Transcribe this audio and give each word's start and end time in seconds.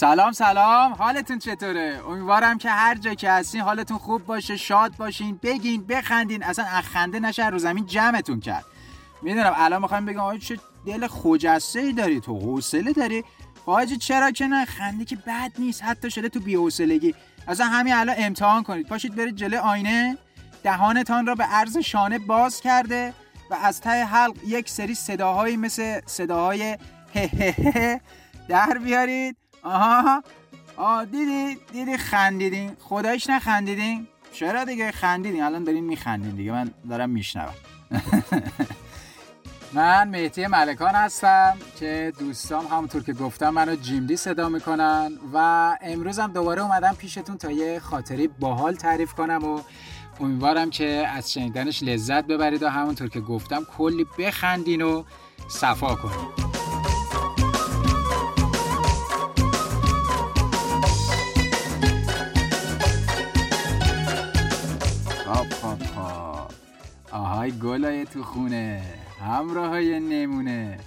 سلام 0.00 0.32
سلام. 0.32 0.92
حالتون 0.92 1.38
چطوره؟ 1.38 2.00
امیدوارم 2.08 2.58
که 2.58 2.70
هر 2.70 2.94
جا 2.94 3.14
که 3.14 3.30
هستین 3.30 3.60
حالتون 3.60 3.98
خوب 3.98 4.26
باشه 4.26 4.56
شاد 4.56 4.96
باشین 4.96 5.40
بگین 5.42 5.86
بخندین. 5.86 6.44
اصلا 6.44 6.64
اخنده 6.64 7.20
نشه 7.20 7.48
رو 7.48 7.58
زمین 7.58 7.86
جمعتون 7.86 8.40
کرد. 8.40 8.64
می‌دونم 9.22 9.52
الان 9.56 9.82
می‌خوایم 9.82 10.06
بگم 10.06 10.18
آقا 10.18 10.36
چه 10.36 10.58
دل 10.86 11.06
خجسته 11.06 11.80
ای 11.80 11.92
داری 11.92 12.20
تو 12.20 12.38
حوصله 12.38 12.92
داری؟ 12.92 13.24
حاجی 13.66 13.96
چرا 13.96 14.30
که 14.30 14.46
نه؟ 14.46 14.64
خنده 14.64 15.04
که 15.04 15.16
بد 15.16 15.52
نیست 15.58 15.84
حتی 15.84 16.10
شده 16.10 16.28
تو 16.28 16.40
بی‌حوصلگی. 16.40 17.14
اصلا 17.48 17.66
همین 17.66 17.94
الان 17.94 18.16
امتحان 18.18 18.62
کنید. 18.62 18.88
پاشید 18.88 19.14
برید 19.14 19.36
جلوی 19.36 19.58
آینه. 19.58 20.18
دهانتان 20.62 21.26
را 21.26 21.34
به 21.34 21.44
عرض 21.44 21.78
شانه 21.78 22.18
باز 22.18 22.60
کرده 22.60 23.14
و 23.50 23.54
از 23.54 23.80
ته 23.80 24.04
حلق 24.04 24.34
یک 24.46 24.68
سری 24.70 24.94
صداهایی 24.94 25.56
مثل 25.56 26.00
صداهای 26.06 26.78
هه 27.14 28.00
در 28.48 28.78
بیارید. 28.78 29.39
آها 29.62 30.22
آه 30.76 31.04
دیدی 31.04 31.58
دیدی 31.72 31.96
خندیدین. 31.96 32.76
خدایش 32.80 33.30
نخندیدین؟ 33.30 34.08
چرا 34.32 34.64
دیگه 34.64 34.90
خندیدین؟ 34.92 35.42
الان 35.42 35.64
دارین 35.64 35.84
میخندین 35.84 36.30
دیگه. 36.30 36.52
من 36.52 36.70
دارم 36.90 37.10
میشنوم. 37.10 37.54
من 39.72 40.08
مهتی 40.08 40.46
ملکان 40.46 40.94
هستم 40.94 41.56
که 41.78 42.12
دوستام 42.18 42.66
همونطور 42.66 43.02
که 43.02 43.12
گفتم 43.12 43.50
منو 43.50 43.76
جیمدی 43.76 44.16
صدا 44.16 44.48
می‌کنن 44.48 45.12
و 45.34 45.38
امروز 45.80 46.18
هم 46.18 46.32
دوباره 46.32 46.62
اومدم 46.62 46.94
پیشتون 46.94 47.38
تا 47.38 47.50
یه 47.50 47.80
خاطری 47.80 48.28
باحال 48.28 48.74
تعریف 48.74 49.14
کنم 49.14 49.44
و 49.44 49.60
امیدوارم 50.20 50.70
که 50.70 51.06
از 51.14 51.32
شنیدنش 51.32 51.82
لذت 51.82 52.26
ببرید 52.26 52.62
و 52.62 52.68
همونطور 52.68 53.08
که 53.08 53.20
گفتم 53.20 53.64
کلی 53.78 54.06
بخندین 54.18 54.82
و 54.82 55.04
صفا 55.48 55.94
کنید 55.94 56.49
آهای 67.12 67.58
گلای 67.58 68.04
تو 68.04 68.22
خونه 68.22 68.82
همراه 69.20 69.68
های 69.68 70.00
نمونه. 70.00 70.78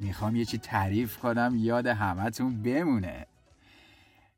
می‌خوام 0.00 0.36
یه 0.36 0.44
چی 0.44 0.58
تعریف 0.58 1.18
کنم 1.18 1.54
یاد 1.56 1.86
همتون 1.86 2.62
بمونه. 2.62 3.26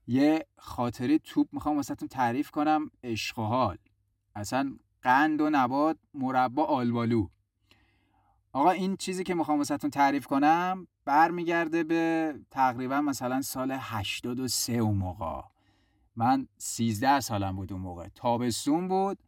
یه 0.07 0.47
خاطری 0.59 1.19
توپ 1.19 1.49
می‌خوام 1.53 1.77
واسهتون 1.77 2.09
تعریف 2.09 2.51
کنم 2.51 2.91
عشق 3.05 3.39
و 3.39 3.43
حال. 3.43 3.77
اصلا 4.37 4.77
قند 5.03 5.41
و 5.41 5.51
نبات 5.53 5.97
مربا 6.15 6.65
آلبالو. 6.65 7.29
آقا 8.53 8.71
این 8.71 8.97
چیزی 8.97 9.25
که 9.25 9.35
می‌خوام 9.35 9.59
واسهتون 9.59 9.91
تعریف 9.91 10.27
کنم 10.27 10.87
برمیگرده 11.05 11.85
به 11.85 12.35
تقریبا 12.51 13.01
مثلا 13.01 13.43
سال 13.43 13.77
83 13.81 14.73
اون 14.73 14.97
موقع. 14.97 15.43
من 16.17 16.49
13 16.59 17.21
سالم 17.21 17.57
بود 17.57 17.73
اون 17.73 17.83
موقع. 17.83 18.09
تابستون 18.15 18.89
بود. 18.89 19.19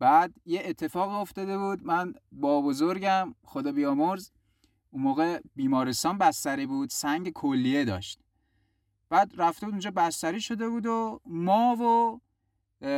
بعد 0.00 0.34
یه 0.46 0.62
اتفاق 0.64 1.10
افتاده 1.10 1.58
بود. 1.58 1.86
من 1.86 2.14
با 2.32 2.62
بزرگم 2.62 3.34
خدا 3.44 3.72
بیامرز 3.72 4.30
اون 4.90 5.02
موقع 5.02 5.40
بیمارستان 5.56 6.18
بستری 6.18 6.66
بود 6.66 6.90
سنگ 6.90 7.30
کلیه 7.32 7.84
داشت. 7.84 8.20
بعد 9.10 9.32
رفته 9.36 9.66
بود 9.66 9.74
اونجا 9.74 9.90
بستری 9.90 10.40
شده 10.40 10.68
بود 10.68 10.86
و 10.86 11.20
ما 11.26 11.76
و 11.76 12.20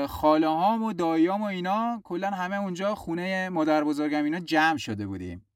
خاله 0.06 0.48
هام 0.48 0.83
و 0.83 0.92
داییام 0.92 1.42
و 1.42 1.45
اینا 1.45 2.01
کلا 2.05 2.30
همه 2.30 2.57
اونجا 2.57 2.95
خونه 2.95 3.48
مادر 3.48 3.85
بزرگم 3.85 4.24
اینا 4.24 4.41
جمع 4.41 4.79
شده 4.79 5.07
بودیم. 5.07 5.46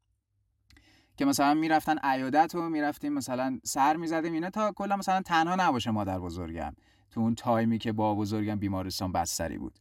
که 1.16 1.24
مثلا 1.24 1.54
می‌رفتن 1.54 1.98
عیادت 1.98 2.54
و 2.54 2.68
می‌رفتیم 2.68 3.12
مثلا 3.12 3.60
سر 3.64 3.96
می‌زدیم 3.96 4.32
اینا 4.32 4.50
تا 4.50 4.72
کلا 4.72 4.96
مثلا 4.96 5.22
تنها 5.22 5.54
نباشه 5.54 5.90
مادر 5.90 6.18
بزرگم. 6.18 6.74
تو 7.10 7.20
اون 7.20 7.34
تایمی 7.34 7.78
که 7.78 7.92
با 7.92 8.14
بزرگم 8.14 8.56
بیمارستان 8.56 9.12
بستری 9.12 9.58
بود. 9.58 9.78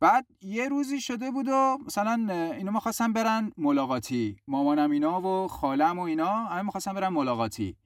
بعد 0.00 0.26
یه 0.40 0.68
روزی 0.68 1.00
شده 1.00 1.30
بود 1.30 1.48
و 1.48 1.78
مثلا 1.86 2.12
اینا 2.56 2.70
می‌خواستن 2.72 3.12
برن 3.12 3.52
ملاقاتی. 3.58 4.36
مامانم 4.48 4.90
اینا 4.90 5.20
و 5.20 5.48
خالم 5.48 5.98
و 5.98 6.02
اینا 6.02 6.44
همه 6.44 6.62
می‌خواستن 6.62 6.92
برن 6.92 7.08
ملاقاتی. 7.08 7.76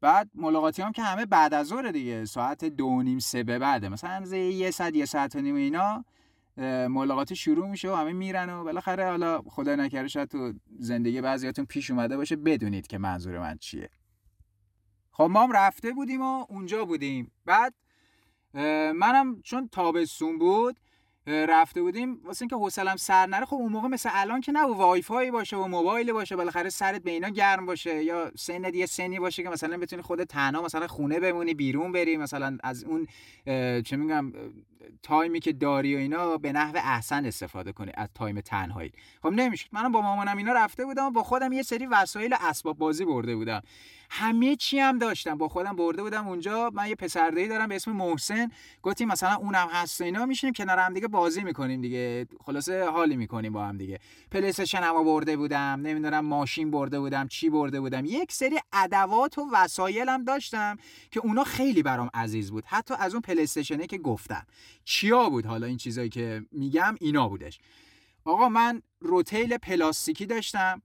بعد 0.00 0.30
ملاقاتی 0.34 0.82
هم 0.82 0.92
که 0.92 1.02
همه 1.02 1.26
بعد 1.26 1.54
از 1.54 1.66
ظهر 1.66 1.90
دیگه 1.90 2.24
ساعت 2.24 2.64
دو 2.64 3.02
نیم 3.02 3.18
سه 3.18 3.42
به 3.42 3.58
بعده. 3.58 3.88
مثلا 3.88 4.36
یه 4.36 4.70
ساعت 4.70 4.94
یه 4.94 5.04
ساعت 5.04 5.36
و 5.36 5.40
نیم 5.40 5.54
اینا 5.54 6.04
ملاقاتی 6.88 7.36
شروع 7.36 7.68
میشه 7.68 7.90
و 7.90 7.94
همه 7.94 8.12
میرن 8.12 8.50
و 8.50 8.64
بالاخره 8.64 9.08
حالا 9.10 9.42
خدا 9.42 9.76
نکرده 9.76 10.08
شاید 10.08 10.28
تو 10.28 10.52
زندگی 10.78 11.20
بعضیاتون 11.20 11.64
پیش 11.64 11.90
اومده 11.90 12.16
باشه 12.16 12.36
بدونید 12.36 12.86
که 12.86 12.98
منظور 12.98 13.38
من 13.38 13.58
چیه. 13.58 13.90
خب 15.10 15.24
ما 15.24 15.42
هم 15.42 15.52
رفته 15.52 15.92
بودیم 15.92 16.22
و 16.22 16.46
اونجا 16.48 16.84
بودیم. 16.84 17.32
بعد 17.44 17.74
منم 18.94 19.42
چون 19.42 19.68
تابستون 19.68 20.38
بود 20.38 20.76
رفته 21.26 21.82
بودیم 21.82 22.20
واسه 22.24 22.42
اینکه 22.42 22.56
حوصلم 22.56 22.96
سر 22.96 23.26
نره 23.26 23.44
خب 23.44 23.54
اون 23.54 23.72
موقع 23.72 23.88
مثل 23.88 24.10
الان 24.12 24.40
که 24.40 24.52
نه 24.52 24.62
وای 24.62 25.02
فای 25.02 25.30
باشه 25.30 25.56
و 25.56 25.66
موبایل 25.66 26.12
باشه 26.12 26.36
بالاخره 26.36 26.70
سرت 26.70 27.02
به 27.02 27.10
اینا 27.10 27.28
گرم 27.28 27.66
باشه 27.66 28.04
یا 28.04 28.32
سن 28.36 28.62
دیگه 28.62 28.86
سنی 28.86 29.18
باشه 29.18 29.42
که 29.42 29.48
مثلا 29.48 29.78
بتونی 29.78 30.02
خود 30.02 30.24
تنها 30.24 30.62
مثلا 30.62 30.86
خونه 30.86 31.20
بمونی 31.20 31.54
بیرون 31.54 31.92
بری 31.92 32.16
مثلا 32.16 32.58
از 32.62 32.84
اون 32.84 33.06
چه 33.82 33.96
میگم 33.96 34.32
تایمی 35.02 35.40
که 35.40 35.52
داری 35.52 35.94
و 35.96 35.98
اینا 35.98 36.36
به 36.36 36.52
نحو 36.52 36.76
احسن 36.76 37.26
استفاده 37.26 37.72
کنی 37.72 37.92
از 37.94 38.08
تایم 38.14 38.40
تنهایی. 38.40 38.92
خب 39.22 39.28
نمیشه. 39.28 39.68
منم 39.72 39.92
با 39.92 40.00
مامانم 40.00 40.36
اینا 40.36 40.52
رفته 40.52 40.84
بودم 40.84 41.12
با 41.12 41.22
خودم 41.22 41.52
یه 41.52 41.62
سری 41.62 41.86
وسایل 41.86 42.34
اسباب 42.40 42.78
بازی 42.78 43.04
برده 43.04 43.36
بودم. 43.36 43.62
همه 44.10 44.56
چی 44.56 44.78
هم 44.78 44.98
داشتم. 44.98 45.38
با 45.38 45.48
خودم 45.48 45.76
برده 45.76 46.02
بودم 46.02 46.28
اونجا. 46.28 46.70
من 46.74 46.88
یه 46.88 46.94
پسردایی 46.94 47.48
دارم 47.48 47.68
به 47.68 47.76
اسم 47.76 47.92
محسن. 47.92 48.50
گفتیم 48.82 49.08
مثلا 49.08 49.34
اونم 49.34 49.68
هست 49.70 50.00
و 50.00 50.04
اینا. 50.04 50.26
میشینیم 50.26 50.54
کنار 50.54 50.78
هم 50.78 50.94
دیگه 50.94 51.08
بازی 51.08 51.42
می‌کنیم 51.42 51.80
دیگه. 51.80 52.26
خلاصه 52.44 52.84
حالی 52.84 53.16
می‌کنیم 53.16 53.52
با 53.52 53.64
هم 53.64 53.78
دیگه. 53.78 53.98
پلی‌استیشن 54.30 54.78
هم 54.78 55.04
برده 55.04 55.36
بودم. 55.36 55.80
نمی‌دونم 55.82 56.24
ماشین 56.24 56.70
برده 56.70 57.00
بودم. 57.00 57.28
چی 57.28 57.50
برده 57.50 57.80
بودم. 57.80 58.04
یک 58.04 58.32
سری 58.32 58.58
ادوات 58.72 59.38
و 59.38 59.48
وسایلم 59.52 60.24
داشتم 60.24 60.76
که 61.10 61.20
اونا 61.20 61.44
خیلی 61.44 61.82
برام 61.82 62.10
عزیز 62.14 62.50
بود. 62.50 62.64
حتی 62.66 62.94
از 62.98 63.12
اون 63.12 63.20
پلیستشنه 63.20 63.86
که 63.86 63.98
گفتم. 63.98 64.46
چیا 64.84 65.28
بود 65.28 65.46
حالا 65.46 65.66
این 65.66 65.76
چیزایی 65.76 66.08
که 66.08 66.42
میگم 66.52 66.94
اینا 67.00 67.28
بودش. 67.28 67.58
آقا 68.24 68.48
من 68.48 68.82
روتیل 69.00 69.56
پلاستیکی 69.56 70.26
داشتم. 70.26 70.82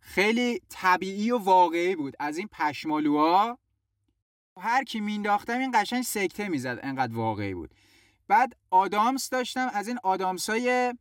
خیلی 0.00 0.60
طبیعی 0.68 1.30
و 1.30 1.38
واقعی 1.38 1.96
بود. 1.96 2.16
از 2.18 2.38
این 2.38 2.48
پشمالوها 2.52 3.58
هر 4.60 4.84
کی 4.84 5.00
مینداختم 5.00 5.58
این 5.58 5.72
قشنگ 5.74 6.02
سکته 6.02 6.48
می‌زد. 6.48 6.80
انقدر 6.82 7.14
واقعی 7.14 7.54
بود. 7.54 7.74
بعد 8.28 8.56
آدامس 8.70 9.30
داشتم. 9.30 9.70
از 9.72 9.88
این 9.88 9.98
آدامس 10.02 10.50
های 10.50 10.94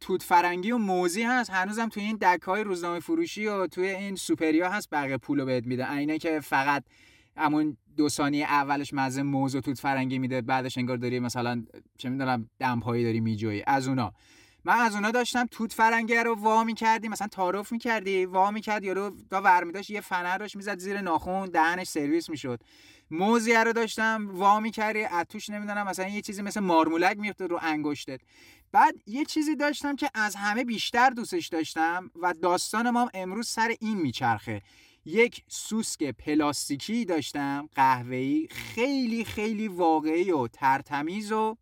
توت 0.00 0.22
فرنگی 0.22 0.70
و 0.70 0.78
موزی 0.78 1.22
هست. 1.22 1.50
هنوزم 1.50 1.88
توی 1.88 2.02
این 2.02 2.16
دک 2.16 2.42
های 2.42 2.64
روزنامه 2.64 3.00
فروشی 3.00 3.46
و 3.46 3.66
توی 3.66 3.88
این 3.88 4.16
سوپریا 4.16 4.70
هست. 4.70 4.90
بقیه 4.90 5.16
پولو 5.16 5.44
بهت 5.44 5.66
میده 5.66 5.92
اینه 5.92 6.18
که 6.18 6.40
فقط 6.40 6.84
همون 7.38 7.76
دو 7.96 8.08
ثانیه 8.08 8.44
اولش 8.44 8.94
مزه 8.94 9.22
موز 9.22 9.54
و 9.54 9.60
توت 9.60 9.78
فرنگی 9.78 10.18
میده 10.18 10.40
بعدش 10.40 10.78
انگار 10.78 10.96
داری 10.96 11.20
مثلا 11.20 11.64
چه 11.98 12.08
می‌دونم 12.08 12.50
دمپایی 12.58 13.04
داری 13.04 13.20
میجوی 13.20 13.62
از 13.66 13.88
اونا. 13.88 14.12
من 14.64 14.76
از 14.76 14.94
اونا 14.94 15.10
داشتم 15.10 15.46
توت 15.50 15.72
فرنگی 15.72 16.16
رو 16.16 16.34
وا 16.34 16.64
می‌کردی 16.64 17.08
مثلا 17.08 17.28
تعارف 17.28 17.72
می‌کردی 17.72 18.26
وا 18.26 18.50
می‌کرد 18.50 18.84
یارو 18.84 19.16
تا 19.30 19.40
ور 19.40 19.64
داشت 19.64 19.90
یه 19.90 20.00
فنر 20.00 20.38
داشت 20.38 20.56
می‌زد 20.56 20.78
زیر 20.78 21.00
ناخون 21.00 21.48
دهنش 21.50 21.86
سرویس 21.86 22.30
می‌شد. 22.30 22.60
موزی 23.10 23.54
رو 23.54 23.72
داشتم 23.72 24.28
وا 24.32 24.60
می‌کردی 24.60 25.04
از 25.04 25.26
توش 25.28 25.50
نمی‌دونم 25.50 25.86
مثلا 25.86 26.08
یه 26.08 26.20
چیزی 26.20 26.42
مثل 26.42 26.60
مارمولک 26.60 27.18
میفته 27.18 27.46
رو 27.46 27.58
انگشتت. 27.62 28.20
بعد 28.72 28.94
یه 29.06 29.24
چیزی 29.24 29.56
داشتم 29.56 29.96
که 29.96 30.10
از 30.14 30.36
همه 30.36 30.64
بیشتر 30.64 31.10
دوستش 31.10 31.48
داشتم 31.48 32.10
و 32.22 32.34
داستان 32.42 32.90
ما 32.90 33.10
امروز 33.14 33.48
سر 33.48 33.74
این 33.80 33.98
میچرخه. 33.98 34.62
یک 35.08 35.44
سوسک 35.48 36.04
پلاستیکی 36.04 37.04
داشتم 37.04 37.68
قهوه‌ای 37.74 38.48
خیلی 38.50 39.24
خیلی 39.24 39.68
واقعی 39.68 40.30
و 40.30 40.46
ترتمیز 40.46 41.32
و 41.32 41.56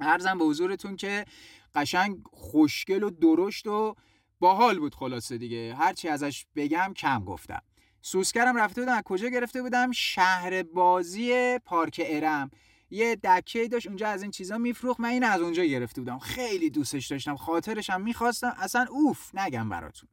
ارزم 0.00 0.38
به 0.38 0.44
حضورتون 0.44 0.96
که 0.96 1.24
قشنگ 1.74 2.18
خوشگل 2.32 3.02
و 3.02 3.10
درشت 3.10 3.66
و 3.66 3.94
باحال 4.40 4.78
بود 4.78 4.94
خلاصه 4.94 5.38
دیگه. 5.38 5.74
هرچی 5.74 6.08
ازش 6.08 6.46
بگم 6.56 6.92
کم 6.96 7.24
گفتم. 7.24 7.62
سوسکرم 8.02 8.56
رفته 8.56 8.80
بودم. 8.80 8.96
از 8.96 9.02
کجا 9.02 9.28
گرفته 9.28 9.62
بودم؟ 9.62 9.92
شهر 9.92 10.62
بازی 10.62 11.58
پارک 11.58 12.02
ارم. 12.04 12.50
یه 12.90 13.16
دکه 13.16 13.68
داشت 13.68 13.86
اونجا 13.86 14.08
از 14.08 14.22
این 14.22 14.30
چیزا 14.30 14.58
میفروخت. 14.58 15.00
من 15.00 15.08
این 15.08 15.24
از 15.24 15.40
اونجا 15.40 15.64
گرفته 15.64 16.00
بودم. 16.00 16.18
خیلی 16.18 16.70
دوستش 16.70 17.06
داشتم. 17.06 17.36
خاطرشم 17.36 18.00
می‌خواستم. 18.00 18.54
اصلا 18.58 18.86
اوف 18.90 19.34
نگم 19.34 19.68
براتون. 19.68 20.08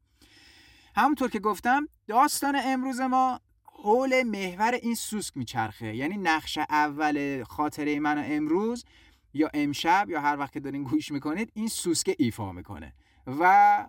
همونطور 0.96 1.30
که 1.30 1.40
گفتم 1.40 1.88
داستان 2.12 2.56
امروز 2.66 3.00
ما 3.00 3.40
حول 3.64 4.24
محور 4.24 4.74
این 4.74 4.96
سوسک 4.96 5.38
میچرخه. 5.38 5.96
یعنی 5.96 6.18
نقش 6.18 6.58
اول 6.58 7.44
خاطره 7.44 8.00
من 8.00 8.24
امروز 8.28 8.86
یا 9.34 9.50
امشب 9.54 10.06
یا 10.10 10.22
هر 10.22 10.40
وقت 10.40 10.54
که 10.54 10.60
دارین 10.60 10.84
گوش 10.84 11.12
می‌کنید 11.12 11.52
این 11.54 11.68
سوسکه 11.68 12.16
ایفا 12.20 12.52
می‌کنه. 12.52 12.94
و 13.28 13.86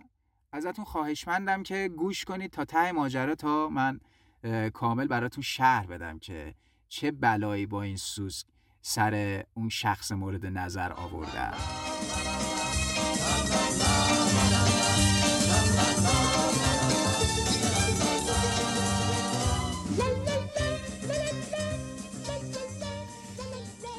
ازتون 0.51 0.85
خواهشمندم 0.85 1.63
که 1.63 1.89
گوش 1.97 2.25
کنید 2.25 2.51
تا 2.51 2.65
ته 2.65 2.91
ماجرا 2.91 3.35
تا 3.35 3.69
من 3.69 3.99
کامل 4.73 5.07
براتون 5.07 5.41
شهر 5.41 5.85
بدم 5.85 6.19
که 6.19 6.55
چه 6.89 7.11
بلایی 7.11 7.65
با 7.65 7.81
این 7.81 7.97
سوسک 7.97 8.47
سر 8.81 9.43
اون 9.53 9.69
شخص 9.69 10.11
مورد 10.11 10.45
نظر 10.45 10.91
آوردن 10.91 11.53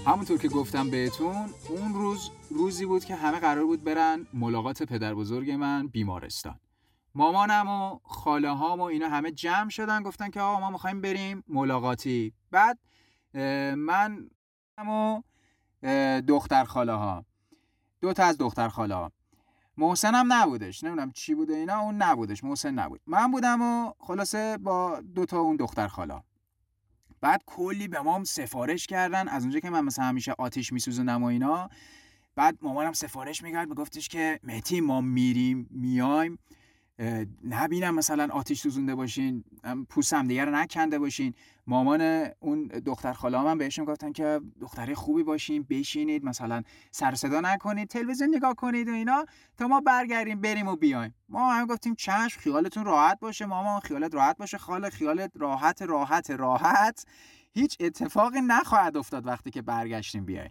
همونطور 0.06 0.38
که 0.38 0.48
گفتم 0.48 0.90
بهتون 0.90 1.50
اون 1.68 1.94
روز 1.94 2.30
روزی 2.50 2.86
بود 2.86 3.04
که 3.04 3.14
همه 3.14 3.40
قرار 3.40 3.64
بود 3.64 3.84
برن 3.84 4.26
ملاقات 4.32 4.82
پدر 4.82 5.14
بزرگ 5.14 5.50
من 5.50 5.86
بیمارستان. 5.86 6.60
مامانم 7.14 7.68
و 7.68 7.98
خاله 8.02 8.50
هام 8.50 8.80
و 8.80 8.82
اینا 8.82 9.08
همه 9.08 9.30
جمع 9.30 9.70
شدن 9.70 10.02
گفتن 10.02 10.30
که 10.30 10.40
آقا 10.40 10.60
ما 10.60 10.70
می‌خوایم 10.70 11.00
بریم 11.00 11.44
ملاقاتی. 11.48 12.32
بعد 12.50 12.78
من 13.74 14.30
و 14.78 15.22
دختر 16.20 16.64
خاله 16.64 16.92
ها 16.92 17.24
دو 18.00 18.12
تا 18.12 18.24
از 18.24 18.38
دختر 18.38 18.68
خاله 18.68 18.94
ها 18.94 19.12
محسن 19.76 20.14
هم 20.14 20.32
نبودش. 20.32 20.84
نمی‌دونم 20.84 21.12
چی 21.12 21.34
بوده 21.34 21.54
اینا 21.54 21.78
اون 21.78 21.94
نبودش. 22.02 22.44
محسن 22.44 22.74
نبود. 22.74 23.00
من 23.06 23.30
بودم 23.30 23.62
و 23.62 23.92
خلاصه 23.98 24.58
با 24.58 25.00
دو 25.14 25.26
تا 25.26 25.40
اون 25.40 25.56
دختر 25.56 25.88
خاله 25.88 26.22
بعد 27.24 27.42
کلی 27.46 27.88
به 27.88 28.00
مام 28.00 28.24
سفارش 28.24 28.86
کردن. 28.86 29.28
از 29.28 29.42
اونجا 29.42 29.60
که 29.60 29.70
من 29.70 29.80
مثلا 29.80 30.04
همیشه 30.04 30.34
آتیش 30.38 30.72
میسوزونم 30.72 31.22
و 31.22 31.26
اینا 31.26 31.70
بعد 32.36 32.58
مامانم 32.62 32.92
سفارش 32.92 33.42
می‌کرد 33.42 33.68
میگفتش 33.68 34.08
که 34.08 34.40
مهتی 34.42 34.80
ما 34.80 35.00
میریم 35.00 35.68
میایم. 35.70 36.38
نبینم 37.44 37.94
مثلا 37.94 38.28
آتیش 38.32 38.60
سوزونده 38.60 38.94
باشین 38.94 39.44
پوستم 39.88 40.26
دیگر 40.26 40.46
رو 40.46 40.52
نکنده 40.52 40.98
باشین. 40.98 41.34
مامان 41.66 42.28
اون 42.40 42.66
دختر 42.66 43.12
خاله 43.12 43.42
من 43.42 43.58
بهشون 43.58 43.84
گفتن 43.84 44.12
که 44.12 44.40
دختری 44.60 44.94
خوبی 44.94 45.22
باشین 45.22 45.66
بشینید 45.70 46.24
مثلا 46.24 46.62
سر 46.90 47.14
صدا 47.14 47.40
نکنید 47.40 47.88
تلویزیون 47.88 48.34
نگاه 48.34 48.54
کنید 48.54 48.88
و 48.88 48.92
اینا. 48.92 49.24
تا 49.56 49.68
ما 49.68 49.80
برگردیم 49.80 50.40
بریم 50.40 50.68
و 50.68 50.76
بیایم. 50.76 51.14
ما 51.28 51.52
هم 51.52 51.66
گفتیم 51.66 51.94
چشم 51.94 52.40
خیالتون 52.40 52.84
راحت 52.84 53.20
باشه 53.20 53.46
مامان 53.46 53.80
خیالت 53.80 54.14
راحت 54.14 54.36
باشه 54.36 54.58
خاله 54.58 54.90
خیالت 54.90 55.30
راحت 55.34 55.82
راحت 55.82 56.30
راحت. 56.30 57.04
هیچ 57.54 57.76
اتفاقی 57.80 58.40
نخواهد 58.40 58.96
افتاد 58.96 59.26
وقتی 59.26 59.50
که 59.50 59.62
برگشتیم 59.62 60.24
بیاین. 60.24 60.50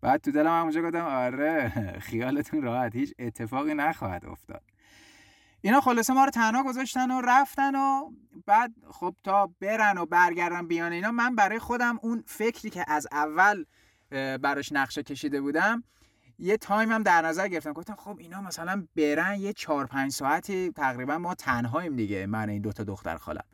بعد 0.00 0.20
تو 0.20 0.32
دلم 0.32 0.60
همونجا 0.60 0.82
گفتم 0.82 1.04
آره 1.04 1.68
خیالتون 2.00 2.62
راحت 2.62 2.96
هیچ 2.96 3.14
اتفاقی 3.18 3.74
نخواهد 3.74 4.26
افتاد. 4.26 4.69
اینا 5.62 5.80
خلاصه 5.80 6.12
ما 6.12 6.24
رو 6.24 6.30
تنها 6.30 6.62
گذاشتن 6.62 7.10
و 7.10 7.20
رفتن 7.20 7.74
و 7.74 8.10
بعد 8.46 8.72
خب 8.90 9.14
تا 9.24 9.50
برن 9.60 9.98
و 9.98 10.06
برگردن 10.06 10.68
بیان 10.68 10.92
اینا 10.92 11.10
من 11.10 11.34
برای 11.34 11.58
خودم 11.58 11.98
اون 12.02 12.24
فکری 12.26 12.70
که 12.70 12.84
از 12.88 13.06
اول 13.12 13.64
براش 14.10 14.72
نقشه 14.72 15.02
کشیده 15.02 15.40
بودم 15.40 15.84
یه 16.38 16.56
تایم 16.56 16.92
هم 16.92 17.02
در 17.02 17.22
نظر 17.22 17.48
گرفتم. 17.48 17.72
گفتم 17.72 17.94
خب 17.94 18.16
اینا 18.18 18.40
مثلا 18.40 18.86
برن 18.96 19.40
یه 19.40 19.52
چهار 19.52 19.86
پنج 19.86 20.12
ساعتی 20.12 20.72
تقریبا 20.72 21.18
ما 21.18 21.34
تنهاییم 21.34 21.96
دیگه 21.96 22.26
من 22.26 22.48
این 22.48 22.62
دوتا 22.62 22.84
دختر 22.84 23.16
خالم. 23.16 23.44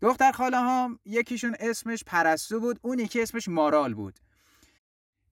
دختر 0.00 0.32
خاله 0.32 0.56
هم 0.56 0.98
یکیشون 1.04 1.56
اسمش 1.60 2.04
پرستو 2.04 2.60
بود 2.60 2.78
اون 2.82 2.98
یکی 2.98 3.22
اسمش 3.22 3.48
مارال 3.48 3.94
بود. 3.94 4.18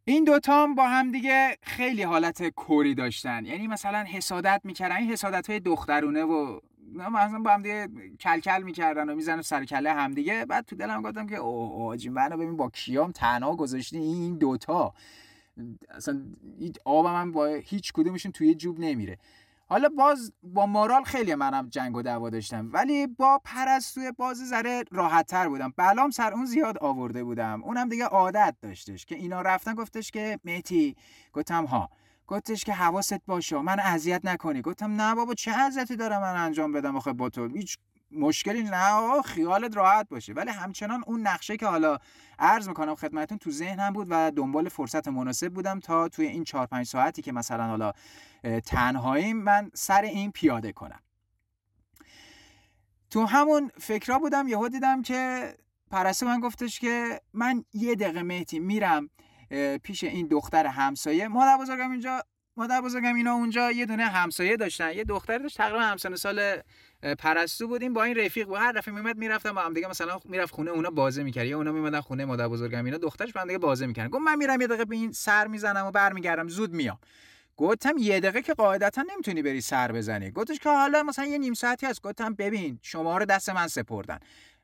این 0.08 0.25
دوتا 0.25 0.62
هم 0.62 0.75
با 0.75 0.88
هم 0.88 1.12
دیگه 1.12 1.56
خیلی 1.62 2.02
حالت 2.02 2.49
کوری 2.49 2.94
داشتن. 2.94 3.46
یعنی 3.46 3.66
مثلا 3.66 4.05
حسادت 4.05 4.60
می‌کردن. 4.64 4.96
این 4.96 5.10
حسادت 5.10 5.50
های 5.50 5.60
دخترونه 5.60 6.22
و 6.22 6.60
مثلا 6.94 7.38
با 7.38 7.50
هم 7.50 7.62
دیگه 7.62 7.88
کلکل 8.20 8.62
می‌کردن 8.62 9.08
و 9.08 9.14
می‌زنن 9.14 9.43
سر 9.43 9.64
کله 9.64 9.93
هم 9.93 10.14
دیگه 10.14 10.44
بعد 10.44 10.64
تو 10.64 10.76
دلم 10.76 11.02
گفتم 11.02 11.26
که 11.26 11.37
اوه 11.37 11.93
آجی 11.93 12.08
منو 12.08 12.37
ببین 12.37 12.56
با 12.56 12.70
کیام 12.70 13.12
تنها 13.12 13.56
گذاشتی؟ 13.56 13.99
این 13.99 14.38
دوتا 14.38 14.94
اصلا 15.90 16.22
آبم 16.84 17.12
من 17.12 17.32
با 17.32 17.46
هیچ 17.46 17.93
کدومشون 17.93 18.32
توی 18.32 18.55
جوب 18.55 18.81
نمیره. 18.81 19.19
حالا 19.70 19.88
باز 19.88 20.32
با 20.43 20.67
مارال 20.67 21.05
خیلی 21.05 21.35
منم 21.35 21.69
جنگ 21.69 21.97
و 21.97 22.03
دعوا 22.03 22.31
داشتم 22.31 22.70
ولی 22.73 23.06
با 23.06 23.41
پرستوی 23.44 24.12
بازی 24.12 24.44
ذره 24.44 24.85
راحت 24.91 25.26
تر 25.26 25.49
بودم. 25.49 25.75
بلام 25.76 26.11
سر 26.11 26.32
اون 26.32 26.44
زیاد 26.44 26.79
آورده 26.79 27.25
بودم. 27.25 27.62
اونم 27.65 27.88
دیگه 27.88 28.05
عادت 28.05 28.56
داشتش 28.62 29.06
که 29.06 29.15
اینا 29.15 29.43
رفتن 29.43 29.75
گفتش 29.75 30.11
که 30.11 30.38
میتی 30.44 30.97
گفتم 31.32 31.65
ها. 31.65 31.91
گفتش 32.26 32.65
که 32.65 32.73
حواست 32.73 33.26
باشه. 33.26 33.59
من 33.59 33.81
اذیت 33.81 34.20
نکنی. 34.25 34.62
گفتم 34.62 35.00
نه 35.00 35.15
بابا 35.15 35.35
چه 35.35 35.50
اذیتی 35.50 35.97
دارم 35.97 36.20
من 36.20 36.37
انجام 36.37 36.73
بدم 36.73 36.97
آخه 36.97 37.12
با 37.12 37.29
تو؟ 37.29 37.49
هیچ 37.49 37.79
مشکلی 38.11 38.62
نه. 38.62 39.23
خیالت 39.23 39.76
راحت 39.76 40.09
باشه. 40.09 40.32
ولی 40.32 40.50
همچنان 40.50 41.05
اون 41.06 41.20
نقشه 41.20 41.56
که 41.56 41.67
حالا 41.67 41.99
عرض 42.38 42.69
می‌کنم 42.69 42.94
خدمتون 42.94 43.38
تو 43.38 43.50
ذهنم 43.50 43.93
بود 43.93 44.06
و 44.11 44.31
دنبال 44.37 44.69
فرصت 44.69 45.09
مناسب 45.09 45.49
بودم 45.49 45.81
تا 45.81 46.09
توی 46.09 46.26
این 46.26 46.44
4 46.44 46.67
5 46.67 46.87
ساعتی 46.87 47.23
که 47.23 47.32
مثلا 47.32 47.67
حالا 47.67 47.93
تنهایی 48.64 49.32
من 49.32 49.70
سر 49.75 50.02
این 50.02 50.32
پیاده 50.32 50.73
کنم. 50.73 51.00
تو 53.11 53.25
همون 53.25 53.70
فکرها 53.81 54.19
بودم 54.19 54.49
یهو 54.49 54.69
دیدم 54.69 55.02
که 55.02 55.55
پرسته 55.90 56.26
من 56.26 56.40
گفتش 56.40 56.81
که 56.81 57.20
من 57.32 57.64
یه 57.73 57.94
دقیقه 57.94 58.23
مهتی 58.23 58.58
میرم 58.58 59.11
پیش 59.82 60.05
این 60.05 60.26
دختر 60.26 60.67
همسایه. 60.67 61.29
مادر 61.29 61.56
بزرگم 61.56 61.90
اینجا 61.90 62.23
مادر 62.56 62.81
بزرگم 62.81 63.14
اینا 63.14 63.32
اونجا 63.32 63.70
یه 63.70 63.87
دونه 63.87 64.05
همسایه 64.06 64.56
داشتن. 64.56 64.93
یه 64.93 65.05
دختر 65.05 65.38
داشت 65.38 65.56
تقریبا 65.56 65.81
همسن 65.81 66.17
سال 66.17 66.56
پرستو 67.19 67.69
بودیم 67.69 67.93
با 67.93 68.02
این 68.02 68.17
رفیق 68.17 68.46
بود. 68.46 68.58
هر 68.58 68.73
دفعه 68.73 68.94
میومد 68.94 69.17
می‌رفتم 69.17 69.52
با 69.52 69.61
هم 69.61 69.75
دیگه 69.75 69.88
مثلا 69.88 70.19
می‌رفت 70.25 70.55
خونه 70.55 70.70
اونا 70.70 70.91
بازه 70.91 71.23
می‌کرد 71.23 71.46
یا 71.46 71.56
اونا 71.56 71.73
میمدن 71.73 72.00
خونه 72.00 72.25
مادر 72.25 72.49
بزرگم 72.49 72.84
اینا 72.84 72.99
دخترش 72.99 73.32
با 73.32 73.41
هم 73.41 73.46
دیگه 73.46 73.58
بازه 73.58 73.87
می‌کردن. 73.87 74.08
گفت 74.08 74.23
من 74.23 74.37
میرم 74.37 74.61
یه 74.61 74.67
دقیقه 74.67 74.84
به 74.84 74.96
این 74.96 75.12
سر 75.12 75.46
می‌زنم 75.46 75.87
و 75.87 75.91
برمیگردم 75.91 76.49
زود 76.49 76.73
میام. 76.73 76.99
گفتم 77.58 77.94
یه 77.99 78.20
دقیقه 78.20 78.43
که 78.43 78.55
قاعدتا 78.55 79.05
نمی‌تونی 79.12 79.43
بری 79.43 79.60
سر 79.60 79.93
بزنی. 79.93 80.31
گفتش 80.31 80.58
که 80.58 80.69
حالا 80.69 81.02
مثلا 81.02 81.25
یه 81.25 81.38
نیم 81.38 81.55
ساعتی 81.55 81.87
هست. 81.87 82.02
گفتم 82.02 82.34
ببین 82.34 82.78
شما 82.82 83.19
رو 83.19 83.25
دست 83.25 83.50
من 83.50 83.69
سپردن. 83.69 84.19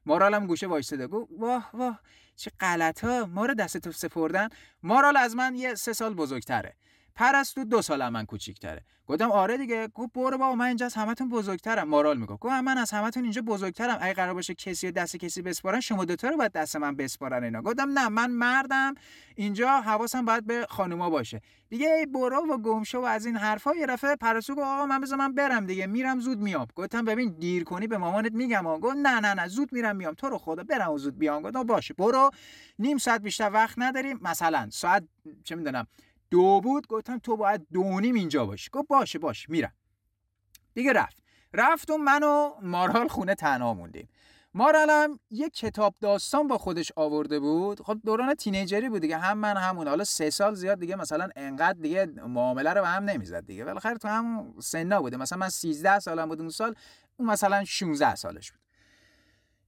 مارالم 0.07 0.47
گوشه 0.47 0.67
وایساده 0.67 1.07
گفت 1.07 1.31
واه 1.39 1.71
واه 1.75 2.01
چه 2.37 2.51
غلط 2.61 3.05
ها 3.05 3.27
ما 3.27 3.47
رو 3.47 3.55
دست 3.55 3.77
تو 3.77 3.93
سپردن. 3.93 4.49
مارال 4.83 5.17
از 5.17 5.37
من 5.37 5.55
یه 5.55 5.75
سه 5.75 5.93
سال 5.93 6.15
بزرگتره. 6.15 6.75
پرستو 7.17 7.65
دو 7.65 7.83
سال 7.83 8.09
من 8.09 8.27
کوچیک‌تره. 8.27 8.85
گفتم 9.07 9.31
آره 9.31 9.57
دیگه 9.57 9.89
گفت 9.89 10.13
برو 10.13 10.39
بابا 10.39 10.55
من 10.55 10.67
اینجا 10.67 10.87
از 10.87 10.95
همتون 10.95 11.29
بزرگترم. 11.29 11.89
مارال 11.89 12.17
میگه 12.17 12.37
گفت 12.37 12.53
من 12.53 12.79
از 12.79 12.91
همتون 12.91 13.23
اینجا 13.23 13.43
بزرگترم. 13.43 13.99
اگه 14.01 14.15
قرار 14.15 14.35
باشه 14.35 14.55
کسی 14.55 14.93
دست 14.93 15.17
کسی 15.17 15.43
بسپارن 15.43 15.81
شما 15.81 16.05
دوتا 16.05 16.29
رو 16.29 16.37
باید 16.37 16.53
دست 16.53 16.77
من 16.77 16.97
بسپارن 16.97 17.45
اینا. 17.45 17.63
گفتم 17.63 17.99
نه 17.99 18.09
من 18.09 18.31
مردم 18.31 18.95
اینجا 19.35 19.69
حواسم 19.69 20.25
باید 20.25 20.47
به 20.47 20.67
خانوما 20.71 21.11
باشه. 21.11 21.41
دیگه 21.69 21.89
ای 21.89 22.07
برو 22.07 22.47
و 22.55 22.59
گمشو 22.59 22.99
و 23.01 23.05
از 23.05 23.27
این 23.27 23.37
حرفا 23.37 23.75
یه 23.75 23.87
رفه 23.87 24.17
پرستو 24.17 24.55
گفت 24.55 24.65
آقا 24.65 24.87
من 24.87 25.01
بذار 25.01 25.19
من 25.19 25.35
برم 25.35 25.67
دیگه 25.67 25.87
میرم 25.87 26.21
زود 26.21 26.39
میام. 26.39 26.67
گفتم 26.75 27.05
ببین 27.05 27.37
دیر 27.39 27.65
کنی 27.65 27.87
به 27.87 27.99
مامانت 27.99 28.33
میگم 28.33 28.79
گفت 28.79 28.97
نه 28.97 29.21
نه 29.21 29.35
نه 29.35 29.49
زود 29.49 29.73
میرم 29.73 29.97
میام. 29.97 30.15
تو 30.15 30.29
رو 30.29 30.39
خدا 30.39 30.63
برم 30.63 30.91
و 30.91 30.99
زود 30.99 31.19
بیام. 31.19 31.43
گفتم 31.43 31.63
باشه 31.63 31.95
برو. 31.95 32.31
نیم 32.79 32.99
ساعت 32.99 33.21
بیشتر 33.21 33.51
وقت 33.51 33.75
نداریم. 33.79 34.19
مثلا 34.23 34.69
ساعت 34.71 35.05
چه 35.45 35.57
می‌دونم 35.57 35.87
دو 36.35 36.61
بود 36.61 36.87
گفتم 36.87 37.19
تو 37.19 37.37
باید 37.37 37.67
دونیم 37.73 38.15
اینجا 38.15 38.47
باشی. 38.47 38.71
گفت 38.73 38.89
باشه 38.89 39.19
باشه 39.19 39.47
میرم. 39.49 39.73
دیگه 40.75 40.93
رفت. 40.93 41.19
رفتم 41.53 41.97
من 41.97 42.23
و 42.23 42.51
مارال 42.63 43.09
خونه 43.09 43.35
تنها 43.35 43.75
موندیم. 43.75 44.09
مارالم 44.55 45.19
یه 45.31 45.51
کتاب 45.51 45.95
داستان 46.01 46.49
با 46.49 46.59
خودش 46.59 46.93
آورده 46.97 47.41
بود. 47.41 47.81
خب 47.81 47.99
دوران 48.05 48.35
تینیجری 48.35 48.89
بود 48.89 49.01
دیگه 49.01 49.19
هم 49.19 49.39
من 49.39 49.57
همون 49.57 49.89
حالا 49.89 50.05
سه 50.05 50.31
سال 50.31 50.55
زیاد 50.55 50.79
دیگه 50.81 50.97
مثلا 50.97 51.29
انقدر 51.37 51.79
دیگه 51.81 52.07
معامله 52.07 52.73
رو 52.73 52.81
به 52.81 52.89
هم 52.89 53.05
نمی‌زد 53.05 53.47
دیگه. 53.47 53.65
بالاخره 53.65 53.99
تو 53.99 54.09
هم 54.09 54.55
سنا 54.61 55.03
بوده. 55.03 55.17
مثلا 55.17 55.39
من 55.39 55.49
13 55.49 55.99
سالم 55.99 56.29
بود 56.29 56.41
اون 56.41 56.51
سال 56.51 56.75
اون 57.17 57.31
مثلا 57.31 57.65
16 57.65 58.15
سالش 58.15 58.53
بود. 58.53 58.64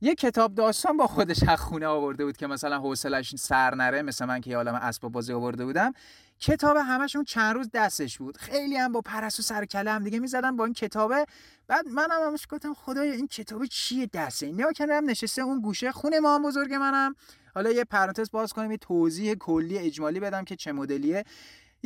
یه 0.00 0.14
کتاب 0.14 0.54
داستان 0.54 0.96
با 0.96 1.06
خودش 1.06 1.42
از 1.48 1.60
خونه 1.60 1.86
آورده 1.86 2.24
بود 2.24 2.36
که 2.36 2.46
مثلا 2.46 2.78
حوصلش 2.78 3.36
سر 3.36 3.74
نره 3.74 4.02
مثل 4.02 4.24
من 4.24 4.40
که 4.40 4.50
یه 4.50 4.56
عالم 4.56 4.74
اسباب 4.74 5.12
بازی 5.12 5.32
آورده 5.32 5.64
بودم. 5.64 5.92
کتاب 6.40 6.76
همشون 6.76 7.24
چند 7.24 7.54
روز 7.56 7.70
دستش 7.74 8.18
بود. 8.18 8.36
خیلی 8.36 8.76
هم 8.76 8.92
با 8.92 9.00
پرستو 9.00 9.42
سر 9.42 9.64
کله 9.64 9.90
هم 9.90 10.04
دیگه 10.04 10.18
می‌زدن 10.18 10.56
با 10.56 10.64
این 10.64 10.74
کتابه. 10.74 11.26
بعد 11.68 11.88
منم 11.88 12.22
همش 12.26 12.46
گفتم 12.50 12.74
خدای 12.74 13.10
این 13.10 13.28
کتاب 13.28 13.66
چیه 13.66 14.06
دسته؟ 14.06 14.52
نیا 14.52 14.72
کنم 14.72 15.10
نشسته 15.10 15.42
اون 15.42 15.60
گوشه 15.60 15.92
خونه 15.92 16.20
ما 16.20 16.38
بزرگ 16.38 16.74
منم. 16.74 17.14
حالا 17.54 17.70
یه 17.70 17.84
پرانتز 17.84 18.30
باز 18.30 18.52
کنیم 18.52 18.70
یه 18.70 18.76
توضیح 18.76 19.34
کلی 19.34 19.78
اجمالی 19.78 20.20
بدم 20.20 20.44
که 20.44 20.56
چه 20.56 20.72
مدلیه. 20.72 21.24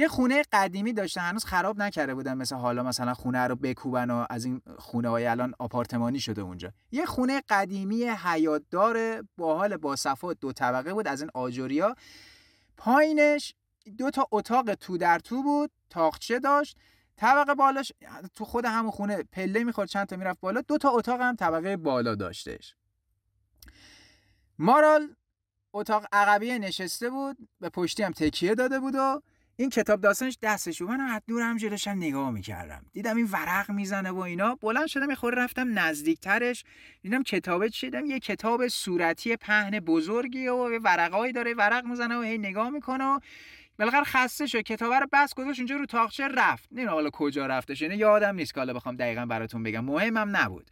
یه 0.00 0.08
خونه 0.08 0.42
قدیمی 0.52 0.92
داشته 0.92 1.20
هنوز 1.20 1.44
خراب 1.44 1.78
نکرده 1.78 2.14
بودن 2.14 2.34
مثل 2.34 2.56
حالا 2.56 2.82
مثلا 2.82 3.14
خونه 3.14 3.46
رو 3.46 3.56
بکوبن 3.56 4.10
و 4.10 4.26
از 4.30 4.44
این 4.44 4.62
خونه 4.78 5.08
های 5.08 5.26
الان 5.26 5.54
آپارتمانی 5.58 6.20
شده 6.20 6.42
اونجا. 6.42 6.72
یه 6.90 7.06
خونه 7.06 7.42
قدیمی 7.48 8.04
حیاتدار 8.04 9.22
با 9.36 9.58
حال 9.58 9.76
با 9.76 9.96
صفات 9.96 10.40
دو 10.40 10.52
طبقه 10.52 10.94
بود 10.94 11.08
از 11.08 11.20
این 11.20 11.30
آجوریا 11.34 11.94
پایینش 12.76 13.54
دو 13.98 14.10
تا 14.10 14.28
اتاق 14.32 14.74
تو 14.74 14.98
در 14.98 15.18
تو 15.18 15.42
بود 15.42 15.70
تاقچه 15.90 16.38
داشت. 16.38 16.76
طبقه 17.16 17.54
بالاش 17.54 17.92
تو 18.34 18.44
خود 18.44 18.64
همون 18.64 18.90
خونه 18.90 19.22
پله 19.22 19.64
می‌خورد 19.64 19.88
چند 19.88 20.06
تا 20.06 20.16
می‌رفت 20.16 20.40
بالا. 20.40 20.60
دو 20.60 20.78
تا 20.78 20.90
اتاق 20.90 21.20
هم 21.20 21.36
طبقه 21.36 21.76
بالا 21.76 22.14
داشتش. 22.14 22.74
مارال 24.58 25.14
اتاق 25.72 26.06
عقبی 26.12 26.58
نشسته 26.58 27.10
بود 27.10 27.48
به 27.60 27.68
پشتی 27.68 28.02
هم 28.02 28.12
تکیه 28.12 28.54
داده 28.54 28.80
بود 28.80 28.94
و 28.94 29.22
این 29.60 29.70
کتاب 29.70 30.00
داستانش 30.00 30.38
دستش 30.42 30.82
من 30.82 31.00
از 31.00 31.22
دور 31.28 31.42
هم 31.42 31.56
جلوشم 31.56 31.90
نگاه 31.90 32.30
می‌کردم. 32.30 32.84
دیدم 32.92 33.16
این 33.16 33.28
ورق 33.32 33.70
می‌زنه 33.70 34.10
و 34.10 34.18
اینا. 34.18 34.54
بلند 34.54 34.86
شدم 34.86 35.10
یه 35.10 35.16
رفتم 35.30 35.78
نزدیکترش. 35.78 36.64
دیدم 37.02 37.22
کتابه 37.22 37.70
چیدم 37.70 38.06
یه 38.06 38.18
کتاب 38.18 38.68
صورتی 38.68 39.36
پهن 39.36 39.80
بزرگی 39.80 40.48
و 40.48 40.78
ورقایی 40.78 41.32
داره 41.32 41.54
ورق 41.54 41.84
می‌زنه 41.84 42.18
و 42.18 42.22
هی 42.22 42.38
نگاه 42.38 42.70
می‌کنه 42.70 43.04
و 43.04 43.18
بالاخره 43.78 44.04
خسته 44.04 44.46
شد. 44.46 44.60
کتابه 44.60 44.98
رو 44.98 45.06
بس 45.12 45.34
گذاشت 45.34 45.58
اونجا 45.58 45.76
رو 45.76 45.86
تاقچه 45.86 46.28
رفت. 46.28 46.68
نمی‌دونم 46.72 46.94
حالا 46.94 47.10
کجا 47.10 47.46
رفتش. 47.46 47.82
یعنی 47.82 47.96
یادم 47.96 48.34
نیست 48.34 48.54
که 48.54 48.60
حالا 48.60 48.72
بخوام 48.72 48.96
دقیقا 48.96 49.26
براتون 49.26 49.62
بگم. 49.62 49.84
مهمم 49.84 50.36
نبود. 50.36 50.70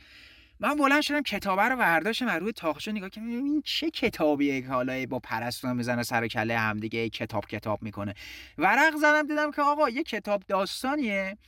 من 0.61 0.75
بلند 0.75 1.01
شدم 1.01 1.23
کتابه 1.23 1.63
رو 1.63 1.77
برداشتم 1.77 2.27
و 2.27 2.31
روی 2.31 2.53
تاخچه 2.53 2.93
نگاه 2.93 3.11
کردم. 3.11 3.29
این 3.29 3.63
چه 3.65 3.91
کتابیه 3.91 4.63
که 4.63 4.69
حالا 4.69 5.07
با 5.07 5.19
پرستو 5.19 5.75
می‌زنه 5.75 6.03
سر 6.03 6.27
کله 6.27 6.59
همدیگه 6.59 7.09
کتاب 7.09 7.47
کتاب 7.47 7.83
می‌کنه. 7.83 8.15
ورق 8.59 8.97
زدم 8.97 9.27
دیدم 9.27 9.51
که 9.51 9.63
آقا 9.63 9.89
یه 9.89 10.03
کتاب 10.03 10.43
داستانیه. 10.49 11.39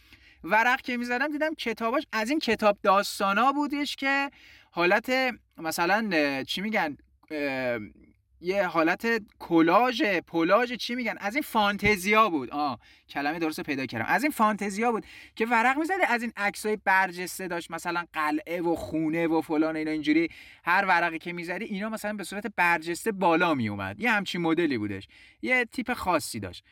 ورق 0.44 0.80
که 0.80 0.96
می‌زدم 0.96 1.32
دیدم 1.32 1.54
کتاباش 1.54 2.02
از 2.12 2.30
این 2.30 2.38
کتاب 2.38 2.78
داستانا 2.82 3.52
بودش 3.52 3.96
که 3.96 4.30
حالت 4.70 5.12
مثلا 5.58 6.42
چی 6.42 6.60
میگن 6.60 6.96
یه 8.40 8.66
حالت 8.66 9.06
کلاژ 9.38 10.02
پولاژ 10.26 10.72
چی 10.72 10.94
میگن؟ 10.94 11.14
از 11.20 11.34
این 11.34 11.42
فانتزیا 11.42 12.28
بود. 12.30 12.50
آ 12.50 12.74
کلمه 13.08 13.38
درست 13.38 13.60
پیدا 13.60 13.86
کردم. 13.86 14.04
از 14.08 14.22
این 14.22 14.32
فانتزیا 14.32 14.92
بود 14.92 15.06
که 15.36 15.46
ورق 15.46 15.78
می‌زده 15.78 16.12
از 16.12 16.22
این 16.22 16.32
عکسای 16.36 16.78
برجسته 16.84 17.48
داشت 17.48 17.70
مثلا 17.70 18.04
قلعه 18.12 18.60
و 18.60 18.76
خونه 18.76 19.26
و 19.26 19.40
فلان 19.40 19.76
اینا 19.76 19.90
اینجوری 19.90 20.28
هر 20.64 20.84
ورقی 20.84 21.18
که 21.18 21.32
می‌زدی 21.32 21.64
اینا 21.64 21.88
مثلا 21.88 22.12
به 22.12 22.24
صورت 22.24 22.46
برجسته 22.56 23.12
بالا 23.12 23.54
میومد 23.54 24.00
یه 24.00 24.10
همچین 24.10 24.40
مدلی 24.40 24.78
بودش. 24.78 25.08
یه 25.42 25.64
تیپ 25.64 25.92
خاصی 25.92 26.40
داشت. 26.40 26.64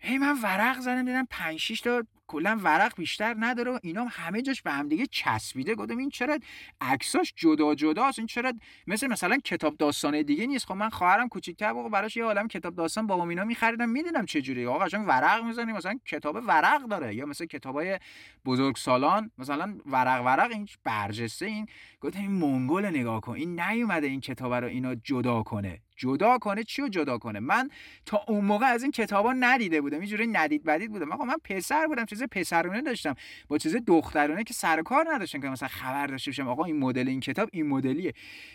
هی 0.00 0.18
من 0.18 0.36
ورق 0.42 0.80
زدم 0.80 1.04
دیدم 1.04 1.26
5 1.30 1.58
6 1.58 1.80
تا 1.80 2.02
کلا 2.26 2.60
ورق 2.62 2.92
بیشتر 2.96 3.34
نداره 3.38 3.70
و 3.70 3.78
اینا 3.82 4.04
همه 4.04 4.42
جاش 4.42 4.62
به 4.62 4.70
هم 4.70 4.88
دیگه 4.88 5.06
چسبیده. 5.06 5.74
گفتم 5.74 5.98
این 5.98 6.08
چرا 6.08 6.38
عکساش 6.80 7.34
جدا 7.36 7.74
جداست 7.74 8.18
این 8.18 8.26
چرا 8.26 8.52
مثل 8.86 9.06
مثلا 9.06 9.38
کتاب 9.44 9.76
داستانه 9.76 10.22
دیگه 10.22 10.46
نیست؟ 10.46 10.66
خب 10.66 10.74
من 10.74 10.88
خواهرم 10.88 11.28
کوچیک‌تر 11.28 11.72
بود 11.72 11.92
براش 11.92 12.16
یه 12.16 12.24
عالم 12.24 12.48
کتاب 12.48 12.74
داستان 12.74 13.06
بابام 13.06 13.28
اینا 13.28 13.44
می‌خریدم. 13.44 13.88
می‌دیدم 13.88 14.26
چه 14.26 14.42
جوری 14.42 14.66
آقا 14.66 14.84
قشنگ 14.84 15.08
ورق 15.08 15.44
می‌زنی 15.44 15.72
مثلا 15.72 15.98
کتاب 16.06 16.36
ورق 16.46 16.82
داره. 16.82 17.14
یا 17.14 17.26
مثل 17.26 17.46
کتابای 17.46 17.98
بزرگ 18.44 18.76
سالان 18.76 19.30
مثلا 19.38 19.78
ورق 19.86 20.24
ورق 20.24 20.50
این 20.50 20.68
برجسته 20.84 21.46
این. 21.46 21.66
گفتم 22.00 22.20
این 22.20 22.30
منگول 22.30 22.86
نگاه 22.86 23.20
کن. 23.20 23.32
این 23.32 23.60
نیومده 23.60 24.06
این 24.06 24.20
کتاب 24.20 24.54
رو 24.54 24.66
اینا 24.66 24.94
جدا 24.94 25.42
کنه. 25.42 25.80
جدا 25.96 26.38
کنه؟ 26.38 26.64
چی 26.64 26.82
رو 26.82 26.88
جدا 26.88 27.18
کنه؟ 27.18 27.40
من 27.40 27.70
تا 28.06 28.24
اون 28.28 28.44
موقع 28.44 28.66
از 28.66 28.82
این 28.82 28.92
کتابا 28.92 29.32
ندیده 29.32 29.80
بودم. 29.80 30.00
اینجوری 30.00 30.26
ندید 30.26 30.64
بدید 30.64 30.90
بودم. 30.90 31.12
آقا 31.12 31.24
من 31.24 31.36
پسر 31.44 31.86
بودم. 31.86 32.04
چیز 32.12 32.22
پسرونه 32.22 32.82
داشتم. 32.82 33.14
با 33.48 33.58
چیز 33.58 33.76
دخترونه 33.86 34.44
که 34.44 34.54
سر 34.54 34.82
کار 34.82 35.06
نداشتم 35.14 35.40
که 35.40 35.48
مثلا 35.48 35.68
خبر 35.68 36.06
داشته 36.06 36.30
باشم 36.30 36.48
آقا 36.48 36.64
این 36.64 36.78
مدل 36.78 37.08
این 37.08 37.20
کتاب 37.20 37.48
این 37.52 37.66
مدلیه. 37.66 38.12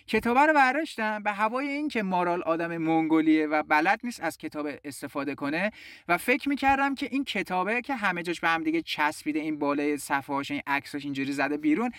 کتاب 0.08 0.38
رو 0.38 0.54
برداشتم 0.54 1.24
به 1.24 1.32
هوای 1.32 1.68
این 1.68 1.88
که 1.88 2.04
مارال 2.04 2.44
آدم 2.44 2.78
منگولیه 2.78 3.48
و 3.48 3.64
بلد 3.64 4.00
نیست 4.04 4.24
از 4.24 4.38
کتاب 4.38 4.68
استفاده 4.84 5.36
کنه 5.36 5.72
و 6.08 6.18
فکر 6.18 6.50
می‌کردم 6.50 6.96
که 6.96 7.08
این 7.12 7.24
کتابه 7.24 7.82
که 7.82 7.96
همه 7.96 8.24
جاش 8.24 8.40
به 8.40 8.48
هم 8.48 8.64
دیگه 8.64 8.82
چسبیده 8.82 9.40
این 9.40 9.60
بالای 9.60 9.98
صفحه‌هاش 9.98 10.52
این 10.52 10.62
عکساش 10.68 11.04
اینجوری 11.04 11.32
زده 11.32 11.58
بیرون. 11.58 11.92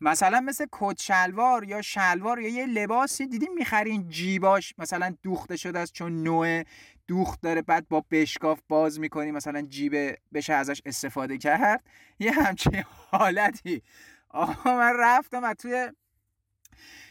مثلا 0.00 0.40
مثل 0.40 0.66
کت 0.72 1.00
شلوار 1.02 1.64
یا 1.64 1.82
شلوار 1.82 2.40
یا 2.40 2.48
یه 2.48 2.66
لباسی 2.66 3.26
دیدیم 3.26 3.54
می‌خرین 3.54 4.08
جیباش 4.08 4.74
مثلا 4.78 5.14
دوخته 5.22 5.56
شده 5.56 5.78
است 5.78 5.92
چون 5.92 6.22
نوع 6.22 6.62
دوخت 7.08 7.40
داره 7.40 7.62
بعد 7.62 7.88
با 7.88 8.04
بشکاف 8.10 8.60
باز 8.68 9.00
می‌کنی 9.00 9.30
مثلا 9.30 9.62
جیب 9.62 10.18
بشه 10.32 10.52
ازش 10.52 10.82
استفاده 10.84 11.38
کرد. 11.38 11.84
یه 12.18 12.32
همچین 12.32 12.84
حالتی. 13.10 13.82
آقا 14.28 14.76
من 14.76 14.92
رفتم 14.98 15.42
و 15.44 15.54
توی 15.54 15.92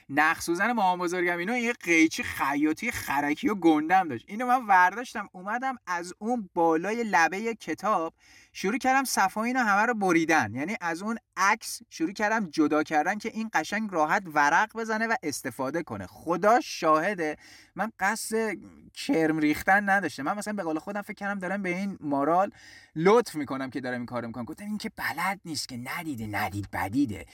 نخ 0.10 0.42
سوزن 0.42 0.72
مامان 0.72 1.00
بزرگم. 1.00 1.38
اینو 1.38 1.58
یه 1.58 1.74
قیچی 1.74 2.24
خیاطی 2.24 2.92
خرکی 2.92 3.50
و 3.50 3.56
گندم 3.56 4.08
داشت. 4.08 4.26
اینو 4.28 4.46
من 4.46 4.66
ورداشتم 4.66 5.30
اومدم 5.32 5.78
از 5.88 6.14
اون 6.20 6.50
بالای 6.54 7.04
لبه 7.04 7.56
کتاب 7.56 8.14
شروع 8.54 8.78
کردم 8.78 9.04
صفحه 9.04 9.44
اینو 9.44 9.60
همه 9.60 9.82
رو 9.82 9.94
بریدن. 9.94 10.56
یعنی 10.56 10.76
از 10.82 11.02
اون 11.02 11.18
عکس 11.38 11.82
شروع 11.90 12.12
کردم 12.12 12.50
جدا 12.50 12.84
کردن 12.84 13.18
که 13.18 13.30
این 13.34 13.50
قشنگ 13.54 13.92
راحت 13.92 14.24
ورق 14.34 14.78
بزنه 14.78 15.08
و 15.08 15.16
استفاده 15.24 15.84
کنه. 15.84 16.08
خدا 16.08 16.60
شاهده 16.60 17.38
من 17.76 17.92
قصد 18.00 18.58
کرم 18.94 19.38
ریختن 19.38 19.90
نداشته 19.90 20.24
من 20.24 20.38
مثلا 20.38 20.54
به 20.54 20.64
قول 20.64 20.80
خودم 20.80 21.02
فکر 21.02 21.14
کردم 21.14 21.40
دارم 21.40 21.62
به 21.62 21.70
این 21.70 21.98
مارال 22.02 22.52
لطف 22.96 23.36
می‌کنم 23.36 23.70
که 23.70 23.82
دارم 23.82 23.98
این 23.98 24.06
کارو 24.06 24.28
می‌کنم 24.28 24.46
گفتم 24.46 24.66
این 24.66 24.78
که 24.78 24.92
بلد 24.96 25.40
نیست 25.46 25.70
که 25.70 25.78
ندیده 25.78 26.28
ندید 26.28 26.72
بدیده. 26.74 27.26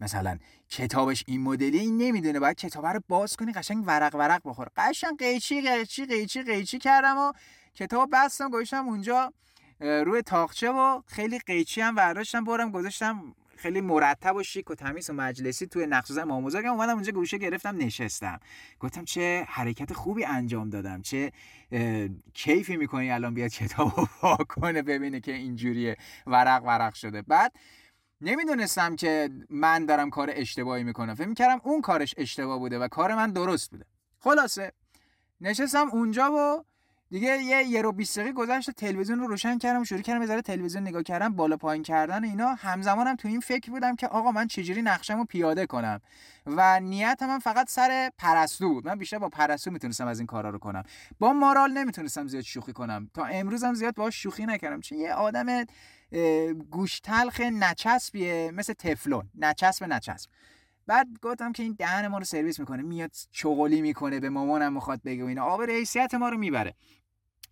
مثلا 0.00 0.38
کتابش 0.68 1.24
این 1.26 1.40
مدلی 1.40 1.78
این 1.78 1.96
نمی‌دونه. 1.96 2.40
باید 2.40 2.56
کتاب 2.56 2.86
رو 2.86 3.00
باز 3.08 3.36
کنی 3.36 3.52
قشنگ 3.52 3.84
ورق 3.86 4.14
ورق 4.14 4.40
بخور. 4.44 4.68
قشنگ 4.76 5.18
قیچی 5.18 5.60
قیچی 5.60 6.06
قیچی 6.06 6.42
قیچی 6.42 6.78
کردم 6.78 7.18
و 7.18 7.32
کتاب 7.74 8.08
بستم 8.12 8.50
گذاشتم 8.50 8.86
اونجا. 8.86 9.32
روی 9.82 10.22
تاخچه 10.22 10.70
و 10.70 11.02
خیلی 11.06 11.38
قیچی 11.38 11.80
هم 11.80 11.94
برداشتم 11.94 12.44
برم 12.44 12.70
گذاشتم 12.70 13.34
خیلی 13.56 13.80
مرتب 13.80 14.36
و 14.36 14.42
شیک 14.42 14.70
و 14.70 14.74
تمیز 14.74 15.10
و 15.10 15.12
مجلسی 15.12 15.66
توی 15.66 15.86
نقش 15.86 16.12
زن 16.12 16.50
که 16.62 16.68
اومدم 16.68 16.94
اونجا 16.94 17.12
گوشه 17.12 17.38
گرفتم 17.38 17.76
نشستم. 17.76 18.40
گفتم 18.80 19.04
چه 19.04 19.46
حرکت 19.48 19.92
خوبی 19.92 20.24
انجام 20.24 20.70
دادم 20.70 21.02
چه 21.02 21.32
کیفی 22.34 22.76
می‌کنی 22.76 23.10
الان 23.10 23.34
بیاد 23.34 23.50
کتاب 23.50 23.92
رو 23.96 24.36
کنه 24.36 24.82
ببینه 24.82 25.20
که 25.20 25.32
اینجوریه. 25.32 25.96
ورق 26.26 26.64
ورق 26.64 26.94
شده. 26.94 27.22
بعد 27.22 27.52
نمی‌دونستم 28.20 28.96
که 28.96 29.30
من 29.50 29.86
دارم 29.86 30.10
کار 30.10 30.30
اشتباهی 30.32 30.84
می‌کنم. 30.84 31.14
فکر 31.14 31.28
می‌کردم 31.28 31.60
اون 31.64 31.80
کارش 31.80 32.14
اشتباه 32.16 32.58
بوده 32.58 32.78
و 32.78 32.88
کار 32.88 33.14
من 33.14 33.32
درست 33.32 33.70
بوده. 33.70 33.84
خلاصه 34.20 34.72
نشستم 35.40 35.88
اونجا 35.92 36.32
و 36.32 36.64
دیگه 37.12 37.42
یه 37.42 37.64
یه 37.64 37.82
رو 37.82 37.92
20 37.92 38.18
دقیقه 38.18 38.32
گذشت 38.32 38.70
تلویزیون 38.70 39.18
رو 39.18 39.26
روشن 39.26 39.58
کردم 39.58 39.84
شروع 39.84 40.00
کردم 40.00 40.20
بذاره 40.20 40.42
تلویزیون 40.42 40.82
نگاه 40.82 41.02
کردم 41.02 41.28
بالا 41.28 41.56
پایین 41.56 41.82
کردن 41.82 42.24
اینا. 42.24 42.54
همزمانم 42.54 43.16
تو 43.16 43.28
این 43.28 43.40
فکر 43.40 43.70
بودم 43.70 43.96
که 43.96 44.08
آقا 44.08 44.32
من 44.32 44.46
چجوری 44.46 44.82
نقشمو 44.82 45.24
پیاده 45.24 45.66
کنم؟ 45.66 46.00
و 46.46 46.80
نیت 46.80 47.22
من 47.22 47.38
فقط 47.38 47.70
سر 47.70 48.10
پرستو 48.18 48.68
بود. 48.68 48.86
من 48.86 48.98
بیشتر 48.98 49.18
با 49.18 49.28
پرستو 49.28 49.70
می‌تونستم 49.70 50.06
از 50.06 50.18
این 50.18 50.26
کارا 50.26 50.50
رو 50.50 50.58
کنم. 50.58 50.82
با 51.18 51.32
مارال 51.32 51.72
نمی‌تونستم 51.72 52.26
زیاد 52.26 52.42
شوخی 52.42 52.72
کنم. 52.72 53.10
تا 53.14 53.24
امروزم 53.24 53.74
زیاد 53.74 53.94
باهاش 53.94 54.22
شوخی 54.22 54.46
نکردم. 54.46 54.80
چون 54.80 54.98
یه 54.98 55.12
آدم 55.12 55.64
گوش 56.70 57.00
تلخ 57.00 57.40
نچسبیه 57.40 58.50
مثل 58.54 58.72
تفلون. 58.72 59.30
نچسب 59.38 59.84
نچسب. 59.84 60.30
بعد 60.86 61.08
گفتم 61.22 61.52
که 61.52 61.62
این 61.62 61.76
دهن 61.78 62.06
ما 62.06 62.18
رو 62.18 62.24
سرویس 62.24 62.60
می‌کنه. 62.60 62.82
میاد 62.82 63.10
چغلی 63.30 63.82
می‌کنه 63.82 64.20
به 64.20 64.28
مامانم 64.28 64.72
می‌خواد 64.72 65.02
بگه 65.02 65.24
اینا. 65.24 65.44
آب 65.44 65.62
حیثیت 65.62 66.14
ما 66.14 66.28
رو 66.28 66.38
می‌بره. 66.38 66.74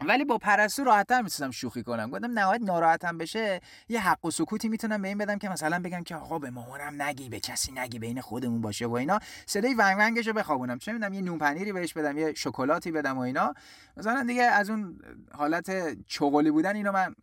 ولی 0.07 0.25
با 0.25 0.39
پرستو 0.39 0.85
راحتتر 0.85 1.23
می‌تونم 1.23 1.51
شوخی 1.51 1.83
کنم. 1.83 2.11
گفتم 2.11 2.39
نهایت 2.39 2.63
ناراحتم 2.63 3.19
بشه. 3.19 3.61
یه 3.89 4.01
حق 4.01 4.25
و 4.25 4.31
سکوتی 4.31 4.69
می‌تونم 4.69 5.03
به 5.03 5.09
این 5.09 5.19
بدم 5.19 5.39
که 5.39 5.49
مثلا 5.49 5.79
بگم 5.79 6.03
که 6.03 6.17
آقا 6.17 6.39
به 6.39 6.51
مامانم 6.51 7.03
نگی 7.03 7.29
به 7.29 7.41
کسی 7.41 7.73
نگی 7.73 7.99
بین 7.99 8.21
خودمون 8.21 8.61
باشه 8.61 8.87
و 8.87 8.93
اینا. 8.93 9.19
صدای 9.47 9.75
ونگ 9.75 9.97
ونگش 9.99 10.27
رو 10.27 10.33
بخوابونم. 10.33 10.79
چه 10.79 10.93
می‌دونم 10.93 11.13
یه 11.13 11.21
نون 11.21 11.39
پنیری 11.39 11.73
بهش 11.73 11.93
بدم 11.93 12.19
یه 12.19 12.35
شکلاتی 12.35 12.91
بدم 12.93 13.19
و 13.19 13.21
اینا. 13.21 13.55
مثلا 13.97 14.23
دیگه 14.23 14.43
از 14.43 14.71
اون 14.71 14.99
حالت 15.33 15.97
چغلی 16.07 16.51
بودن 16.51 16.77
اینو 16.77 16.93
من 16.93 17.15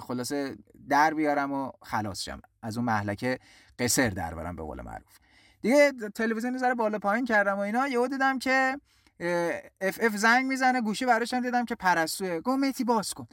خلاصه 0.00 0.56
در 0.88 1.14
بیارم 1.14 1.52
و 1.52 1.70
خلاص 1.82 2.22
شم. 2.22 2.40
از 2.62 2.76
اون 2.76 2.86
محلکه 2.86 3.38
قصر 3.78 4.08
در 4.08 4.34
برم 4.34 4.56
به 4.56 4.62
قول 4.62 4.80
معروف. 4.80 5.18
دیگه 5.62 5.92
تلویزیون 6.14 6.58
ذره 6.58 6.74
بالا 6.74 6.98
پایین 6.98 7.24
کردم 7.24 7.56
و 7.56 7.60
اینا. 7.60 7.88
یهو 7.88 8.08
دیدم 8.08 8.38
که 8.38 8.80
اف 9.80 9.98
اف 10.02 10.16
زنگ 10.16 10.46
می‌زنه 10.46 10.80
گوشی 10.80 11.06
براش 11.06 11.34
دیدم 11.34 11.64
که 11.64 11.74
پرستوه. 11.74 12.40
گفت 12.40 12.58
مهدی 12.58 12.84
باز 12.84 13.14
کن. 13.14 13.26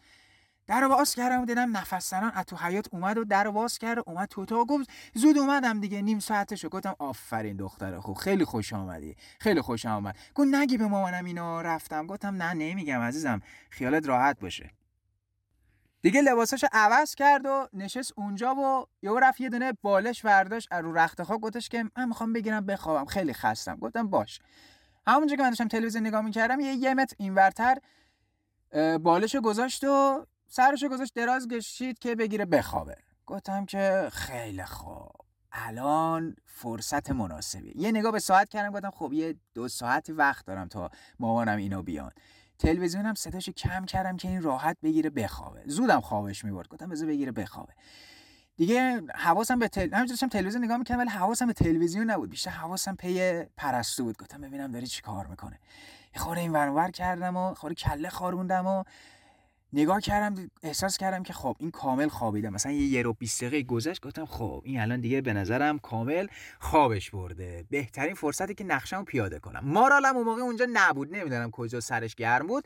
در 0.67 0.87
باز 0.87 1.15
کردم 1.15 1.41
و 1.41 1.45
دیدم 1.45 1.77
نفس 1.77 2.09
زنان 2.09 2.43
تو 2.43 2.55
حیات 2.55 2.87
اومد 2.91 3.17
و 3.17 3.23
در 3.23 3.49
باز 3.49 3.77
کرد 3.77 3.99
اومد 4.05 4.27
تو 4.27 4.41
اتاق. 4.41 4.67
گفت 4.67 4.89
زود 5.13 5.37
اومدم 5.37 5.79
دیگه 5.79 6.01
نیم 6.01 6.19
ساعتشو. 6.19 6.69
گفتم 6.69 6.95
آفرین 6.99 7.57
دختر 7.57 7.99
خوب 7.99 8.17
خیلی 8.17 8.45
خوش 8.45 8.73
آمدی 8.73 9.15
خیلی 9.39 9.61
خوش 9.61 9.85
آمد. 9.85 10.15
گفت 10.35 10.47
نگی 10.51 10.77
به 10.77 10.87
مامانم 10.87 11.25
اینو 11.25 11.61
رفتم. 11.61 12.07
گفتم 12.07 12.35
نه 12.43 12.53
نمیگم 12.53 12.99
عزیزم 12.99 13.41
خیالت 13.69 14.07
راحت 14.07 14.39
باشه. 14.39 14.69
دیگه 16.01 16.21
لباساشو 16.21 16.67
عوض 16.71 17.15
کرد 17.15 17.45
و 17.45 17.67
نشست 17.73 18.13
اونجا 18.15 18.55
و 18.55 18.85
یهو 19.01 19.19
رفت 19.19 19.41
یه 19.41 19.49
دونه 19.49 19.73
بالش 19.81 20.21
برداشت 20.21 20.73
رو 20.73 20.97
رخت 20.97 21.23
خواب 21.23 21.41
گفتش 21.41 21.69
که 21.69 21.85
من 21.97 22.07
می‌خوام 22.07 22.33
بگیرم 22.33 22.65
بخوابم 22.65 23.05
خیلی 23.05 23.33
خستم. 23.33 23.75
گفتم 23.75 24.07
باش. 24.07 24.39
همونجا 25.13 25.35
که 25.35 25.41
من 25.41 25.49
داشتم 25.49 25.67
تلویزیون 25.67 26.07
نگاه 26.07 26.21
می‌کردم 26.21 26.59
یه 26.59 26.73
یه 26.73 26.93
متر 26.93 27.15
اینورتر 27.19 27.77
بالشو 29.01 29.41
گذاشت 29.41 29.83
و 29.83 30.25
سرشو 30.47 30.89
گذاشت 30.89 31.13
دراز 31.13 31.47
گشید 31.47 31.99
که 31.99 32.15
بگیره 32.15 32.45
بخوابه. 32.45 32.95
گفتم 33.25 33.65
که 33.65 34.09
خیلی 34.11 34.63
خوب. 34.63 35.11
الان 35.51 36.35
فرصت 36.45 37.11
مناسبیه. 37.11 37.77
یه 37.77 37.91
نگاه 37.91 38.11
به 38.11 38.19
ساعت 38.19 38.49
کردم 38.49 38.71
گفتم 38.71 38.91
خب 38.91 39.13
یه 39.13 39.35
دو 39.53 39.67
ساعت 39.67 40.09
وقت 40.09 40.45
دارم 40.45 40.67
تا 40.67 40.89
مامانم 41.19 41.57
اینو 41.57 41.83
بیان. 41.83 42.11
تلویزیونم 42.59 43.13
صداشو 43.13 43.51
کم 43.51 43.85
کردم 43.85 44.17
که 44.17 44.27
این 44.27 44.41
راحت 44.41 44.77
بگیره 44.83 45.09
بخوابه. 45.09 45.63
زودم 45.65 45.99
خوابش 45.99 46.45
می‌برد. 46.45 46.67
گفتم 46.67 46.89
بذار 46.89 47.07
بگیره 47.07 47.31
بخوابه. 47.31 47.73
دیگه 48.59 49.01
حواسم 49.15 49.59
به 49.59 49.67
تل... 49.67 49.81
همینجوری 49.81 50.07
داشتم 50.07 50.27
تلویزیون 50.27 50.63
نگاه 50.63 50.77
می‌کردم 50.77 50.99
ولی 50.99 51.09
حواسم 51.09 51.47
به 51.47 51.53
تلویزیون 51.53 52.09
نبود. 52.09 52.29
بیشتر 52.29 52.51
حواسم 52.51 52.95
پی 52.95 53.43
پرستو 53.57 54.03
بود. 54.03 54.17
گفتم 54.17 54.41
ببینم 54.41 54.71
داری 54.71 54.87
چی 54.87 55.01
کار 55.01 55.27
می‌کنه. 55.27 55.59
خوره 56.15 56.41
این 56.41 56.51
ورور 56.51 56.91
کردم 56.91 57.37
و 57.37 57.53
خوره 57.53 57.75
کله 57.75 58.09
خاروندم 58.09 58.67
و 58.67 58.83
نگاه 59.73 60.01
کردم 60.01 60.51
احساس 60.63 60.97
کردم 60.97 61.23
که 61.23 61.33
خب 61.33 61.55
این 61.59 61.71
کامل 61.71 62.07
خوابیده. 62.07 62.49
مثلا 62.49 62.71
یه 62.71 62.87
یه 62.87 63.01
رو 63.01 63.13
20 63.13 63.43
دقیقه 63.43 63.67
گذشت 63.67 64.01
گفتم 64.01 64.25
خب 64.25 64.61
این 64.65 64.79
الان 64.79 65.01
دیگه 65.01 65.21
به 65.21 65.33
نظرم 65.33 65.79
کامل 65.79 66.27
خوابش 66.59 67.09
برده. 67.09 67.65
بهترین 67.69 68.13
فرصتی 68.13 68.53
که 68.53 68.63
نقشه‌مو 68.63 69.03
پیاده 69.03 69.39
کنم. 69.39 69.61
مارالم 69.63 70.15
اون 70.15 70.25
موقع 70.25 70.41
اونجا 70.41 70.67
نبود. 70.73 71.15
نمی‌دونم 71.15 71.51
کجا 71.51 71.79
سرش 71.79 72.15
گرم 72.15 72.47
بود. 72.47 72.63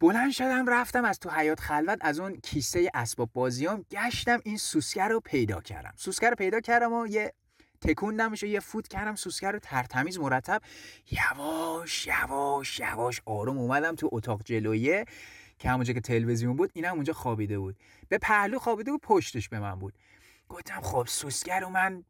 بلند 0.00 0.32
شدم 0.32 0.70
رفتم 0.70 1.04
از 1.04 1.18
تو 1.18 1.30
حیات 1.30 1.60
خلوت 1.60 1.98
از 2.00 2.20
اون 2.20 2.36
کیسه 2.36 2.90
اسباب 2.94 3.30
بازیام 3.32 3.84
گشتم 3.90 4.40
این 4.44 4.56
سوسکه 4.56 5.02
رو 5.02 5.20
پیدا 5.20 5.60
کردم. 5.60 5.92
سوسکه 5.96 6.30
رو 6.30 6.36
پیدا 6.36 6.60
کردم 6.60 6.92
و 6.92 7.06
یه 7.06 7.32
تکوندمش 7.80 8.42
و 8.42 8.46
یه 8.46 8.60
فوت 8.60 8.88
کردم 8.88 9.14
سوسکه 9.14 9.50
رو 9.50 9.58
ترتمیز 9.58 10.18
مرتب. 10.18 10.62
یواش 11.10 12.06
یواش 12.06 12.80
یواش 12.80 13.20
آروم 13.26 13.58
اومدم 13.58 13.94
تو 13.94 14.08
اتاق 14.12 14.42
جلویه 14.44 15.04
که 15.58 15.70
همونجا 15.70 15.92
که 15.92 16.00
تلویزیون 16.00 16.56
بود 16.56 16.70
اینم 16.74 16.94
اونجا 16.94 17.12
خوابیده 17.12 17.58
بود. 17.58 17.76
به 18.08 18.18
پهلو 18.18 18.58
خوابیده 18.58 18.90
بود 18.90 19.00
پشتش 19.00 19.48
به 19.48 19.58
من 19.60 19.74
بود. 19.74 19.94
گفتم 20.48 20.80
خب 20.80 21.04
سوسکه 21.08 21.54
رو 21.54 21.68
من 21.68 22.04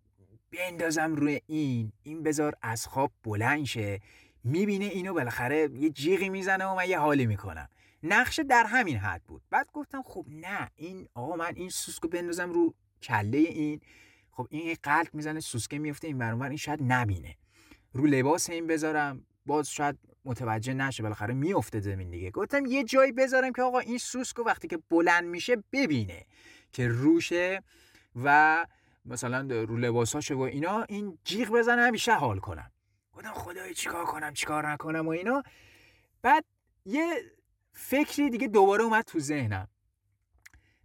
بندازم 0.53 1.15
روی 1.15 1.41
این. 1.47 1.93
این 2.03 2.23
بذار 2.23 2.55
از 2.63 2.87
خواب 2.87 3.13
بلند 3.25 3.65
شه. 3.65 4.01
می‌بینه 4.45 4.85
اینو 4.85 5.15
بالاخره 5.15 5.69
یه 5.75 5.91
جیغی 5.91 6.29
می‌زنه 6.29 6.67
و 6.67 6.75
من 6.75 6.89
یه 6.89 6.99
حالی 6.99 7.27
می‌کنم. 7.27 7.69
نقشه 8.07 8.43
در 8.43 8.65
همین 8.67 8.97
حد 8.97 9.23
بود. 9.23 9.43
بعد 9.51 9.69
گفتم 9.73 10.03
خب 10.03 10.27
نه 10.29 10.71
این 10.75 11.09
آقا 11.15 11.37
من 11.37 11.53
این 11.57 11.69
سوسکو 11.69 12.09
بندازم 12.09 12.53
رو 12.53 12.75
کله 13.03 13.39
این. 13.39 13.81
خب 14.31 14.47
این 14.51 14.77
قلب 14.83 15.15
می‌زنه 15.15 15.41
سوسکه 15.41 15.79
میفته 15.79 16.07
این 16.07 16.19
برون 16.19 16.43
این 16.43 16.57
شاید 16.57 16.81
نبینه. 16.83 17.37
رو 17.93 18.07
لباس 18.07 18.51
این 18.51 18.67
بذارم 18.67 19.27
باز 19.47 19.71
شاید 19.71 19.99
متوجه 20.25 20.75
نشه 20.75 21.03
بالاخره 21.03 21.35
میفته 21.35 21.81
زمین 21.81 22.11
دیگه. 22.11 22.31
گفتم 22.31 22.67
یه 22.67 22.85
جایی 22.85 23.13
بذارم 23.13 23.53
که 23.53 23.63
آقا 23.63 23.79
این 23.79 23.99
سوسکو 23.99 24.43
وقتی 24.43 24.69
که 24.69 24.79
بلند 24.91 25.25
میشه 25.25 25.57
ببینه 25.73 26.27
که 26.73 26.89
روشه 26.89 27.63
و 28.25 28.67
مثلا 29.05 29.41
رو 29.41 29.77
لباساشه 29.77 30.35
و 30.35 30.41
اینا 30.41 30.83
این 30.83 31.19
جیغ 31.25 31.51
بزنه 31.51 31.83
همیشه 31.83 32.15
حال 32.15 32.39
کنم. 32.39 32.71
گفتم 33.13 33.33
خدای 33.33 33.75
چیکار 33.75 34.05
کنم 34.05 34.35
چیکار 34.35 34.73
نکنم 34.73 35.07
و 35.07 35.11
اینا. 35.11 35.43
بعد 36.23 36.45
یه 36.85 37.07
فکری 37.79 38.31
دیگه 38.31 38.49
دوباره 38.49 38.85
اومد 38.85 39.05
تو 39.05 39.21
ذهنم. 39.21 39.69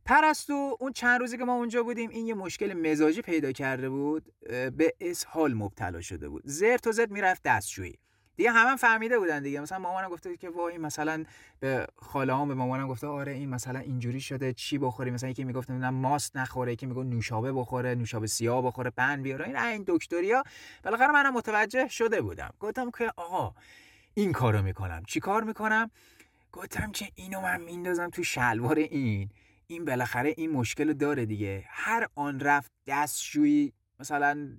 پرستو 0.05 0.77
اون 0.79 0.93
چند 0.93 1.19
روزی 1.19 1.37
که 1.37 1.45
ما 1.45 1.53
اونجا 1.55 1.83
بودیم 1.83 2.09
این 2.09 2.27
یه 2.27 2.33
مشکل 2.33 2.73
مزاجی 2.73 3.21
پیدا 3.21 3.51
کرده 3.51 3.89
بود 3.89 4.33
به 4.49 4.93
اسهال 5.01 5.53
مبتلا 5.53 6.01
شده 6.01 6.29
بود. 6.29 6.41
زرت 6.45 6.87
و 6.87 6.91
زرت 6.91 7.11
می‌رفت 7.11 7.43
دستشویی. 7.43 7.99
دیگه 8.35 8.51
همه 8.51 8.75
فهمیده 8.75 9.19
بودن 9.19 9.43
دیگه. 9.43 9.59
مثلا 9.59 9.79
مامانم 9.79 10.09
گفته 10.09 10.37
که 10.37 10.49
وای 10.49 10.77
مثلا 10.77 11.23
به 11.59 11.87
خاله 11.95 12.45
به 12.45 12.53
مامانم 12.53 12.87
گفته 12.87 13.07
آره 13.07 13.31
این 13.31 13.49
مثلا 13.49 13.79
اینجوری 13.79 14.21
شده 14.21 14.53
چی 14.53 14.77
بخوری؟ 14.77 15.11
مثلا 15.11 15.29
یکی 15.29 15.43
می‌گفت 15.43 15.69
نمی‌دونم 15.69 15.93
ماست 15.93 16.37
نخوره 16.37 16.73
یکی 16.73 16.85
میگه 16.85 17.03
نوشابه 17.03 17.53
بخوره 17.53 17.95
نوشابه 17.95 18.27
سیاه 18.27 18.65
بخوره 18.65 18.89
پن 18.89 19.23
بیاره. 19.23 19.45
این 19.45 19.55
این 19.55 19.83
دکتریا. 19.87 20.43
بالاخره 20.83 21.11
منم 21.11 21.33
متوجه 21.33 21.87
شده 21.87 22.21
بودم. 22.21 22.53
گفتم 22.59 22.91
که 22.91 23.11
آقا 23.17 23.55
این 24.13 24.31
کارو 24.31 24.61
می‌کنم. 24.61 25.03
چی 25.07 25.19
کار 25.19 25.43
می‌کنم؟ 25.43 25.91
گفتم 26.51 26.91
که 26.91 27.11
اینو 27.15 27.41
من 27.41 27.61
میندازم 27.61 28.09
تو 28.09 28.23
شلوار 28.23 28.77
این. 28.77 29.29
این 29.67 29.85
بالاخره 29.85 30.33
این 30.37 30.51
مشکل 30.51 30.93
داره 30.93 31.25
دیگه. 31.25 31.63
هر 31.67 32.07
آن 32.15 32.39
رفت 32.39 32.71
دستشویی 32.87 33.73
مثلا 33.99 34.57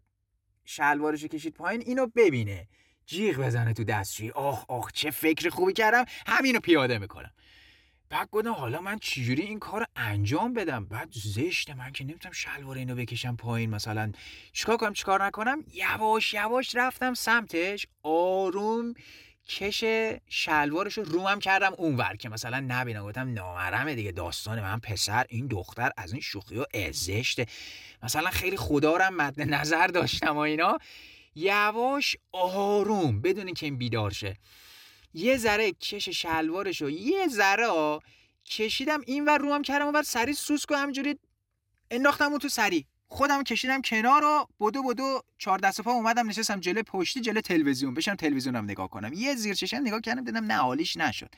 شلوارشو 0.64 1.28
کشید 1.28 1.54
پایین 1.54 1.82
اینو 1.86 2.06
ببینه. 2.06 2.68
جیغ 3.06 3.36
بزنه 3.36 3.72
تو 3.72 3.84
دستشویی. 3.84 4.30
آخ 4.30 4.64
آخ 4.68 4.92
چه 4.92 5.10
فکر 5.10 5.50
خوبی 5.50 5.72
کردم. 5.72 6.04
همینو 6.26 6.60
پیاده 6.60 6.98
می‌کنم. 6.98 7.30
بعد 8.08 8.28
گفتم 8.30 8.52
حالا 8.52 8.80
من 8.80 8.98
چجوری 8.98 9.42
این 9.42 9.58
کار 9.58 9.86
انجام 9.96 10.52
بدم؟ 10.52 10.84
بعد 10.84 11.08
زشته 11.12 11.74
من 11.74 11.92
که 11.92 12.04
نمی‌تونم 12.04 12.32
شلوار 12.32 12.76
اینو 12.76 12.94
بکشم 12.94 13.36
پایین 13.36 13.70
مثلا 13.70 14.12
چیکار 14.52 14.76
کنم 14.76 14.92
چیکار 14.92 15.24
نکنم؟ 15.24 15.64
یواش 15.72 16.34
یواش 16.34 16.76
رفتم 16.76 17.14
سمتش. 17.14 17.86
آروم 18.02 18.94
کش 19.48 19.84
شلوارش 20.28 20.98
رو 20.98 21.04
رومم 21.04 21.38
کردم 21.38 21.72
اونور 21.78 22.16
که 22.16 22.28
مثلا 22.28 22.60
نبینم. 22.60 23.04
گفتم 23.04 23.32
نامرمه 23.32 23.94
دیگه 23.94 24.12
داستان 24.12 24.60
من 24.60 24.78
پسر 24.78 25.26
این 25.28 25.46
دختر 25.46 25.90
از 25.96 26.12
این 26.12 26.20
شوخی 26.20 26.58
و 26.58 26.64
ازشته 26.74 27.46
مثلا 28.02 28.30
خیلی 28.30 28.56
خدا 28.56 28.96
رو 28.96 29.10
مد 29.10 29.40
نظر 29.40 29.86
داشتم 29.86 30.36
و 30.36 30.38
اینا. 30.38 30.78
یواش 31.34 32.16
آروم 32.32 33.20
بدون 33.20 33.54
که 33.54 33.66
این 33.66 33.78
بیدار 33.78 34.10
شه. 34.10 34.36
یه 35.14 35.36
ذره 35.36 35.72
کش 35.72 36.08
شلوارش 36.08 36.82
رو 36.82 36.90
یه 36.90 37.28
ذره 37.28 37.98
کشیدم 38.46 39.00
این 39.06 39.24
ور 39.24 39.38
روم 39.38 39.62
کردم 39.62 39.84
اونور 39.84 40.02
سری 40.02 40.32
سوسک 40.32 40.70
و 40.70 40.74
همجوری 40.74 41.18
انداختم 41.90 42.30
اون 42.30 42.38
تو 42.38 42.48
سری. 42.48 42.86
خودم 43.12 43.42
کشیدم 43.42 43.82
کنار 43.82 44.24
و 44.24 44.46
بدو 44.60 44.82
بدو 44.82 45.22
چهار 45.38 45.58
دست 45.58 45.80
پا 45.80 45.90
اومدم 45.90 46.28
نشستم 46.28 46.60
جلو 46.60 46.82
پشتی 46.82 47.20
جلو 47.20 47.40
تلویزیون. 47.40 47.94
بشم 47.94 48.14
تلویزیونم 48.14 48.64
نگاه 48.64 48.88
کنم. 48.88 49.12
یه 49.12 49.34
زیر 49.34 49.54
چشم 49.54 49.76
نگاه 49.76 50.00
کردم 50.00 50.24
دیدم 50.24 50.44
نه 50.44 50.54
حالیش 50.54 50.96
نشد. 50.96 51.34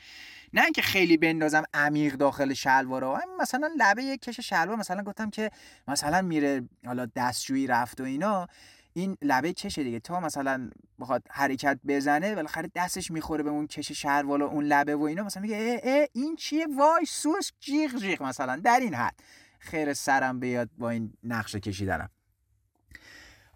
نه 0.53 0.63
اینکه 0.63 0.81
خیلی 0.81 1.17
بندازم 1.17 1.63
عمیق 1.73 2.15
داخل 2.15 2.53
شلوار 2.53 3.03
ها 3.03 3.21
مثلا 3.39 3.69
لبه 3.77 4.03
یک 4.03 4.21
کش 4.21 4.39
شلوار 4.39 4.75
مثلا 4.75 5.03
گفتم 5.03 5.29
که 5.29 5.51
مثلا 5.87 6.21
میره 6.21 6.69
حالا 6.85 7.05
دستشویی 7.15 7.67
رفت 7.67 8.01
و 8.01 8.03
اینا. 8.03 8.47
این 8.93 9.17
لبه 9.21 9.53
کشه 9.53 9.83
دیگه. 9.83 9.99
تا 9.99 10.19
مثلا 10.19 10.69
بخواد 10.99 11.23
حرکت 11.29 11.79
بزنه 11.87 12.35
بالاخره 12.35 12.71
دستش 12.75 13.11
می‌خوره 13.11 13.43
به 13.43 13.49
اون 13.49 13.67
کش 13.67 13.91
شلوار 13.91 14.43
و 14.43 14.45
اون 14.45 14.65
لبه 14.65 14.95
و 14.95 15.03
اینا. 15.03 15.23
مثلا 15.23 15.41
میگه 15.41 15.55
اه 15.83 15.93
اه 15.93 16.07
این 16.13 16.35
چیه؟ 16.35 16.67
وای 16.77 17.05
سوس 17.05 17.51
جیغ 17.59 17.95
جیغ 17.95 18.23
مثلا. 18.23 18.55
در 18.55 18.79
این 18.79 18.93
حد. 18.93 19.15
خیر 19.65 19.93
سرم 19.93 20.39
بیاد 20.39 20.69
با 20.77 20.89
این 20.89 21.13
نقشه 21.23 21.59
کشیدنم. 21.59 22.09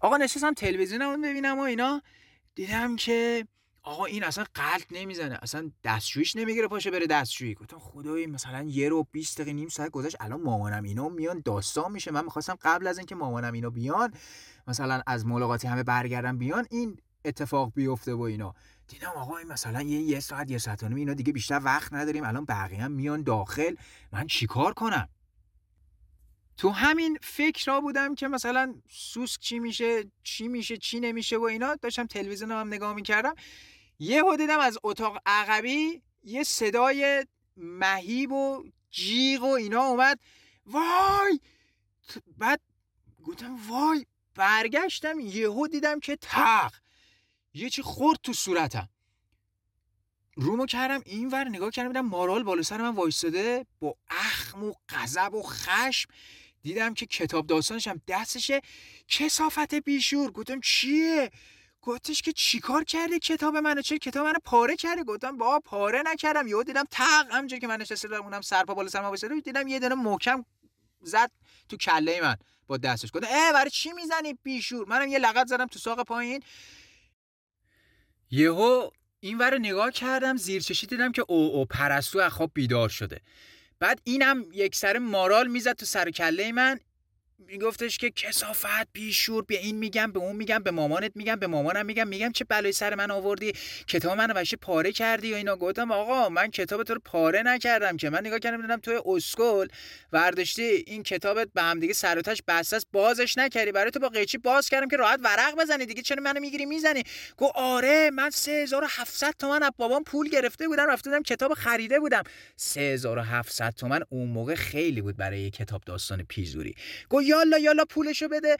آقا 0.00 0.16
نشستم 0.16 0.54
تلویزیونم 0.54 1.22
ببینم 1.22 1.58
و 1.58 1.62
اینا. 1.62 2.02
دیدم 2.54 2.96
که 2.96 3.46
آقا 3.82 4.04
این 4.04 4.24
اصلا 4.24 4.44
قلط 4.54 4.86
نمی‌زنه. 4.90 5.38
اصلا 5.42 5.70
دستشویش 5.84 6.36
نمی‌گیره 6.36 6.68
پاشه 6.68 6.90
بره 6.90 7.06
دستشویی. 7.06 7.54
گفتم 7.54 7.78
خدای 7.78 8.26
مثلا 8.26 8.62
یه 8.62 8.88
رو 8.88 9.06
20 9.12 9.36
دقیقه 9.36 9.52
نیم 9.52 9.68
ساعت 9.68 9.90
گذشت. 9.90 10.16
الان 10.20 10.40
مامانم 10.40 10.82
اینا 10.82 11.08
میان 11.08 11.42
داستان 11.44 11.92
میشه. 11.92 12.10
من 12.10 12.24
می‌خواستم 12.24 12.58
قبل 12.62 12.86
از 12.86 12.98
اینکه 12.98 13.14
مامانم 13.14 13.52
اینا 13.52 13.70
بیان 13.70 14.14
مثلا 14.66 15.02
از 15.06 15.26
ملاقاتی 15.26 15.68
همه 15.68 15.82
برگردم 15.82 16.38
بیان 16.38 16.66
این 16.70 16.96
اتفاق 17.24 17.72
بیفته 17.74 18.14
و 18.14 18.20
اینا. 18.20 18.54
دیدم 18.88 19.12
آقا 19.16 19.36
این 19.36 19.48
مثلا 19.48 19.82
یه 19.82 20.00
یه 20.00 20.20
ساعت 20.20 20.50
یه 20.50 20.58
ساعت 20.58 20.82
اینا 20.82 21.14
دیگه 21.14 21.32
بیشتر 21.32 21.60
وقت 21.64 21.92
نداریم. 21.92 22.24
الان 22.24 22.44
بقیه 22.44 22.82
هم 22.82 22.92
میان 22.92 23.22
داخل. 23.22 23.74
من 24.12 24.26
چیکار 24.26 24.74
کنم؟ 24.74 25.08
تو 26.60 26.70
همین 26.70 27.18
فکر 27.22 27.72
را 27.72 27.80
بودم 27.80 28.14
که 28.14 28.28
مثلا 28.28 28.74
سوسک 28.90 29.40
چی 29.40 29.58
میشه 29.58 30.04
چی 30.22 30.48
میشه 30.48 30.76
چی 30.76 31.00
نمیشه 31.00 31.36
و 31.36 31.42
اینا 31.42 31.74
داشتم 31.74 32.06
تلویزیون 32.06 32.52
هم 32.52 32.68
نگاه 32.68 32.94
می‌کردم. 32.94 33.34
یه 33.98 34.22
دیدم 34.38 34.58
از 34.58 34.78
اتاق 34.82 35.22
عقبی 35.26 36.02
یه 36.22 36.42
صدای 36.42 37.26
مهیب 37.56 38.32
و 38.32 38.64
جیغ 38.90 39.42
و 39.42 39.46
اینا 39.46 39.82
اومد. 39.82 40.20
وای! 40.66 41.40
بعد 42.38 42.60
گفتم 43.24 43.56
وای! 43.68 44.06
برگشتم 44.34 45.20
یهو 45.20 45.66
دیدم 45.66 46.00
که 46.00 46.16
تق! 46.16 46.74
یه 47.54 47.70
چی 47.70 47.82
خورد 47.82 48.18
تو 48.22 48.32
صورتم. 48.32 48.88
رومو 50.34 50.66
کردم 50.66 51.02
این 51.06 51.28
ور 51.28 51.48
نگاه 51.48 51.70
کردم 51.70 51.88
دیدم 51.88 52.06
مارال 52.06 52.42
بالا 52.42 52.62
سر 52.62 52.82
من 52.82 52.94
وایستاده 52.94 53.66
با 53.80 53.96
اخم 54.08 54.64
و 54.64 54.74
غضب 54.88 55.34
و 55.34 55.42
خشم. 55.42 56.10
دیدم 56.62 56.94
که 56.94 57.06
کتاب 57.06 57.52
هم 57.86 58.00
دستشه. 58.08 58.60
کسافت 59.08 59.74
بیشور. 59.74 60.30
گفتم 60.30 60.60
چیه؟ 60.60 61.30
گفتش 61.82 62.22
که 62.22 62.32
چیکار 62.32 62.84
کرده 62.84 63.18
کتاب 63.18 63.56
منو؟ 63.56 63.82
چه 63.82 63.98
کتاب 63.98 64.26
منو 64.26 64.38
پاره 64.44 64.76
کرده؟ 64.76 65.04
گفتم 65.04 65.36
با 65.36 65.60
پاره 65.60 66.02
نکردم. 66.06 66.46
یهو 66.46 66.62
دیدم 66.62 66.84
تق 66.90 67.26
همونجوری 67.30 67.60
که 67.60 67.66
من 67.66 67.76
نشسته 67.76 68.08
بودم 68.08 68.22
اونم 68.22 68.40
سرپا 68.40 68.74
بالا 68.74 68.88
سر 68.88 69.02
من 69.02 69.40
دیدم 69.44 69.68
یه 69.68 69.78
دونه 69.78 69.94
محکم 69.94 70.44
زد 71.02 71.30
تو 71.68 71.76
کله 71.76 72.20
من 72.20 72.36
با 72.66 72.76
دستش. 72.76 73.10
گفتم 73.12 73.28
اه 73.30 73.52
برای 73.52 73.70
چی 73.70 73.92
می‌زنی 73.92 74.38
بیشور؟ 74.42 74.88
منم 74.88 75.08
یه 75.08 75.18
لغت 75.18 75.46
زدم 75.46 75.66
تو 75.66 75.78
ساق 75.78 76.02
پایین. 76.02 76.42
یهو 78.30 78.90
این 79.20 79.38
ور 79.38 79.58
نگاه 79.58 79.90
کردم 79.90 80.36
زیر 80.36 80.62
چشی 80.62 80.86
دیدم 80.86 81.12
که 81.12 81.24
او 81.28 81.52
او 81.52 81.66
پرستو 81.66 82.18
از 82.18 82.32
بیدار 82.54 82.88
شده. 82.88 83.20
بعد 83.80 84.00
اینم 84.04 84.44
یک 84.52 84.76
سر 84.76 84.98
مارال 84.98 85.46
می‌زد 85.48 85.72
تو 85.72 85.86
سر 85.86 86.10
کله 86.10 86.52
من. 86.52 86.80
میگفتش 87.46 87.98
که 87.98 88.10
کسافت 88.10 88.92
بیشور 88.92 89.44
به 89.44 89.58
این 89.58 89.76
میگم 89.76 90.12
به 90.12 90.18
اون 90.18 90.36
میگم 90.36 90.58
به 90.58 90.70
مامانت 90.70 91.12
میگم 91.14 91.36
به 91.36 91.46
مامانم 91.46 91.86
میگم 91.86 92.08
میگم 92.08 92.32
چه 92.32 92.44
بلایی 92.44 92.72
سر 92.72 92.94
من 92.94 93.10
آوردی 93.10 93.52
کتاب 93.86 94.18
منو 94.18 94.34
وشه 94.34 94.56
پاره 94.56 94.92
کردی 94.92 95.32
و 95.32 95.36
اینا. 95.36 95.56
گفتم 95.56 95.92
آقا 95.92 96.28
من 96.28 96.50
کتاب 96.50 96.82
تو 96.82 96.94
رو 96.94 97.00
پاره 97.04 97.42
نکردم 97.42 97.96
که. 97.96 98.10
من 98.10 98.20
نگاه 98.20 98.38
کردم 98.38 98.62
دیدم 98.62 98.76
توی 98.76 99.00
اسکل 99.06 99.68
ورداشتی 100.12 100.62
این 100.62 101.02
کتابت 101.02 101.48
به 101.54 101.62
هم 101.62 101.80
دیگه 101.80 101.92
سر 101.92 102.18
و 102.18 102.22
بسته 102.48 102.78
بازش 102.92 103.38
نکردی. 103.38 103.72
برای 103.72 103.90
تو 103.90 103.98
با 103.98 104.08
قیچی 104.08 104.38
باز 104.38 104.68
کردم 104.68 104.88
که 104.88 104.96
راحت 104.96 105.20
ورق 105.22 105.54
بزنی 105.58 105.86
دیگه. 105.86 106.02
چرا 106.02 106.22
منو 106.22 106.40
می‌گیری 106.40 106.66
می‌زنی؟ 106.66 107.02
گو 107.36 107.50
آره 107.54 108.10
من 108.10 108.30
3700 108.30 109.34
تومن 109.38 109.62
از 109.62 109.70
بابام 109.76 110.04
پول 110.04 110.28
گرفته 110.28 110.68
بودم. 110.68 110.90
رفته 110.90 111.10
بودم 111.10 111.22
کتاب 111.22 111.54
خریده 111.54 112.00
بودم. 112.00 112.22
3700 112.56 113.74
تومن 113.74 114.00
اون 114.08 114.28
موقع 114.28 114.54
خیلی 114.54 115.00
بود 115.00 115.16
برای 115.16 115.50
کتاب 115.50 115.82
داستان 115.86 116.22
پیزوری. 116.22 116.74
گو 117.08 117.22
یالا 117.30 117.58
یالا 117.66 117.84
پولشو 117.92 118.28
بده. 118.34 118.56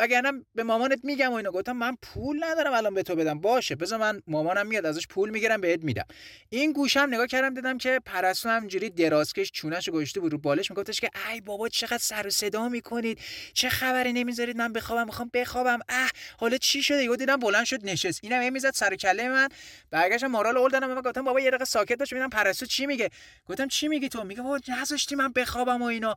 وگرنه 0.00 0.44
به 0.54 0.62
مامانت 0.62 1.00
میگم 1.02 1.32
و 1.32 1.34
اینا 1.34 1.50
گفتم 1.50 1.72
من 1.72 1.96
پول 2.02 2.44
ندارم 2.44 2.72
الان 2.72 2.94
به 2.94 3.02
تو 3.02 3.16
بدم. 3.16 3.40
باشه 3.40 3.74
بذار 3.74 3.98
من 3.98 4.22
مامانم 4.26 4.66
میاد 4.66 4.86
ازش 4.86 5.06
پول 5.06 5.30
می‌گیرم 5.30 5.60
بهت 5.60 5.84
میدم. 5.84 6.04
این 6.48 6.72
گوشم 6.72 7.06
نگاه 7.10 7.26
کردم 7.26 7.54
دیدم 7.54 7.78
که 7.78 8.00
پرستو 8.06 8.48
همجوری 8.48 8.90
درازکش 8.90 9.50
چونش 9.50 9.88
گشته 9.88 10.20
بود 10.20 10.32
رو 10.32 10.38
بالش. 10.38 10.70
میگفتش 10.70 11.00
که 11.00 11.10
ای 11.32 11.40
بابا 11.40 11.68
چقدر 11.68 11.98
سر 11.98 12.26
و 12.26 12.30
صدا 12.30 12.68
می‌کنید. 12.68 13.18
چه 13.54 13.68
خبری 13.68 14.12
نمی‌ذارید 14.12 14.56
من 14.56 14.72
بخوابم؟ 14.72 15.04
می‌خوام 15.04 15.30
بخوابم. 15.34 15.78
اه 15.88 16.10
حالا 16.38 16.56
چی 16.56 16.82
شده؟ 16.82 17.04
یهو 17.04 17.16
دیدم 17.16 17.36
بلند 17.36 17.64
شد 17.64 17.84
نشست. 17.84 18.20
اینم 18.22 18.42
یه 18.42 18.50
می‌زد 18.50 18.74
سر 18.74 18.96
کله 18.96 19.28
من. 19.28 19.48
برگشتم 19.90 20.26
مارال 20.26 20.56
اول 20.56 20.70
دادم 20.70 21.00
گفتم 21.00 21.24
بابا 21.24 21.40
یه 21.40 21.50
دقیقه 21.50 21.64
ساکت 21.64 21.98
باش 21.98 22.12
ببینم 22.12 22.30
پرستو 22.30 22.66
چی 22.66 22.86
میگه. 22.86 23.10
گفتم 23.46 23.68
چی 23.68 23.88
میگی 23.88 24.08
تو؟ 24.08 24.24
میگه 24.24 24.42
بابا 24.42 24.60
نذاشتی 24.68 25.14
من 25.14 25.32
بخوابم 25.32 25.82
و 25.82 25.84
اینا. 25.84 26.14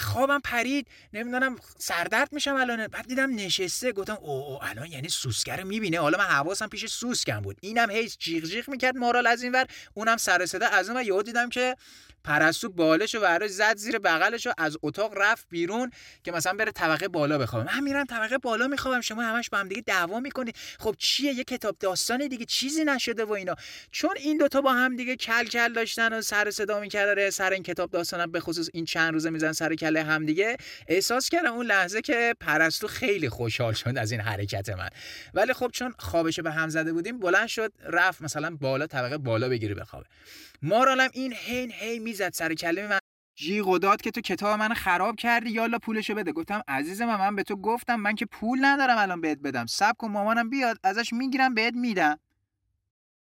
خوابم 0.00 0.40
پرید. 0.44 0.86
نمی‌دونم 1.12 1.56
سردرد 1.78 2.32
میشم 2.32 2.54
الان. 2.54 2.86
بعد 2.86 3.06
نشسته 3.30 3.92
گفتم 3.92 4.18
او 4.20 4.30
او 4.30 4.64
الان 4.64 4.86
یعنی 4.86 5.08
سوسکه 5.08 5.56
رو 5.56 5.66
می‌بینه. 5.66 6.00
حالا 6.00 6.18
من 6.18 6.24
حواسم 6.24 6.68
پیش 6.68 6.86
سوسکم 6.86 7.40
بود. 7.40 7.56
اینم 7.60 7.90
هیچ 7.90 8.18
جیغ 8.18 8.44
جیغ 8.44 8.70
می‌کرد 8.70 8.96
مارال 8.96 9.26
از 9.26 9.42
این 9.42 9.52
ور. 9.52 9.66
اونم 9.94 10.16
سر 10.16 10.46
صدا 10.46 10.66
از 10.66 10.90
اون 10.90 11.02
یهو 11.04 11.22
دیدم 11.22 11.48
که 11.48 11.76
پرستو 12.24 12.68
بالش 12.68 13.14
و 13.14 13.48
زد 13.48 13.76
زیر 13.76 13.98
بغلش 13.98 14.46
و 14.46 14.52
از 14.58 14.78
اتاق 14.82 15.12
رفت 15.16 15.46
بیرون 15.50 15.90
که 16.24 16.32
مثلا 16.32 16.52
بره 16.52 16.72
طبقه 16.72 17.08
بالا 17.08 17.38
بخوابه. 17.38 17.74
من 17.74 17.80
میرم 17.80 18.04
طبقه 18.04 18.38
بالا 18.38 18.66
میخوابم 18.68 19.00
شما 19.00 19.22
همش 19.22 19.50
با 19.50 19.58
هم 19.58 19.68
دیگه 19.68 19.82
دعوا 19.86 20.20
می‌کنید 20.20 20.56
خب 20.78 20.94
چیه؟ 20.98 21.32
یه 21.32 21.44
کتاب 21.44 21.76
داستان 21.80 22.28
دیگه 22.28 22.44
چیزی 22.44 22.84
نشده 22.84 23.24
و 23.24 23.32
اینا. 23.32 23.54
چون 23.90 24.10
این 24.16 24.38
دوتا 24.38 24.60
با 24.60 24.72
هم 24.72 24.96
دیگه 24.96 25.16
کل 25.16 25.44
کل 25.44 25.72
داشتن 25.72 26.12
و 26.12 26.20
سر 26.20 26.50
صدا 26.50 26.80
می‌کردن 26.80 27.30
سر 27.30 27.50
این 27.50 27.62
کتاب 27.62 27.90
داستانم 27.90 28.30
به 28.30 28.40
خصوص 28.40 28.68
این 28.72 28.84
چند 28.84 29.12
روزه 29.12 29.30
میزن 29.30 29.52
سر 29.52 29.74
کله 29.74 30.02
هم 30.02 30.26
دیگه. 30.26 30.56
احساس 30.88 31.28
کردم 31.28 31.52
اون 31.52 31.66
لحظه 31.66 32.00
که 32.00 32.34
پرستو 32.40 32.86
خیلی 32.86 33.28
خوشحال 33.28 33.72
شد 33.72 33.98
از 33.98 34.12
این 34.12 34.20
حرکت 34.20 34.68
من. 34.68 34.88
ولی 35.34 35.52
خب 35.52 35.70
چون 35.72 35.94
خوابش 35.98 36.40
به 36.40 36.50
هم 36.50 36.68
زده 36.68 36.92
بودیم 36.92 37.18
بلند 37.18 37.46
شد 37.46 37.72
رفت 37.84 38.22
مثلا 38.22 38.56
بالا 38.60 38.86
طبقه 38.86 39.18
بالا 39.18 39.48
بگیری 39.48 39.74
بخوابه. 39.74 40.06
مارالم 40.62 41.10
این 41.12 41.32
هین 41.36 41.72
هی 41.72 41.98
می‌زد 41.98 42.32
سر 42.32 42.54
کله 42.54 42.88
من. 42.88 42.98
جیغ 43.36 43.68
و 43.68 43.78
داد 43.78 44.02
که 44.02 44.10
تو 44.10 44.20
کتاب 44.20 44.58
من 44.58 44.74
خراب 44.74 45.16
کردی. 45.16 45.50
یالا 45.50 45.78
پولشو 45.78 46.14
بده. 46.14 46.32
گفتم 46.32 46.62
عزیز 46.68 47.02
من 47.02 47.16
من 47.16 47.36
به 47.36 47.42
تو 47.42 47.56
گفتم 47.56 47.96
من 47.96 48.14
که 48.14 48.26
پول 48.26 48.58
ندارم 48.64 48.98
الان 48.98 49.20
بهت 49.20 49.38
بدم. 49.38 49.66
سب 49.66 49.96
کن 49.98 50.10
مامانم 50.10 50.50
بیاد 50.50 50.78
ازش 50.84 51.12
می‌گیرم 51.12 51.54
بهت 51.54 51.74
میدم. 51.74 52.18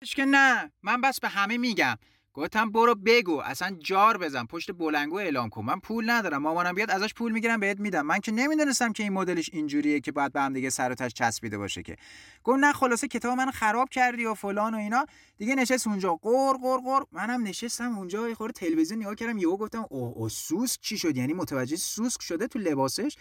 که 0.06 0.26
نه. 0.26 0.72
من 0.84 1.02
بس 1.02 1.20
به 1.20 1.28
همه 1.30 1.58
میگم. 1.58 1.98
گفتم 2.34 2.72
برو 2.72 2.96
بگو 2.96 3.40
اصلا 3.40 3.78
جار 3.80 4.18
بزن 4.18 4.46
پشت 4.46 4.72
بلنگو 4.72 5.18
اعلام 5.18 5.50
کن. 5.50 5.66
من 5.66 5.80
پول 5.80 6.10
ندارم 6.10 6.42
مامانم 6.42 6.74
بیاد 6.74 6.92
ازش 6.92 7.14
پول 7.14 7.32
می‌گیرم 7.32 7.60
بهت 7.60 7.80
میدم. 7.80 8.02
من 8.02 8.20
که 8.20 8.32
نمی‌دونستم 8.32 8.94
که 8.94 9.04
این 9.04 9.14
مدلش 9.14 9.50
اینجوریه 9.54 10.00
که 10.00 10.12
باید 10.12 10.34
به 10.34 10.42
هم 10.42 10.54
دیگه 10.54 10.70
سر 10.70 10.92
و 10.92 10.96
تش 10.96 11.14
چسبیده 11.14 11.58
باشه 11.58 11.84
که. 11.84 11.96
گفت 12.44 12.60
نه 12.60 12.74
خلاصه 12.74 13.08
کتاب 13.08 13.38
من 13.38 13.52
خراب 13.52 13.90
کردی 13.90 14.26
و 14.26 14.34
فلان 14.34 14.74
و 14.74 14.78
اینا. 14.78 15.06
دیگه 15.38 15.56
نشست 15.56 15.88
اونجا. 15.88 16.16
قر 16.16 16.54
قر 16.54 16.78
قر. 16.78 17.04
منم 17.12 17.44
نشستم 17.44 17.98
اونجا 17.98 18.30
یه 18.30 18.36
خورده 18.36 18.54
تلویزیون 18.54 19.00
نگاه 19.00 19.16
کردم 19.16 19.38
یهو 19.38 19.58
گفتم 19.58 19.86
اوه 19.90 20.18
او 20.18 20.30
سوسک 20.30 20.82
چی 20.82 20.98
شد؟ 20.98 21.18
یعنی 21.18 21.34
متوجه 21.34 21.76
سوسک 21.76 22.22
شده 22.22 22.48
تو 22.48 22.60
لباسش. 22.60 23.18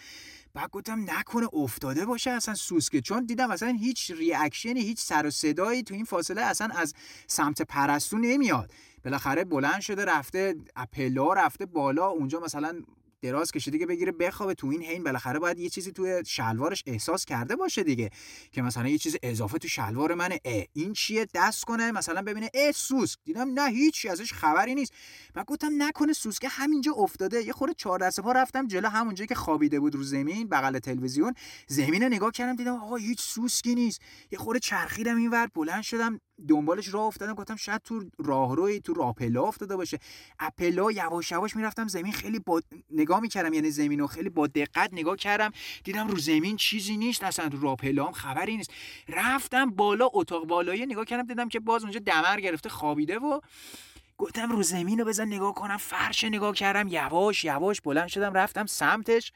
بعد 0.53 0.69
گفتم 0.69 1.05
نکنه 1.11 1.47
افتاده 1.53 2.05
باشه 2.05 2.31
اصلا 2.31 2.55
سوسکه 2.55 3.01
چون 3.01 3.25
دیدم 3.25 3.51
اصلا 3.51 3.77
هیچ 3.79 4.11
ریاکشنی 4.11 4.81
هیچ 4.81 4.99
سر 4.99 5.25
و 5.25 5.31
صدایی 5.31 5.83
تو 5.83 5.93
این 5.93 6.05
فاصله 6.05 6.41
اصلا 6.41 6.69
از 6.75 6.93
سمت 7.27 7.61
پرستو 7.61 8.17
نمیاد. 8.17 8.71
بالاخره 9.03 9.43
بلند 9.43 9.81
شده 9.81 10.05
رفته 10.05 10.55
اپلا 10.75 11.33
رفته 11.33 11.65
بالا 11.65 12.07
اونجا 12.07 12.39
مثلا 12.39 12.81
دراز 13.21 13.51
کشیده 13.51 13.79
که 13.79 13.85
بگیره 13.85 14.11
بخوابه 14.11 14.53
تو 14.53 14.67
این 14.67 14.83
حین 14.83 15.03
بالاخره 15.03 15.39
باید 15.39 15.59
یه 15.59 15.69
چیزی 15.69 15.91
توی 15.91 16.23
شلوارش 16.25 16.83
احساس 16.85 17.25
کرده 17.25 17.55
باشه 17.55 17.83
دیگه 17.83 18.09
که 18.51 18.61
مثلا 18.61 18.87
یه 18.87 18.97
چیز 18.97 19.17
اضافه 19.23 19.57
تو 19.57 19.67
شلوار 19.67 20.13
منه. 20.13 20.39
اه 20.45 20.65
این 20.73 20.93
چیه؟ 20.93 21.27
دست 21.33 21.63
کنه 21.63 21.91
مثلا 21.91 22.21
ببینه 22.21 22.49
اه 22.53 22.71
سوسک. 22.71 23.19
دیدم 23.25 23.59
نه 23.59 23.69
هیچی 23.69 24.09
ازش 24.09 24.33
خبری 24.33 24.75
نیست. 24.75 24.93
و 25.35 25.43
گفتم 25.43 25.83
نکنه 25.83 26.13
سوسک 26.13 26.47
همینجا 26.49 26.91
افتاده. 26.91 27.43
یه 27.43 27.53
خورده 27.53 27.73
چهار 27.73 27.99
دست 27.99 28.19
پا 28.19 28.31
رفتم 28.31 28.67
جلو 28.67 28.89
همونجا 28.89 29.25
که 29.25 29.35
خوابیده 29.35 29.79
بود 29.79 29.95
رو 29.95 30.03
زمین 30.03 30.47
بغل 30.47 30.79
تلویزیون. 30.79 31.33
زمین 31.67 32.03
رو 32.03 32.09
نگاه 32.09 32.31
کردم 32.31 32.55
دیدم 32.55 32.75
آقا 32.75 32.95
هیچ 32.95 33.21
سوسکی 33.21 33.75
نیست. 33.75 34.01
یه 34.31 34.39
خورده 34.39 34.59
چرخیدم 34.59 35.17
اینور 35.17 35.47
بلند 35.47 35.83
شدم. 35.83 36.19
دنبالش 36.47 36.93
راه 36.93 37.03
افتادم 37.03 37.33
گفتم 37.33 37.55
شاید 37.55 37.81
تو 37.81 38.03
راهروی 38.17 38.79
تو 38.79 38.93
راهپلا 38.93 39.43
افتاده 39.43 39.75
باشه. 39.75 39.99
اپلا 40.39 40.91
یواش 40.91 41.31
یواش 41.31 41.55
می‌رفتم 41.55 41.87
زمین 41.87 42.11
خیلی 42.11 42.39
با 42.39 42.61
نگاه 42.91 43.19
می‌کردم 43.19 43.53
یعنی 43.53 43.71
زمین 43.71 44.07
خیلی 44.07 44.29
با 44.29 44.47
دقت 44.47 44.89
نگاه 44.93 45.15
کردم. 45.15 45.51
دیدم 45.83 46.07
رو 46.07 46.17
زمین 46.17 46.57
چیزی 46.57 46.97
نیست 46.97 47.23
اصلا 47.23 47.47
رو 47.47 47.61
راهپلا 47.61 48.05
هم 48.05 48.11
خبری 48.11 48.57
نیست. 48.57 48.71
رفتم 49.09 49.69
بالا 49.69 50.09
اتاق 50.13 50.45
بالایی 50.45 50.85
نگاه 50.85 51.05
کردم 51.05 51.27
دیدم 51.27 51.49
که 51.49 51.59
باز 51.59 51.83
اونجا 51.83 51.99
دمر 51.99 52.39
گرفته 52.39 52.69
خوابیده 52.69 53.19
و 53.19 53.39
گفتم 54.17 54.51
رو 54.51 54.63
زمین 54.63 54.99
رو 54.99 55.05
بزن 55.05 55.27
نگاه 55.27 55.53
کنم. 55.53 55.77
فرش 55.77 56.23
نگاه 56.23 56.53
کردم 56.53 56.87
یواش 56.87 57.43
یواش 57.43 57.81
بلند 57.81 58.07
شدم 58.07 58.33
رفتم 58.33 58.65
سمتش. 58.65 59.31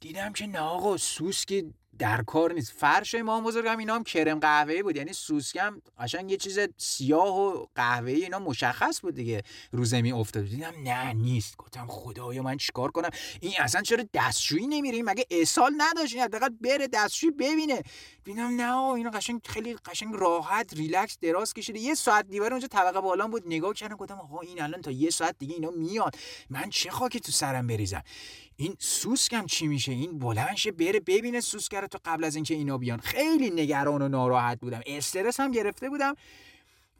دیدم 0.00 0.32
که 0.32 0.46
نه 0.46 0.58
آقا 0.58 0.96
سوسکی 0.96 1.74
در 1.98 2.22
کار 2.22 2.52
نیست. 2.52 2.72
فرش 2.72 3.14
امام 3.14 3.44
بزرگم 3.44 3.78
اینا 3.78 3.94
هم 3.94 4.04
کرم 4.04 4.38
قهوه‌ای 4.38 4.82
بود. 4.82 4.96
یعنی 4.96 5.12
سوسکم 5.12 5.82
قشنگ 5.98 6.30
یه 6.30 6.36
چیز 6.36 6.58
سیاه 6.76 7.38
و 7.38 7.66
قهوه‌ای 7.74 8.22
اینا 8.22 8.38
مشخص 8.38 9.00
بود 9.00 9.14
دیگه 9.14 9.42
رو 9.72 9.84
زمین 9.84 10.12
افتاد 10.12 10.44
دیدم 10.44 10.72
نه 10.84 11.12
نیست. 11.12 11.56
گفتم 11.56 11.86
خدایا 11.88 12.42
من 12.42 12.56
چیکار 12.56 12.90
کنم؟ 12.90 13.10
این 13.40 13.52
اصلا 13.58 13.82
چرا 13.82 14.04
دستشویی 14.14 14.66
نمیریم 14.66 15.04
مگه 15.04 15.26
اصال 15.30 15.72
نداشت 15.78 16.14
این؟ 16.14 16.24
حداقل 16.24 16.48
بره 16.48 16.88
دستشویی 16.92 17.32
ببینه. 17.32 17.82
دیدم 18.24 18.60
نه 18.60 18.76
اینا 18.76 19.10
قشنگ 19.10 19.40
خیلی 19.46 19.74
قشنگ 19.74 20.14
راحت 20.14 20.74
ریلکس 20.74 21.18
دراز 21.18 21.54
کشیده. 21.54 21.78
یه 21.78 21.94
ساعت 21.94 22.28
دیوار 22.28 22.52
اونجا 22.52 22.68
طبقه 22.68 23.00
بالا 23.00 23.28
بود. 23.28 23.42
نگاه 23.46 23.74
کردم 23.74 23.96
گفتم 23.96 24.18
آقا 24.18 24.40
این 24.40 24.62
الان 24.62 24.82
تا 24.82 24.90
یه 24.90 25.10
ساعت 25.10 25.36
دیگه 25.38 25.54
اینا 25.54 25.70
میاد 25.70 26.16
من 26.50 26.70
چه 26.70 26.90
خاکی 26.90 27.20
تو 27.20 27.32
سرم 27.32 27.66
بریزم؟ 27.66 28.02
این 28.56 28.76
سوسکم 28.78 29.46
چی 29.46 29.66
میشه؟ 29.66 29.92
این 29.92 30.18
بلنشه 30.18 30.72
بره 30.72 31.00
ببینه 31.00 31.40
سوسک 31.40 31.74
تو 31.86 31.98
قبل 32.04 32.24
از 32.24 32.34
اینکه 32.34 32.54
اینا 32.54 32.78
بیان. 32.78 33.00
خیلی 33.00 33.50
نگران 33.50 34.02
و 34.02 34.08
ناراحت 34.08 34.60
بودم. 34.60 34.80
استرس 34.86 35.40
هم 35.40 35.50
گرفته 35.50 35.88
بودم. 35.88 36.14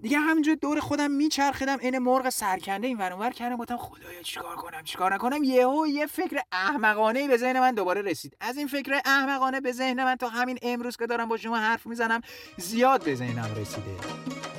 دیگه 0.03 0.19
همینجور 0.19 0.55
دور 0.55 0.81
خودم 0.81 1.11
میچرخیدم 1.11 1.79
این 1.79 1.99
مرغ 1.99 2.29
سرکنده 2.29 2.87
این 2.87 2.99
ور 2.99 3.31
کردم. 3.31 3.57
گفتم 3.57 3.77
خدایا 3.77 4.23
چیکار 4.23 4.57
کنم؟ 4.57 4.85
چیکار 4.85 5.15
نکنم؟ 5.15 5.45
یهو 5.45 5.87
یه 5.87 6.07
فکر 6.07 6.41
احمقانه 6.53 7.29
به 7.29 7.37
ذهن 7.37 7.61
من 7.61 7.75
دوباره 7.75 8.03
رسید. 8.03 8.37
از 8.41 8.57
این 8.57 8.67
فکر 8.67 9.01
احمقانه 9.05 9.61
به 9.61 9.73
ذهن 9.73 10.05
من 10.05 10.17
تا 10.17 10.29
همین 10.29 10.59
امروز 10.63 10.97
که 10.97 11.07
دارم 11.07 11.29
با 11.29 11.37
شما 11.37 11.57
حرف 11.57 11.87
می‌زنم 11.87 12.21
زیاد 12.57 13.05
به 13.05 13.15
ذهنم 13.15 13.55
رسیده. 13.57 14.52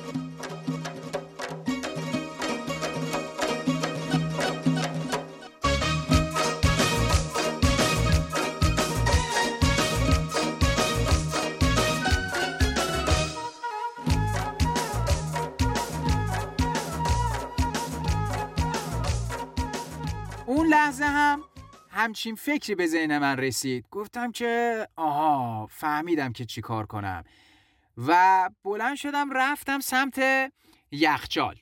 لحظه 20.94 21.04
هم 21.04 21.44
همچین 21.90 22.34
فکری 22.34 22.74
به 22.74 22.86
ذهن 22.86 23.18
من 23.18 23.36
رسید. 23.36 23.86
گفتم 23.90 24.32
که 24.32 24.88
آها 24.96 25.66
فهمیدم 25.66 26.32
که 26.32 26.44
چی 26.44 26.60
کار 26.60 26.86
کنم. 26.86 27.24
و 28.06 28.50
بلند 28.64 28.96
شدم 28.96 29.30
رفتم 29.30 29.80
سمت 29.80 30.22
یخچال. 30.90 31.54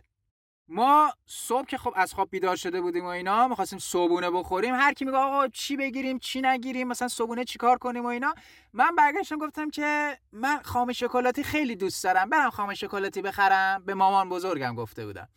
ما 0.69 1.13
صبح 1.27 1.67
که 1.67 1.79
خب 1.79 1.93
از 1.97 2.15
خواب 2.15 2.31
بیدار 2.31 2.57
شده 2.57 2.81
بودیم 2.81 3.05
و 3.05 3.09
اینا 3.09 3.49
می‌خواستیم 3.49 3.79
صبونه 3.79 4.31
بخوریم 4.31 4.75
هر 4.75 4.93
کی 4.93 5.05
میگه 5.05 5.17
آقا 5.17 5.49
چی 5.49 5.77
بگیریم 5.77 6.19
چی 6.19 6.41
نگیریم 6.41 6.89
مثلا 6.89 7.09
صبونه 7.09 7.45
چی 7.45 7.59
کار 7.59 7.79
کنیم 7.79 8.05
و 8.05 8.09
اینا 8.09 8.35
من 8.73 8.95
برگشتم 8.97 9.39
گفتم 9.39 9.71
که 9.71 10.19
من 10.33 10.63
خام 10.63 10.93
شکلاتی 10.93 11.43
خیلی 11.43 11.77
دوست 11.77 12.05
دارم 12.05 12.31
برم 12.31 12.51
خام 12.51 12.75
شکلاتی 12.75 13.23
بخرم 13.23 13.85
به 13.85 13.95
مامان 13.95 14.29
بزرگم 14.29 14.75
گفته 14.75 15.07
بودم. 15.07 15.29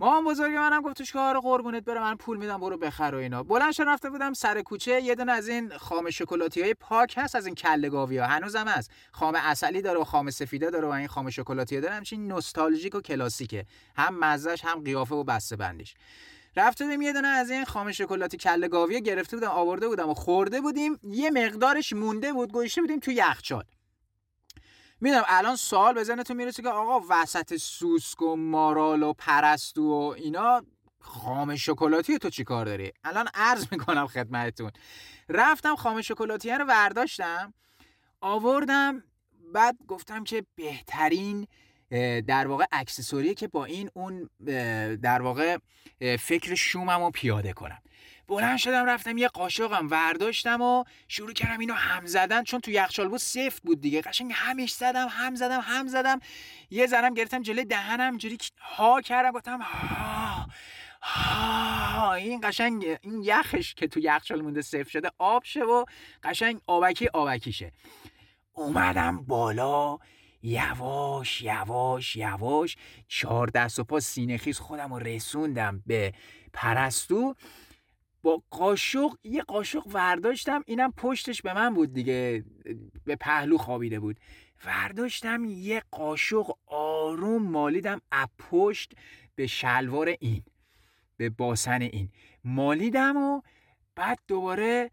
مام 0.00 0.24
بزرگ 0.24 0.52
منم 0.52 0.82
گفتش 0.82 1.12
که 1.12 1.18
آره 1.18 1.40
قربونت 1.40 1.84
برم 1.84 2.02
من 2.02 2.16
پول 2.16 2.38
میدم 2.38 2.58
برو 2.58 2.76
بخر 2.76 3.14
و 3.14 3.18
اینا. 3.18 3.42
بلند 3.42 3.72
شدم 3.72 3.88
رفته 3.88 4.10
بودم 4.10 4.32
سر 4.32 4.62
کوچه. 4.62 5.00
یه 5.00 5.14
دونه 5.14 5.32
از 5.32 5.48
این 5.48 5.78
خام 5.78 6.10
شکلاتی 6.10 6.62
های 6.62 6.74
پاک 6.74 7.14
هست 7.16 7.34
از 7.36 7.46
این 7.46 7.54
کله 7.54 7.88
گاوی 7.88 8.18
ها 8.18 8.26
هنوزم 8.26 8.68
هست. 8.68 8.90
خام 9.12 9.34
اصلی 9.34 9.82
داره 9.82 10.00
و 10.00 10.04
خام 10.04 10.30
سفیده 10.30 10.70
داره 10.70 10.88
و 10.88 10.90
این 10.90 11.06
خام 11.06 11.30
شکلاتی 11.30 11.80
داره. 11.80 11.94
همچین 11.94 12.28
نوستالژیک 12.28 12.94
و 12.94 13.00
کلاسیکه. 13.00 13.66
هم 13.96 14.18
مزهش 14.18 14.64
هم 14.64 14.84
قیافه 14.84 15.14
و 15.14 15.24
بسته 15.24 15.56
بندیش 15.56 15.94
رفته 16.56 16.84
بودیم 16.84 17.02
یه 17.02 17.12
دونه 17.12 17.28
از 17.28 17.50
این 17.50 17.64
خام 17.64 17.92
شکلاتی 17.92 18.36
کله 18.36 18.68
گاوی 18.68 19.02
گرفته 19.02 19.36
بودم 19.36 19.48
آورده 19.50 19.88
بودم 19.88 20.08
و 20.08 20.14
خورده 20.14 20.60
بودیم. 20.60 20.98
یه 21.02 21.30
مقدارش 21.30 21.92
مونده 21.92 22.32
بود 22.32 22.52
گوشته 22.52 22.80
بودیم 22.80 23.00
تو 23.00 23.10
یخچال. 23.10 23.64
می‌دونم 25.04 25.24
الان 25.26 25.56
سوال 25.56 25.94
به 25.94 26.22
تو 26.22 26.34
می‌رسه 26.34 26.62
که 26.62 26.68
آقا 26.68 27.06
وسط 27.10 27.56
سوسک 27.56 28.22
و 28.22 28.36
مارال 28.36 29.02
و 29.02 29.12
پرستو 29.12 29.82
و 29.82 30.14
اینا 30.16 30.62
خام 31.00 31.56
شکلاتی 31.56 32.18
تو 32.18 32.30
چی 32.30 32.44
کار 32.44 32.66
داری؟ 32.66 32.92
الان 33.04 33.28
عرض 33.34 33.66
می‌کنم 33.72 34.06
خدمتتون. 34.06 34.70
رفتم 35.28 35.76
خام 35.76 36.00
شکلاتی 36.00 36.50
رو 36.50 36.64
برداشتم 36.64 37.54
آوردم 38.20 39.02
بعد 39.54 39.76
گفتم 39.88 40.24
که 40.24 40.44
بهترین 40.54 41.46
در 42.26 42.46
واقع 42.46 42.64
اکسسوریه 42.72 43.34
که 43.34 43.48
با 43.48 43.64
این 43.64 43.90
اون 43.94 44.30
در 44.96 45.22
واقع 45.22 45.58
فکر 46.18 46.54
شومم 46.54 47.04
رو 47.04 47.10
پیاده 47.10 47.52
کنم. 47.52 47.78
بلند 48.28 48.58
شدم 48.58 48.86
رفتم 48.86 49.18
یه 49.18 49.28
قاشقم 49.28 49.88
ورداشتم 49.90 50.60
و 50.60 50.84
شروع 51.08 51.32
کردم 51.32 51.58
اینو 51.58 51.74
هم 51.74 52.06
زدن. 52.06 52.42
چون 52.44 52.60
تو 52.60 52.70
یخچال 52.70 53.08
بود 53.08 53.18
سفت 53.18 53.62
بود 53.62 53.80
دیگه. 53.80 54.00
قشنگ 54.00 54.32
همش 54.34 54.72
زدم 54.72 55.08
هم 55.10 55.34
زدم 55.34 55.60
هم 55.60 55.88
زدم. 55.88 56.20
یه 56.70 56.86
ذرم 56.86 57.14
گرفتم 57.14 57.42
جلوی 57.42 57.64
دهنم 57.64 58.18
جوری 58.18 58.38
ها 58.58 59.00
کردم. 59.00 59.30
گفتم 59.30 59.60
ها 59.60 60.46
ها 61.02 62.14
این 62.14 62.40
قشنگ 62.42 62.98
این 63.02 63.22
یخش 63.22 63.74
که 63.74 63.88
تو 63.88 64.00
یخچال 64.00 64.42
مونده 64.42 64.62
سفت 64.62 64.88
شده 64.88 65.10
آب 65.18 65.44
شه 65.44 65.64
و 65.64 65.84
قشنگ 66.22 66.60
آبکی 66.66 67.08
آبکیشه 67.08 67.72
اومدم 68.52 69.24
بالا. 69.24 69.98
یواش 70.42 71.42
یواش 71.42 72.16
یواش 72.16 72.76
چهار 73.08 73.46
دست 73.46 73.78
و 73.78 73.84
پا 73.84 74.00
سینه 74.00 74.38
خیز 74.38 74.58
خودم 74.58 74.94
رو 74.94 74.98
رسوندم 74.98 75.82
به 75.86 76.12
پرستو. 76.52 77.34
با 78.24 78.42
قاشق 78.50 79.10
یه 79.24 79.42
قاشق 79.42 79.86
ورداشتم 79.86 80.62
اینم 80.66 80.92
پشتش 80.92 81.42
به 81.42 81.54
من 81.54 81.74
بود 81.74 81.92
دیگه 81.92 82.44
به 83.04 83.16
پهلو 83.16 83.58
خوابیده 83.58 84.00
بود. 84.00 84.20
ورداشتم 84.64 85.44
یه 85.44 85.82
قاشق 85.90 86.50
آروم 86.66 87.42
مالیدم 87.42 88.00
از 88.10 88.28
پشت 88.38 88.92
به 89.34 89.46
شلوار 89.46 90.14
این 90.20 90.42
به 91.16 91.30
باسن 91.30 91.82
این. 91.82 92.08
مالیدم 92.44 93.16
و 93.16 93.40
بعد 93.94 94.18
دوباره 94.28 94.90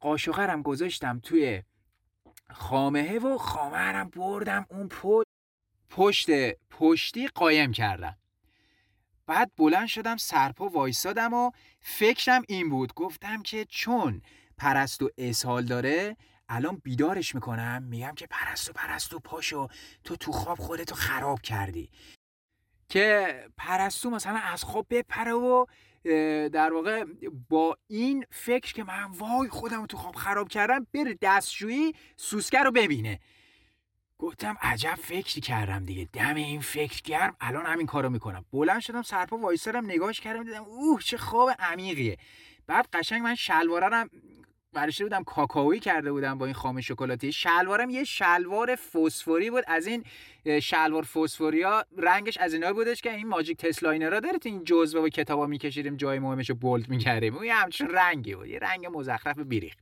قاشقرم 0.00 0.62
گذاشتم 0.62 1.20
توی 1.22 1.62
خامهه 2.50 3.18
و 3.18 3.38
خامهرم 3.38 4.10
بردم 4.10 4.66
اون 4.70 4.88
پشت 4.88 5.26
پشت 5.90 6.28
پشتی 6.70 7.28
قایم 7.28 7.72
کردم. 7.72 8.16
بعد 9.26 9.52
بلند 9.56 9.86
شدم 9.86 10.16
سرپا 10.16 10.68
وایسادم 10.68 11.34
و 11.34 11.50
فکرم 11.80 12.42
این 12.48 12.70
بود. 12.70 12.94
گفتم 12.94 13.42
که 13.42 13.64
چون 13.64 14.22
پرستو 14.58 15.10
اسهال 15.18 15.64
داره 15.64 16.16
الان 16.48 16.80
بیدارش 16.84 17.34
می‌کنم 17.34 17.82
میگم 17.82 18.12
که 18.16 18.26
پرستو 18.26 18.72
پرستو 18.72 19.18
پاشو 19.18 19.68
تو 20.04 20.16
تو 20.16 20.32
خواب 20.32 20.58
خودتو 20.58 20.94
خراب 20.94 21.42
کردی. 21.42 21.90
که 22.88 23.34
پرستو 23.56 24.10
مثلا 24.10 24.38
از 24.38 24.64
خواب 24.64 24.86
بپره 24.90 25.32
و 25.32 25.66
در 26.48 26.72
واقع 26.72 27.04
با 27.48 27.76
این 27.86 28.24
فکر 28.30 28.72
که 28.72 28.84
من 28.84 29.04
وای 29.04 29.48
خودم 29.48 29.86
تو 29.86 29.96
خواب 29.96 30.14
خراب 30.14 30.48
کردم 30.48 30.86
بره 30.94 31.18
دستشویی 31.22 31.92
سوسکه 32.16 32.58
رو 32.58 32.70
ببینه. 32.70 33.20
گفتم 34.24 34.56
عجب 34.62 34.94
فکری 34.94 35.40
کردم 35.40 35.84
دیگه. 35.84 36.08
دم 36.12 36.34
این 36.34 36.60
فکر 36.60 37.02
گرم. 37.02 37.36
الان 37.40 37.66
همین 37.66 37.86
کارو 37.86 38.10
می‌کنم. 38.10 38.44
بلند 38.52 38.80
شدم 38.80 39.02
سرپا 39.02 39.36
وایسرم 39.36 39.84
نگاهش 39.84 40.20
کردم 40.20 40.44
دیدم 40.44 40.64
اوه 40.64 41.02
چه 41.02 41.16
خواب 41.16 41.50
عمیقیه. 41.58 42.16
بعد 42.66 42.88
قشنگ 42.92 43.22
من 43.22 43.34
شلوارم 43.34 44.10
برشته 44.72 45.04
بودم؟ 45.04 45.24
کاکائویی 45.24 45.80
کرده 45.80 46.12
بودم 46.12 46.38
با 46.38 46.46
این 46.46 46.54
خام 46.54 46.80
شکلاتی. 46.80 47.32
شلوارم 47.32 47.90
یه 47.90 48.04
شلوار 48.04 48.76
فسفوری 48.76 49.50
بود. 49.50 49.64
از 49.66 49.86
این 49.86 50.04
شلوار 50.62 51.02
فسفوریا 51.02 51.84
رنگش 51.98 52.38
از 52.38 52.54
اینایی 52.54 52.72
بودش 52.72 53.00
که 53.00 53.14
این 53.14 53.28
ماجیک 53.28 53.56
تسلاینرا 53.56 54.20
دارید 54.20 54.42
این 54.46 54.64
جزوه 54.64 55.02
و 55.02 55.08
کتابا 55.08 55.46
میکشیدیم 55.46 55.96
جای 55.96 56.18
مهمش 56.18 56.50
رو 56.50 56.56
بولد 56.56 56.88
می‌کردیم. 56.88 57.34
اون 57.34 57.44
یه 57.44 57.54
همچین 57.54 57.88
رنگی 57.88 58.34
بود. 58.34 58.46
یه 58.46 58.58
رنگ 58.58 58.86
مزخرف 58.92 59.38
بیریخت. 59.38 59.78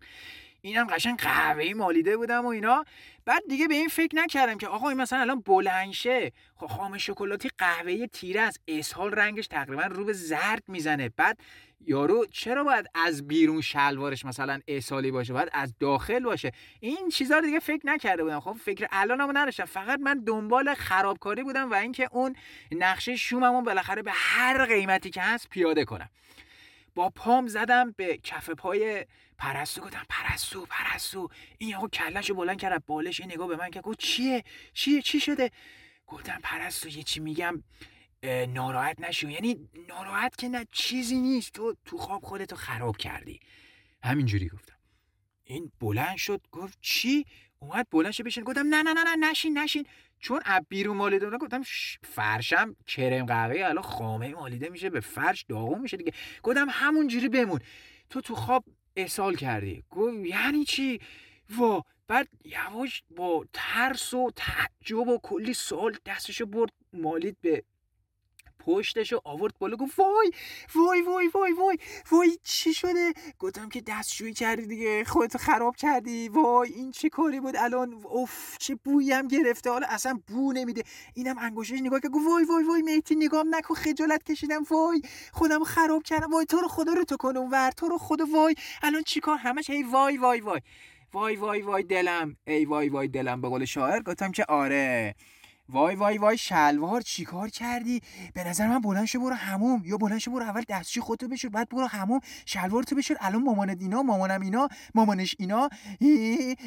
اینم 0.64 0.87
قشنگ 0.87 1.18
قهوه‌ای 1.18 1.75
مالیده 1.75 2.16
بودم 2.16 2.44
و 2.44 2.48
اینا. 2.48 2.85
بعد 3.25 3.42
دیگه 3.48 3.68
به 3.68 3.75
این 3.75 3.88
فکر 3.88 4.16
نکردم 4.16 4.59
که 4.59 4.68
آقا 4.68 4.88
این 4.88 5.01
مثلا 5.01 5.20
الان 5.20 5.40
بلنشه 5.40 6.33
خب 6.57 6.66
خام 6.66 6.98
شکلاتی 6.98 7.51
قهوه‌ای 7.59 8.09
تیره 8.09 8.40
از 8.40 8.59
اسهال 8.68 9.12
رنگش 9.12 9.46
تقریبا 9.46 9.83
رو 9.83 10.05
به 10.05 10.12
زرد 10.12 10.62
می‌زنه. 10.68 11.09
بعد 11.09 11.38
یارو 11.87 12.27
چرا 12.27 12.64
باید 12.64 12.87
از 12.94 13.29
بیرون 13.29 13.61
شلوارش 13.61 14.25
مثلا 14.25 14.61
اسهالی 14.68 15.11
باشه؟ 15.11 15.33
باید 15.33 15.48
از 15.53 15.75
داخل 15.81 16.25
باشه. 16.25 16.53
این 16.81 17.09
چیزا 17.09 17.38
رو 17.38 17.46
دیگه 17.46 17.59
فکر 17.59 17.87
نکرده 17.87 18.22
بودم. 18.22 18.40
خب 18.40 18.53
فکر 18.53 18.87
الانمو 18.90 19.33
نداشتم. 19.35 19.64
فقط 19.64 20.01
من 20.01 20.25
دنبال 20.25 20.75
خرابکاری 20.75 21.42
بودم 21.42 21.70
و 21.70 21.75
اینکه 21.75 22.09
اون 22.12 22.37
نقشه 22.72 23.16
شوممون 23.16 23.64
بالاخره 23.64 24.03
به 24.03 24.12
هر 24.14 24.66
قیمتی 24.66 25.11
که 25.11 25.20
هست 25.20 25.48
پیاده 25.48 25.85
کنم. 25.85 26.09
با 26.94 27.11
پام 27.11 27.46
زدم 27.46 27.94
به 27.96 28.16
کف 28.16 28.51
پای 28.51 29.07
پرستو 29.43 29.81
گفتم 29.81 30.07
پرستو 30.09 30.67
پرستو. 30.67 31.29
این 31.59 31.71
یهو 31.71 31.89
کلشو 31.89 32.35
بلند 32.35 32.61
کرد 32.61 32.87
بالش 32.87 33.21
این 33.21 33.33
نگاه 33.33 33.49
به 33.49 33.57
من 33.57 33.71
که 33.71 33.81
گفت 33.81 33.99
چیه؟ 33.99 34.45
چیه؟ 34.73 35.03
چی 35.03 35.21
شده؟ 35.21 35.51
گفتم 36.07 36.39
پرستو 36.43 36.89
یه 36.89 37.03
چی 37.03 37.21
میگم 37.21 37.63
ناراحت 38.49 39.01
نشو. 39.01 39.31
یعنی 39.31 39.69
ناراحت 39.89 40.37
که 40.37 40.49
نه 40.49 40.67
چیزی 40.73 41.17
نیست. 41.17 41.53
تو 41.53 41.77
تو 41.85 41.99
خواب 41.99 42.23
خودتو 42.23 42.57
خراب 42.57 42.97
کردی. 42.97 43.41
همینجوری 44.05 44.49
گفتم. 44.49 44.77
این 45.45 45.73
بلند 45.81 46.17
شد 46.17 46.41
گفت 46.53 46.79
چی؟ 46.81 47.25
اومد 47.59 47.87
بلند 47.91 48.13
شد 48.13 48.25
بشین. 48.25 48.45
گفتم 48.45 48.67
نه 48.67 48.83
نه 48.83 48.93
نه 48.93 49.05
نه 49.05 49.31
نشین 49.31 49.59
نشین. 49.59 49.87
چون 50.19 50.41
اب 50.45 50.67
بیرون 50.69 50.97
مالیده 50.97 51.31
گفتم 51.31 51.63
فرشم 52.03 52.77
کرم 52.87 53.27
قهوه 53.27 53.65
الان 53.65 53.83
خامه 53.83 54.35
مالیده 54.35 54.69
میشه 54.69 54.91
به 54.91 55.01
فرش 55.01 55.45
داغون 55.49 55.81
میشه 55.81 55.97
دیگه. 55.97 56.13
گفتم 56.43 56.67
همونجوری 56.71 57.29
بمون. 57.29 57.61
تو 58.11 58.21
تو 58.21 58.35
خواب 58.35 58.65
احسال 58.97 59.35
کردی. 59.35 59.85
گفت 59.91 60.27
یعنی 60.27 60.65
چی؟ 60.65 61.01
وا 61.59 61.83
بعد 62.09 62.29
یواش 62.45 63.03
با 63.11 63.47
ترس 63.53 64.15
و 64.15 64.31
تعجب 64.37 65.09
و 65.09 65.19
کلی 65.23 65.55
سال 65.55 65.97
دستشو 66.07 66.47
برد 66.47 66.73
مالید 66.93 67.37
به 67.41 67.65
پشتشو 68.66 69.20
آورد 69.25 69.55
بالا 69.59 69.77
گفت 69.77 69.98
وای 69.98 70.31
وای 70.75 71.03
وای 71.03 71.29
وای 71.35 71.53
وای 71.53 71.79
وای 72.12 72.38
چی 72.42 72.75
شده 72.75 73.12
گفتم 73.38 73.68
که 73.68 73.81
دستشویی 73.81 74.33
کردی 74.33 74.66
دیگه 74.66 75.05
خودتو 75.05 75.38
خراب 75.38 75.77
کردی 75.77 76.29
وای 76.29 76.72
این 76.72 76.90
چه 76.90 77.09
کاری 77.09 77.40
بود 77.40 77.57
الان 77.57 77.94
اوف 78.05 78.57
چه 78.59 78.75
بویی 78.75 79.12
هم 79.12 79.29
گرفته 79.29 79.70
حالا 79.70 79.87
اصلا 79.90 80.20
بو 80.27 80.53
نمیده 80.53 80.83
اینم 81.14 81.38
انگشتش 81.38 81.81
نگاه 81.81 82.01
که 82.01 82.09
گفت 82.09 82.27
وای 82.29 82.44
وای 82.44 82.64
وای 82.64 82.83
میتی 82.83 83.14
نگام 83.14 83.55
نکن 83.55 83.75
خجالت 83.75 84.22
کشیدم 84.22 84.62
وای 84.70 85.03
خودم 85.33 85.64
خراب 85.64 86.03
کردم 86.03 86.33
وای 86.33 86.46
تو 86.46 86.57
رو 86.57 86.68
خدا 86.68 86.92
رو 86.92 87.05
تو 87.05 87.16
کنم 87.16 87.51
ور 87.53 87.70
تو 87.70 87.88
رو 87.88 87.98
خدا 87.98 88.25
وای 88.35 88.55
الان 88.83 89.03
چیکار 89.03 89.37
همش 89.37 89.70
هی 89.70 89.83
وای 89.83 90.16
وای 90.18 90.40
وای 90.40 90.61
وای 91.12 91.37
وای 91.37 91.62
وای 91.62 91.83
دلم 91.83 92.37
ای 92.46 92.64
وای 92.64 92.88
وای 92.88 93.09
دلم 93.09 93.40
به 93.40 93.48
قول 93.48 93.64
شاعر 93.64 94.03
گفتم 94.03 94.33
که 94.33 94.44
آره 94.48 95.14
وای 95.68 95.94
وای 95.94 96.18
وای 96.18 96.38
شلوار 96.38 97.01
چیکار 97.01 97.48
کردی؟ 97.48 98.01
به 98.35 98.44
نظر 98.44 98.68
من 98.68 98.81
بلند 98.81 99.05
شو 99.05 99.20
برو 99.20 99.35
هموم 99.35 99.83
یا 99.85 99.96
بلند 99.96 100.18
شو 100.18 100.31
برو 100.31 100.42
اول 100.42 100.62
دستشی 100.68 101.01
خودتو 101.01 101.29
بشور 101.29 101.51
بعد 101.51 101.68
برو 101.68 101.87
هموم 101.87 102.20
شلوار 102.46 102.83
تو 102.83 102.96
بشور. 102.96 103.16
الان 103.20 103.42
مامانت 103.42 103.81
اینا 103.81 104.03
مامانم 104.03 104.40
اینا 104.40 104.68
مامانش 104.94 105.37
اینا. 105.38 105.68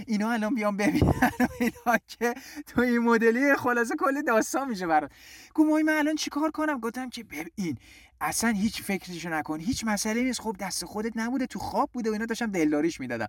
اینا 0.07 0.31
الان 0.31 0.55
بیام 0.55 0.77
ببینن 0.77 1.31
اینا 1.59 1.97
که 2.07 2.33
تو 2.67 2.81
این 2.81 2.99
مدلی 2.99 3.55
خلاصه 3.55 3.95
کلی 3.95 4.23
داستان 4.23 4.69
میشه 4.69 4.87
برات. 4.87 5.11
گفت 5.53 5.69
من 5.69 5.93
الان 5.93 6.15
چیکار 6.15 6.51
کنم؟ 6.51 6.79
گفتم 6.79 7.09
که 7.09 7.23
ببین 7.23 7.77
اصلا 8.21 8.49
هیچ 8.49 8.81
فکرشو 8.81 9.29
نکن. 9.29 9.59
هیچ 9.59 9.83
مسئله 9.83 10.23
نیست. 10.23 10.41
خب 10.41 10.55
دست 10.59 10.85
خودت 10.85 11.11
نبوده 11.15 11.45
تو 11.45 11.59
خواب 11.59 11.89
بوده 11.93 12.09
و 12.09 12.13
اینا 12.13 12.25
داشتم 12.25 12.51
دلداریش 12.51 12.99
می‌دادم. 12.99 13.27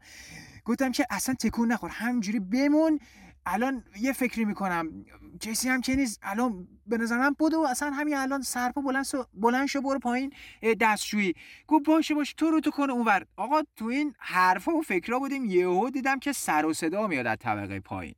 گفتم 0.64 0.92
که 0.92 1.07
اصلا 1.11 1.35
تکون 1.35 1.72
نخور. 1.72 1.90
همینجوری 1.90 2.40
بمون. 2.40 3.00
الان 3.47 3.85
یه 4.01 4.13
فکری 4.13 4.45
می‌کنم 4.45 5.05
کسی 5.41 5.69
هم 5.69 5.81
که 5.81 5.97
نیست 5.97 6.21
الان 6.23 6.69
به 6.87 6.99
نظر 6.99 7.19
من 7.19 7.31
بودو 7.39 7.61
اصلا 7.61 7.91
همین 7.91 8.17
الان 8.17 8.43
سرپا 8.43 8.81
بلند 8.81 9.07
بلند 9.35 9.67
شو 9.67 9.81
برو 9.81 9.99
پایین 9.99 10.33
دستشویی. 10.81 11.35
گفت 11.67 11.85
باشه 11.87 12.15
باشه 12.15 12.35
تو 12.37 12.51
رو 12.51 12.61
تو 12.61 12.71
کنه 12.71 12.93
اونور 12.93 13.27
آقا 13.37 13.63
تو 13.77 13.85
این 13.85 14.15
حرفا 14.19 14.73
و 14.73 14.83
فکرا 14.83 15.19
بودیم 15.19 15.45
یهو 15.45 15.91
دیدم 15.91 16.19
که 16.19 16.33
سر 16.33 16.67
و 16.67 16.73
صدا 16.73 17.07
میاد 17.07 17.27
از 17.27 17.37
طبقه 17.41 17.81
پایین. 17.81 18.15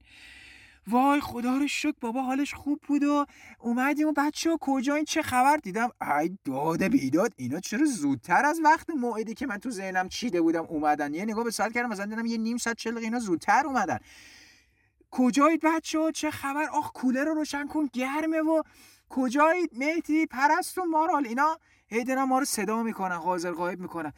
وای 0.86 1.20
خدا 1.20 1.56
رو 1.56 1.68
شکر 1.68 1.96
بابا 2.00 2.22
حالش 2.22 2.54
خوب 2.54 2.80
بود 2.86 3.02
و 3.04 3.26
اومدیم 3.58 4.08
و 4.08 4.12
بچه 4.16 4.50
ها 4.50 4.58
کجا 4.60 4.94
این 4.94 5.04
چه 5.04 5.22
خبر؟ 5.22 5.56
دیدم 5.56 5.88
ای 6.20 6.38
داد 6.44 6.82
بیداد 6.82 7.32
اینا 7.36 7.60
چرا 7.60 7.84
زودتر 7.84 8.44
از 8.44 8.60
وقت 8.64 8.90
موعدی 8.90 9.34
که 9.34 9.46
من 9.46 9.58
تو 9.58 9.70
ذهنم 9.70 10.08
چیده 10.08 10.40
بودم 10.40 10.64
اومدن؟ 10.64 11.14
یه 11.14 11.24
نگاه 11.24 11.44
به 11.44 11.50
ساعت 11.50 11.72
کردم 11.72 11.88
مثلا 11.88 12.06
دیدم 12.06 12.26
یه 12.26 12.38
نیم 12.38 12.56
ساعت 12.56 12.76
چه 12.76 12.96
اینا 12.96 13.18
زودتر 13.18 13.62
اومدن. 13.66 13.98
کجایید 15.10 15.60
بچه 15.64 16.12
چه 16.12 16.30
خبر؟ 16.30 16.64
آخ 16.72 16.92
کولر 16.92 17.24
رو 17.24 17.34
روشن 17.34 17.66
کن 17.66 17.88
گرمه 17.92 18.40
و 18.40 18.62
کجایید؟ 19.08 19.70
مهدی 19.72 20.26
پرست 20.26 20.78
و 20.78 20.84
مارال 20.84 21.26
اینا؟ 21.26 21.58
هی 21.86 22.14
ما 22.14 22.38
رو 22.38 22.44
صدا 22.44 22.82
می‌کنن 22.82 23.16
حاضر 23.16 23.52
غایب 23.52 23.80
می‌کنن. 23.80 24.12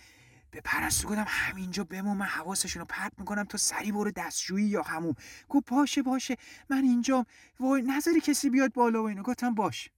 به 0.51 0.61
پرستو 0.61 1.09
گفتم 1.09 1.27
همینجا 1.29 1.85
بمون 1.85 2.17
من 2.17 2.27
حواسشون 2.27 2.81
رو 2.81 2.87
پرت 2.87 3.13
می‌کنم 3.19 3.45
تو 3.45 3.59
سری 3.59 3.93
برو 3.93 4.11
دستشویی 4.11 4.67
یا 4.67 4.83
همون. 4.83 5.15
گفت 5.49 5.71
باشه 5.71 6.03
باشه. 6.03 6.37
من 6.71 6.83
اینجا 6.83 7.27
وای 7.61 7.83
نظری 7.83 8.21
کسی 8.21 8.51
بیاد 8.51 8.73
بالا 8.73 9.03
و 9.03 9.07
اینو. 9.07 9.23
گفتم 9.23 9.55
باش. 9.55 9.91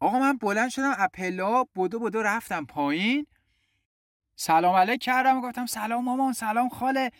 آقا 0.00 0.18
من 0.18 0.36
بلند 0.36 0.68
شدم 0.68 0.94
اپلا 0.98 1.64
بودو 1.64 1.98
بودو 1.98 2.22
رفتم 2.22 2.64
پایین. 2.64 3.26
سلام 4.36 4.74
علیک 4.74 5.02
کردم 5.02 5.36
و 5.36 5.40
گفتم 5.40 5.66
سلام 5.66 6.04
مامان 6.04 6.32
سلام 6.32 6.68
خاله. 6.68 7.10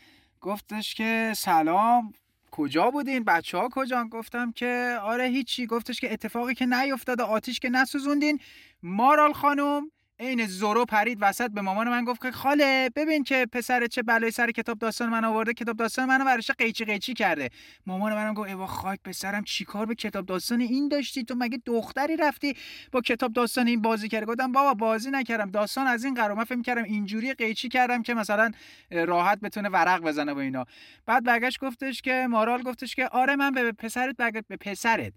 گفتش 0.40 0.94
که 0.94 1.32
سلام 1.36 2.12
کجا 2.50 2.90
بودین؟ 2.90 3.24
بچه 3.24 3.58
ها 3.58 3.68
کجا؟ 3.72 4.04
گفتم 4.04 4.52
که 4.52 4.98
آره 5.02 5.24
هیچی. 5.24 5.66
گفتش 5.66 6.00
که 6.00 6.12
اتفاقی 6.12 6.54
که 6.54 6.66
نیفتاده 6.66 7.22
آتیش 7.22 7.60
که 7.60 7.68
نسوزوندین. 7.68 8.40
مارال 8.82 9.32
خانم 9.32 9.90
عین 10.20 10.46
زورو 10.46 10.84
پرید 10.84 11.18
وسط 11.20 11.50
به 11.50 11.60
مامان 11.60 11.88
من 11.88 12.04
گفت 12.04 12.22
که 12.22 12.30
خاله 12.30 12.90
ببین 12.96 13.24
که 13.24 13.46
پسر 13.52 13.86
چه 13.86 14.02
بلای 14.02 14.30
سر 14.30 14.50
کتاب 14.50 14.78
داستان 14.78 15.08
من 15.08 15.24
آورده. 15.24 15.52
کتاب 15.54 15.76
داستان 15.76 16.04
منو 16.08 16.24
برش 16.24 16.50
قیچی 16.50 16.84
قیچی 16.84 17.14
کرده. 17.14 17.50
مامان 17.86 18.14
منم 18.14 18.34
گفت 18.34 18.48
ایوا 18.48 18.66
خاک 18.66 19.00
پسرم 19.04 19.44
چیکار 19.44 19.86
به 19.86 19.94
کتاب 19.94 20.26
داستان 20.26 20.60
این 20.60 20.88
داشتی؟ 20.88 21.24
تو 21.24 21.34
مگه 21.38 21.58
دختری 21.66 22.16
رفتی 22.16 22.56
با 22.92 23.00
کتاب 23.00 23.32
داستان 23.32 23.66
این 23.66 23.82
بازی 23.82 24.08
کرده؟ 24.08 24.26
گفتم 24.26 24.52
بابا 24.52 24.74
بازی 24.74 25.10
نکردم. 25.10 25.50
داستان 25.50 25.86
از 25.86 26.04
این 26.04 26.14
قرار 26.14 26.34
من 26.34 26.44
فکر 26.44 26.62
کردم 26.62 26.84
اینجوری 26.84 27.34
قیچی 27.34 27.68
کردم 27.68 28.02
که 28.02 28.14
مثلا 28.14 28.50
راحت 28.90 29.40
بتونه 29.40 29.68
ورق 29.68 30.02
بزنه 30.02 30.32
و 30.32 30.38
اینا. 30.38 30.64
بعد 31.06 31.24
برگشت 31.24 31.60
گفتش 31.60 32.02
که 32.02 32.26
مارال 32.30 32.62
گفتش 32.62 32.94
که 32.94 33.08
آره 33.08 33.36
من 33.36 33.50
به 33.50 33.72
پسرت 33.72 34.16
به 34.48 34.56
پسرت. 34.56 35.12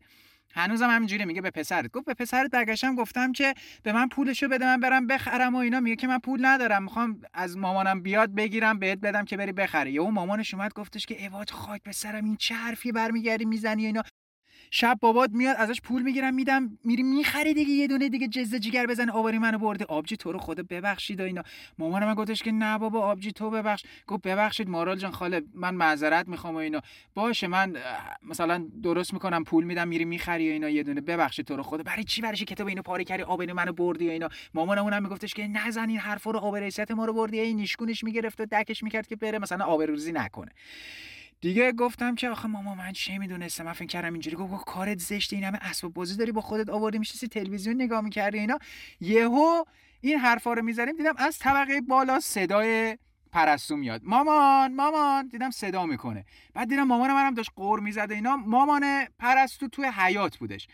هنوزم 0.53 0.89
همینجوری 0.89 1.25
میگه 1.25 1.41
به 1.41 1.51
پسرت. 1.51 1.91
گفت 1.91 2.05
به 2.05 2.13
پسرت 2.13 2.51
برگشتم 2.51 2.95
گفتم 2.95 3.31
که 3.31 3.53
به 3.83 3.91
من 3.93 4.07
پولشو 4.07 4.47
بده 4.47 4.65
من 4.65 4.79
برم 4.79 5.07
بخرم 5.07 5.55
و 5.55 5.57
اینا. 5.57 5.79
میگه 5.79 5.95
که 5.95 6.07
من 6.07 6.19
پول 6.19 6.45
ندارم 6.45 6.83
می‌خوام 6.83 7.21
از 7.33 7.57
مامانم 7.57 8.01
بیاد 8.01 8.35
بگیرم 8.35 8.79
بهت 8.79 8.99
بدم 8.99 9.25
که 9.25 9.37
بری 9.37 9.51
بخری. 9.51 9.91
یهو 9.91 10.11
مامانش 10.11 10.53
اومد 10.53 10.73
گفتش 10.73 11.05
که 11.05 11.21
ایوات 11.21 11.51
خاک 11.51 11.83
به 11.83 11.91
سرم 11.91 12.25
این 12.25 12.37
چه 12.37 12.55
حرفی 12.55 12.91
برمیگردی 12.91 13.45
می‌زنی 13.45 13.85
اینا. 13.85 14.03
شب 14.75 14.97
بابات 15.01 15.29
میاد 15.33 15.55
ازش 15.59 15.81
پول 15.81 16.01
می‌گیرم 16.01 16.33
میدم 16.33 16.77
میری 16.83 17.03
می‌خری 17.03 17.53
دیگه 17.53 17.71
یه 17.71 17.88
دونه 17.88 18.09
دیگه 18.09 18.27
جزه 18.27 18.59
جگر 18.59 18.86
بزن 18.86 19.09
آواری 19.09 19.38
منو 19.38 19.57
برده. 19.57 19.86
آبجی 19.86 20.17
تو 20.17 20.31
رو 20.31 20.39
خدا 20.39 20.63
ببخشید 20.69 21.21
و 21.21 21.23
اینا. 21.23 21.43
مامانم 21.77 22.13
گفتش 22.13 22.43
که 22.43 22.51
نه 22.51 22.77
بابا 22.77 22.99
آبجی 22.99 23.31
تو 23.31 23.49
ببخش. 23.49 23.83
گفت 24.07 24.21
ببخشید 24.21 24.69
مارال 24.69 24.97
جان 24.97 25.12
خاله 25.12 25.41
من 25.53 25.75
معذرت 25.75 26.27
می‌خوام 26.27 26.55
و 26.55 26.57
اینا. 26.57 26.81
باشه 27.15 27.47
من 27.47 27.77
مثلا 28.23 28.67
درست 28.83 29.13
می‌کنم 29.13 29.43
پول 29.43 29.63
میدم 29.63 29.88
میری 29.88 30.05
می‌خری 30.05 30.49
و 30.49 30.53
اینا. 30.53 30.69
یه 30.69 30.83
دونه 30.83 31.01
ببخشید 31.01 31.45
تو 31.45 31.55
رو 31.55 31.63
خدا. 31.63 31.83
برای 31.83 32.03
چی 32.03 32.21
برای 32.21 32.38
کتاب 32.38 32.67
اینو 32.67 32.81
پاره 32.81 33.03
کردی؟ 33.03 33.23
آبرو 33.23 33.53
منو 33.53 33.73
بردی 33.73 34.07
و 34.07 34.12
اینا. 34.12 34.29
مامانم 34.53 34.83
اونم 34.83 35.03
میگفتش 35.03 35.33
که 35.33 35.47
نزن 35.47 35.89
این 35.89 35.99
حرفا 35.99 36.31
رو 36.31 36.39
آبروریت 36.39 36.91
ما 36.91 37.05
رو 37.05 37.13
بردی. 37.13 37.39
این 37.39 37.57
نیشگونش 37.57 38.03
می‌گرفت 38.03 38.41
و 38.41 38.45
دکش 38.45 38.83
می‌کرد 38.83 39.07
که 39.07 39.15
بره 39.15 39.39
مثلا 39.39 39.65
آبروریزی 39.65 40.12
نکنه. 40.12 40.51
دیگه 41.43 41.71
گفتم 41.71 42.15
که 42.15 42.29
آخه 42.29 42.47
ماما 42.47 42.75
من 42.75 42.91
چه 42.91 43.17
می‌دونستم؟ 43.17 43.63
من 43.63 43.73
فکر 43.73 43.86
کردم 43.86 44.13
اینجوری. 44.13 44.36
گفت 44.36 44.65
کارت 44.65 44.99
زشته 44.99 45.36
این 45.36 45.45
همه 45.45 45.58
اسباب 45.62 45.93
بازی 45.93 46.17
داری 46.17 46.32
با 46.32 46.41
خودت 46.41 46.69
آوردی 46.69 46.99
میشستی 46.99 47.27
تلویزیون 47.27 47.82
نگاه 47.82 48.01
می‌کردی 48.01 48.39
اینا. 48.39 48.60
یهو 49.01 49.63
این 50.01 50.19
حرفا 50.19 50.53
رو 50.53 50.62
می‌زنیم 50.62 50.95
دیدم 50.95 51.13
از 51.17 51.39
طبقه 51.39 51.82
بالا 51.82 52.19
صدای 52.19 52.97
پرستو 53.32 53.75
میاد. 53.75 54.01
مامان 54.03 54.73
مامان 54.73 55.27
دیدم 55.27 55.49
صدا 55.49 55.86
می‌کنه. 55.86 56.25
بعد 56.53 56.69
دیدم 56.69 56.84
مامان 56.84 57.13
منم 57.13 57.34
داشت 57.34 57.51
قور 57.56 57.79
می‌زده 57.79 58.15
اینا. 58.15 58.38
مامان 58.38 59.06
پرستو 59.19 59.67
توی 59.67 59.86
حیات 59.86 60.38
بودش. 60.38 60.67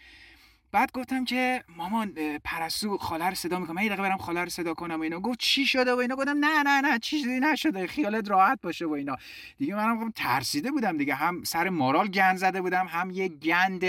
بعد 0.71 0.91
گفتم 0.91 1.25
که 1.25 1.63
مامان 1.77 2.13
پرستو 2.43 2.97
خاله 2.97 3.29
رو 3.29 3.35
صدا 3.35 3.59
می‌کنم 3.59 3.77
یه 3.77 3.89
دقیقه 3.89 4.01
برم 4.01 4.17
خاله 4.17 4.43
رو 4.43 4.49
صدا 4.49 4.73
کنم 4.73 4.99
و 4.99 5.03
اینا. 5.03 5.19
گفت 5.19 5.39
چی 5.39 5.65
شده 5.65 5.93
و 5.93 5.97
اینا؟ 5.97 6.15
گفتم 6.15 6.45
نه 6.45 6.63
نه 6.63 6.81
نه 6.81 6.99
چیزی 6.99 7.39
نشده 7.39 7.87
خیالت 7.87 8.29
راحت 8.29 8.59
باشه 8.61 8.85
و 8.85 8.91
اینا. 8.91 9.15
دیگه 9.57 9.75
منم 9.75 10.11
ترسیده 10.11 10.71
بودم 10.71 10.97
دیگه. 10.97 11.15
هم 11.15 11.43
سر 11.43 11.69
مارال 11.69 12.07
گند 12.07 12.37
زده 12.37 12.61
بودم 12.61 12.87
هم 12.87 13.11
یه 13.11 13.27
گند 13.27 13.83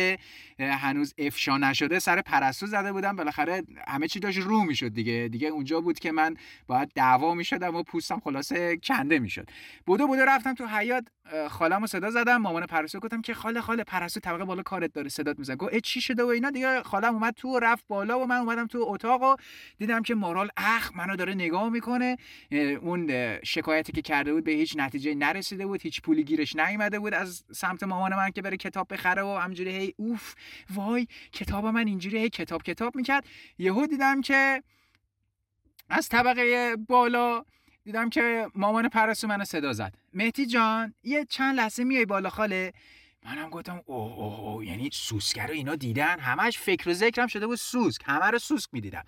هنوز 0.58 1.14
افشا 1.18 1.58
نشده 1.58 1.98
سر 1.98 2.20
پرستو 2.20 2.66
زده 2.66 2.92
بودم. 2.92 3.16
بالاخره 3.16 3.62
همه 3.88 4.08
چی 4.08 4.20
داشت 4.20 4.38
رو 4.38 4.64
می‌شد 4.64 4.94
دیگه. 4.94 5.28
دیگه 5.32 5.48
اونجا 5.48 5.80
بود 5.80 5.98
که 5.98 6.12
من 6.12 6.36
باید 6.66 6.92
دعوا 6.94 7.34
می‌شدم 7.34 7.76
و 7.76 7.82
پوستم 7.82 8.20
خلاصه 8.24 8.76
کنده 8.76 9.18
می‌شد. 9.18 9.50
بودو 9.86 10.06
بودو 10.06 10.22
رفتم 10.22 10.54
تو 10.54 10.66
حیات 10.66 11.08
خالمو 11.48 11.86
صدا 11.86 12.10
زدم. 12.10 12.36
مامان 12.36 12.66
پرستو 12.66 13.00
گفتم 13.00 13.22
که 13.22 13.34
خاله 13.34 13.60
خاله 13.60 13.84
پرستو 13.84 14.20
طبقه 14.20 14.44
بالا 14.44 14.62
کارت 14.62 14.92
داره 14.92 15.08
صدات 15.08 15.38
می‌زنه. 15.38 15.56
گفت 15.56 15.78
چی 15.78 16.00
شده 16.00 16.22
و 16.22 16.26
اینا؟ 16.26 16.50
دیگه 16.50 16.69
خالم 16.82 17.14
اومد 17.14 17.34
تو 17.34 17.48
و 17.48 17.58
رفت 17.58 17.84
بالا 17.88 18.20
و 18.20 18.26
من 18.26 18.36
اومدم 18.36 18.66
تو 18.66 18.84
اتاق 18.88 19.22
و 19.22 19.36
دیدم 19.78 20.02
که 20.02 20.14
مارال 20.14 20.48
اخ 20.56 20.96
منو 20.96 21.16
داره 21.16 21.34
نگاه 21.34 21.68
می‌کنه. 21.68 22.16
اون 22.80 23.10
شکایتی 23.44 23.92
که 23.92 24.02
کرده 24.02 24.32
بود 24.32 24.44
به 24.44 24.52
هیچ 24.52 24.74
نتیجه 24.76 25.14
نرسیده 25.14 25.66
بود 25.66 25.82
هیچ 25.82 26.02
پولی 26.02 26.24
گیرش 26.24 26.56
نیومده 26.56 26.98
بود 26.98 27.14
از 27.14 27.44
سمت 27.52 27.82
مامان 27.82 28.14
من 28.14 28.30
که 28.30 28.42
بره 28.42 28.56
کتاب 28.56 28.92
بخره 28.92 29.22
و 29.22 29.38
همجوری 29.38 29.70
هی 29.70 29.94
اوف 29.96 30.34
وای 30.74 31.06
کتاب 31.32 31.66
من 31.66 31.86
اینجوری 31.86 32.18
هی 32.18 32.28
کتاب 32.28 32.62
کتاب 32.62 32.96
می‌کرد. 32.96 33.24
یهو 33.58 33.86
دیدم 33.86 34.20
که 34.20 34.62
از 35.88 36.08
طبقه 36.08 36.76
بالا 36.88 37.44
دیدم 37.84 38.10
که 38.10 38.46
مامان 38.54 38.88
پرستو 38.88 39.26
منو 39.26 39.44
صدا 39.44 39.72
زد. 39.72 39.94
مهتی 40.14 40.46
جان 40.46 40.94
یه 41.02 41.24
چند 41.24 41.56
لحظه 41.56 41.84
میای 41.84 42.06
بالا 42.06 42.30
خاله؟ 42.30 42.72
منم 43.24 43.50
گفتم 43.50 43.82
اوه 43.86 44.18
اوه 44.18 44.40
او 44.40 44.64
یعنی 44.64 44.90
سوسکر 44.92 45.50
اینا 45.50 45.76
دیدن؟ 45.76 46.18
همش 46.20 46.58
فکر 46.58 46.88
و 46.88 46.92
ذکرم 46.92 47.26
شده 47.26 47.46
بود 47.46 47.58
سوسک 47.58 48.02
همه 48.04 48.26
رو 48.26 48.38
سوسک 48.38 48.68
می‌دیدم. 48.72 49.04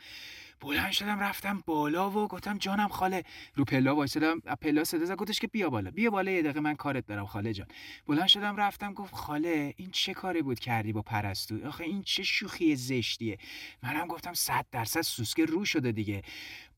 بلند 0.61 0.93
شدم 0.93 1.21
رفتم 1.21 1.63
بالا 1.67 2.11
و 2.11 2.29
گفتم 2.29 2.59
جانم 2.59 2.89
خاله. 2.89 3.23
رو 3.55 3.65
پلا 3.65 3.97
وایسادم 3.97 4.41
پلا 4.41 4.85
صدا 4.85 5.05
زد 5.05 5.17
گفتش 5.17 5.41
که 5.41 5.47
بیا 5.47 5.71
بالا 5.71 5.91
بیا 5.91 6.11
بالا 6.11 6.31
یه 6.31 6.43
دقیقه 6.43 6.61
من 6.61 6.75
کارت 6.75 7.07
دارم 7.07 7.27
خاله 7.27 7.53
جان. 7.53 7.67
بلند 8.07 8.27
شدم 8.27 8.57
رفتم 8.57 8.95
گفت 8.95 9.15
خاله 9.15 9.75
این 9.77 9.91
چه 9.91 10.15
کاری 10.15 10.43
بود 10.43 10.59
کردی 10.59 10.93
با 10.93 11.03
پرستو؟ 11.03 11.67
آخه 11.67 11.85
این 11.85 12.03
چه 12.03 12.23
شوخی 12.23 12.77
زشتیه. 12.77 13.39
منم 13.83 14.07
گفتم 14.07 14.35
صد 14.35 14.67
درصد 14.73 15.01
سوسکه 15.01 15.45
رو 15.45 15.65
شده 15.65 15.93
دیگه. 15.93 16.23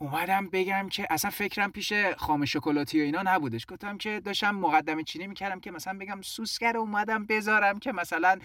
اومدم 0.04 0.46
بگم 0.46 0.88
که 0.88 1.06
اصلا 1.10 1.30
فکرم 1.30 1.72
پیش 1.72 1.92
خام 2.16 2.44
شکلاتی 2.44 3.00
و 3.00 3.04
اینا 3.04 3.22
نبودش. 3.22 3.66
گفتم 3.68 3.98
که 3.98 4.20
داشتم 4.20 4.50
مقدمه 4.50 5.02
چینی 5.02 5.26
می‌کردم 5.26 5.60
که 5.60 5.70
مثلا 5.70 5.98
بگم 5.98 6.22
سوسکر 6.22 6.76
اومدم 6.76 7.26
بذارم 7.26 7.78
که 7.78 7.92
مثلا 7.92 8.38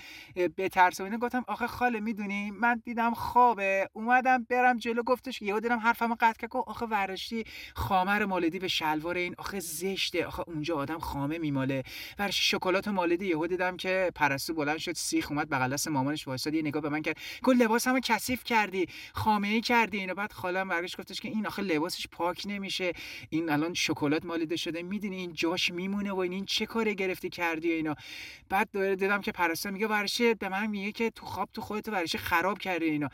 بترس 0.58 1.02
و 1.02 1.04
اینا 1.04 1.18
گفتم 1.18 1.46
آخه 1.48 1.68
خاله 1.68 2.00
می‌دونی؟ 2.00 2.52
من 2.52 2.82
دیدم 2.86 3.14
خوابه. 3.14 3.90
اومدم 3.94 4.44
برم 4.50 4.78
جلو 4.78 5.04
گفتش 5.04 5.42
یهو 5.42 5.60
دیدم 5.60 5.80
حرفمو 5.80 6.16
قطع 6.20 6.40
کرد. 6.40 6.50
آخه 6.68 6.86
ورشتی 6.86 7.44
خامر 7.76 8.26
مالدی 8.26 8.60
به 8.60 8.68
شلوار 8.68 9.18
این 9.18 9.36
آخه 9.38 9.60
زشته. 9.60 10.26
آخه 10.26 10.44
اونجا 10.48 10.76
آدم 10.76 11.00
خامه 11.00 11.38
میماله. 11.38 11.84
ورشی 12.20 12.44
شکلات 12.44 12.88
مالدی 12.88 13.26
یهو 13.26 13.48
دیدم 13.48 13.78
که 13.78 14.12
پرستو 14.16 14.54
بلند 14.54 14.78
شد 14.78 14.94
سیخ 14.96 15.32
اومد 15.32 15.50
بغل 15.50 15.74
دست 15.74 15.88
مامانش 15.88 16.28
وایساد 16.28 16.54
یه 16.54 16.62
نگاه 16.62 16.82
به 16.82 16.90
من 16.90 17.02
کرد. 17.02 17.18
گفت 17.44 17.62
لباسمو 17.62 18.00
کثیف 18.04 18.44
کردی 18.44 18.88
خامه 19.14 19.48
ای 19.48 19.62
کردی. 19.62 19.98
اینو 19.98 20.14
بعد 20.14 20.32
خالم 20.32 20.68
برگشت 20.68 21.00
گفتش 21.00 21.22
که 21.22 21.30
این 21.30 21.49
آخه 21.50 21.62
لباسش 21.62 22.08
پاک 22.08 22.44
نمیشه. 22.46 22.94
این 23.30 23.50
الان 23.50 23.74
شکلات 23.74 24.26
مالیده 24.26 24.56
شده. 24.56 24.84
می‌دونی 24.84 25.16
این 25.16 25.34
جاش 25.34 25.72
میمونه 25.72 26.12
و 26.12 26.20
این 26.20 26.46
چه 26.46 26.66
کاری 26.66 26.96
گرفتی 26.96 27.30
کردی 27.30 27.72
اینا. 27.72 27.96
بعد 28.50 28.96
دیدم 28.96 29.22
که 29.22 29.32
پرستار 29.32 29.72
میگه 29.72 29.88
ورشه 29.88 30.34
به 30.34 30.50
من 30.50 30.68
میگه 30.68 30.92
که 30.92 31.10
تو 31.10 31.26
خواب 31.26 31.50
تو 31.54 31.62
خودت 31.62 31.90
ورشه 31.90 32.18
خراب 32.18 32.58
کردی 32.58 32.86
اینا. 32.86 33.10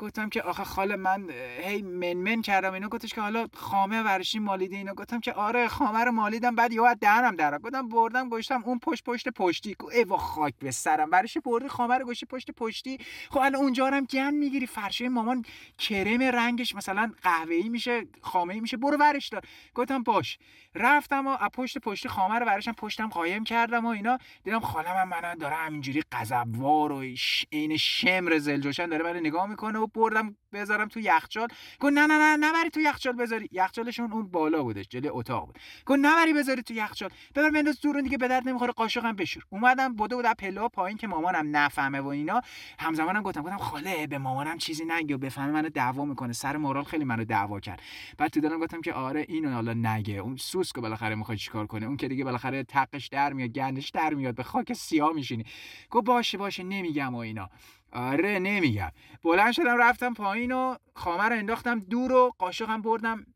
گفتم 0.00 0.28
که 0.28 0.42
آخه 0.42 0.64
خاله 0.64 0.96
من 0.96 1.30
هی 1.62 1.82
منمن 1.82 2.42
کردم 2.42 2.72
اینا. 2.72 2.88
گفتش 2.88 3.14
که 3.14 3.20
حالا 3.20 3.46
خامه 3.54 4.02
ورشی 4.02 4.38
مالیده 4.38 4.76
اینا. 4.76 4.94
گفتم 4.94 5.20
که 5.20 5.32
آره 5.32 5.68
خامه 5.68 6.04
رو 6.04 6.12
مالیدم. 6.12 6.54
بعد 6.54 6.72
یهو 6.72 6.94
دهنم 7.00 7.36
در 7.36 7.58
گفتم 7.58 7.88
بردم 7.88 8.28
گشتم 8.28 8.62
اون 8.64 8.78
پشت 8.78 9.04
پشت 9.04 9.28
پشتی. 9.28 9.76
ای 9.92 10.04
وا 10.04 10.16
خاک 10.16 10.54
به 10.58 10.70
سرم. 10.70 11.08
ورشی 11.12 11.40
بردی 11.40 11.68
خامه 11.68 11.98
رو 11.98 12.06
گشتی 12.06 12.26
پشت 12.26 12.50
پشتی. 12.50 12.98
خب 13.30 13.38
الان 13.38 13.54
اونجا 13.54 13.86
هم 13.86 14.04
گن 14.04 14.34
می‌گیری. 14.34 14.66
فرشه 14.66 15.08
مامان 15.08 15.44
کرم 15.78 16.22
رنگش 16.22 16.74
مثلا 16.74 17.12
قهوه‌ای 17.22 17.68
میشه 17.68 18.06
خامه 18.20 18.60
میشه. 18.60 18.76
برو 18.76 18.96
ورش 18.96 19.28
دار. 19.28 19.42
گفتم 19.74 20.02
باش. 20.02 20.38
رفتم 20.74 21.26
و 21.26 21.36
پشت 21.52 21.78
پشتی 21.78 22.08
خامه 22.08 22.38
رو 22.38 22.46
ورشم 22.46 22.72
پشتم 22.72 23.08
قایم 23.08 23.44
کردم 23.44 23.86
و 23.86 23.88
اینا. 23.88 24.18
دیدم 24.44 24.60
خالم 24.60 25.08
من 25.08 25.34
داره 25.34 25.54
همینجوری 25.54 26.02
غضبوار 26.12 26.92
و 26.92 27.04
عین 27.52 27.76
شمر 27.76 28.38
زلجوشن 28.38 28.86
داره 28.86 29.04
من 29.04 29.16
نگاه 29.16 29.46
می‌کنه 29.46 29.78
و 29.78 29.86
بردم 29.86 30.36
بذارم 30.52 30.88
تو 30.88 31.00
یخچال. 31.00 31.48
گفت 31.80 31.92
نه 31.92 32.06
نه 32.06 32.36
نه 32.36 32.36
نبری 32.36 32.70
تو 32.70 32.80
یخچال 32.80 33.12
بذاری. 33.12 33.48
یخچالشون 33.52 34.12
اون 34.12 34.28
بالا 34.28 34.62
بودش 34.62 34.88
جلوی 34.88 35.08
اتاق 35.08 35.46
بود. 35.46 35.58
گفت 35.86 35.98
نبری 36.02 36.32
بذاری 36.32 36.62
تو 36.62 36.74
یخچال. 36.74 37.10
ببر 37.34 37.50
بنداز 37.50 37.80
دور 37.80 38.00
دیگه 38.00 38.18
به 38.18 38.28
درد 38.28 38.48
نمی‌خوره 38.48 38.72
قاشقم 38.72 39.12
بشور. 39.12 39.42
اومدم 39.48 39.94
بوده 39.94 40.16
بود 40.16 40.26
پله 40.26 40.68
پایین 40.68 40.98
که 40.98 41.06
مامانم 41.06 41.56
نفهمه 41.56 42.00
و 42.00 42.06
اینا. 42.06 42.40
همزمانم 42.78 43.22
گفتم 43.22 43.42
گفتم 43.42 43.56
خاله 43.56 44.06
به 44.06 44.18
مامانم 44.18 44.58
چیزی 44.58 44.84
نگه 44.84 45.14
و 45.14 45.18
بفهمه 45.18 45.52
منو 45.52 45.68
دعوا 45.68 46.04
می‌کنه. 46.04 46.32
سر 46.32 46.56
مورال 46.56 46.84
خیلی 46.84 47.04
منو 47.04 47.24
دعوا 47.24 47.60
کرد. 47.60 47.82
بعد 48.18 48.30
تو 48.30 48.40
دلم 48.40 48.58
گفتم 48.58 48.80
که 48.80 48.92
آره 48.92 49.26
اینو 49.28 49.50
حالا 49.52 49.74
نگه. 49.74 50.14
اون 50.14 50.36
سوسک 50.62 50.78
بالاخره 50.78 51.14
می‌خواد 51.14 51.38
چیکار 51.38 51.66
کنه 51.66 51.86
اون 51.86 51.96
که 51.96 52.08
دیگه 52.08 52.24
بالاخره 52.24 52.62
تقش 52.62 53.08
در 53.08 53.32
میاد 53.32 53.50
گندش 53.50 53.90
در 53.90 54.14
میاد 54.14 54.34
به 54.34 54.42
خاک 54.42 54.72
سیاه 54.72 55.12
میشینی. 55.12 55.44
گفت 55.90 56.06
باشه 56.06 56.38
باشه 56.38 56.62
نمیگم 56.62 57.14
و 57.14 57.18
اینا. 57.18 57.50
آره 57.92 58.38
نمیگم. 58.38 58.90
بلند 59.22 59.52
شدم 59.52 59.76
رفتم 59.78 60.14
پایین 60.14 60.52
و 60.52 60.76
خامه 60.94 61.24
رو 61.24 61.36
انداختم 61.36 61.80
دور 61.80 62.12
و 62.12 62.32
قاشقم 62.38 62.82
بردم 62.82 63.26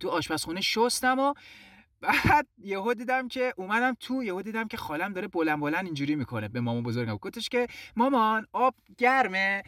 تو 0.00 0.08
آشپزخونه 0.08 0.60
شستم 0.60 1.18
و 1.18 1.34
بعد 2.00 2.46
یهو 2.58 2.94
دیدم 2.94 3.28
که 3.28 3.54
اومدم 3.56 3.96
تو 4.00 4.22
یهو 4.22 4.42
دیدم 4.42 4.68
که 4.68 4.76
خالم 4.76 5.12
داره 5.12 5.28
بلند 5.28 5.60
بلند 5.60 5.84
اینجوری 5.84 6.14
می‌کنه 6.14 6.48
به 6.48 6.60
مامان 6.60 6.82
بزرگم. 6.82 7.16
گفتش 7.16 7.48
که 7.48 7.66
مامان 7.96 8.46
آب 8.52 8.74
گرمه 8.98 9.62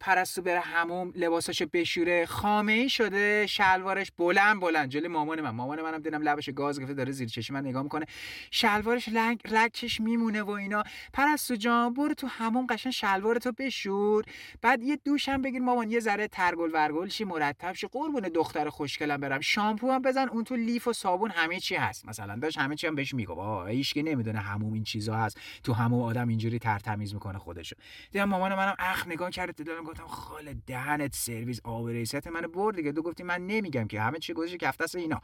پرستو 0.00 0.42
بره 0.42 0.60
هموم 0.60 1.12
لباساشو 1.16 1.66
بشوره. 1.72 2.26
خامه 2.26 2.72
ای 2.72 2.88
شده 2.88 3.46
شلوارش 3.46 4.12
بلند 4.18 4.60
بلند. 4.60 4.88
جلوی 4.88 5.08
مامان 5.08 5.40
من. 5.40 5.50
مامان 5.50 5.82
منم 5.82 5.98
دیدم 5.98 6.22
لبش 6.22 6.50
گاز 6.50 6.80
گرفته 6.80 6.94
داره 6.94 7.12
زیر 7.12 7.28
چشم 7.28 7.54
من 7.54 7.66
نگاه 7.66 7.82
می‌کنه. 7.82 8.06
شلوارش 8.50 9.08
لنگ 9.08 9.40
لکش 9.50 10.00
میمونه 10.00 10.42
و 10.42 10.50
اینا. 10.50 10.82
پرستو 11.12 11.56
جان 11.56 11.94
برو 11.94 12.14
تو 12.14 12.26
هموم 12.26 12.66
قشن 12.66 12.90
شلوارتو 12.90 13.52
بشور. 13.52 14.24
بعد 14.62 14.82
یه 14.82 14.96
دوشم 15.04 15.42
بگیر 15.42 15.62
مامان 15.62 15.90
یه 15.90 16.00
ذره 16.00 16.28
ترگل 16.28 16.70
ورگل 16.72 17.08
شی 17.08 17.24
مرتب 17.24 17.72
شی. 17.72 17.86
قربون 17.86 18.22
دختر 18.22 18.68
خوشگلم 18.68 19.16
برم. 19.16 19.40
شامپو 19.40 19.90
هم 19.90 20.02
بزن 20.02 20.28
اون 20.28 20.44
تو 20.44 20.56
لیف 20.56 20.88
و 20.88 20.92
صابون 20.92 21.30
همه 21.30 21.59
چی 21.60 21.74
هست؟ 21.74 22.06
مثلا 22.06 22.36
داشت 22.36 22.58
همه 22.58 22.76
چی 22.76 22.86
هم 22.86 22.94
بهش 22.94 23.14
میگه 23.14 23.32
آ 23.32 23.66
هیچ 23.66 23.94
که 23.94 24.02
نمی‌دونه 24.02 24.38
هموم 24.38 24.72
این 24.72 24.84
چیزا 24.84 25.16
هست. 25.16 25.40
تو 25.64 25.72
هموم 25.72 26.02
آدم 26.02 26.28
اینجوری 26.28 26.58
ترتمیز 26.58 27.14
می‌کنه 27.14 27.38
خودشو. 27.38 27.76
دیدم 28.10 28.24
مامان 28.24 28.54
منم 28.54 28.74
اخ 28.78 29.06
نگاه 29.06 29.30
کرد 29.30 29.64
دادم 29.64 29.84
گفتم 29.84 30.06
خاله 30.06 30.56
دهنت 30.66 31.14
سرویس 31.14 31.60
آبریست 31.64 32.26
منو 32.26 32.48
برد 32.48 32.76
دیگه. 32.76 32.92
دو 32.92 33.02
گفتی 33.02 33.22
من 33.22 33.46
نمیگم 33.46 33.86
که 33.86 34.00
همه 34.00 34.18
چی 34.18 34.32
گذاشت 34.32 34.56
کفتس 34.56 34.94
اینا. 34.94 35.20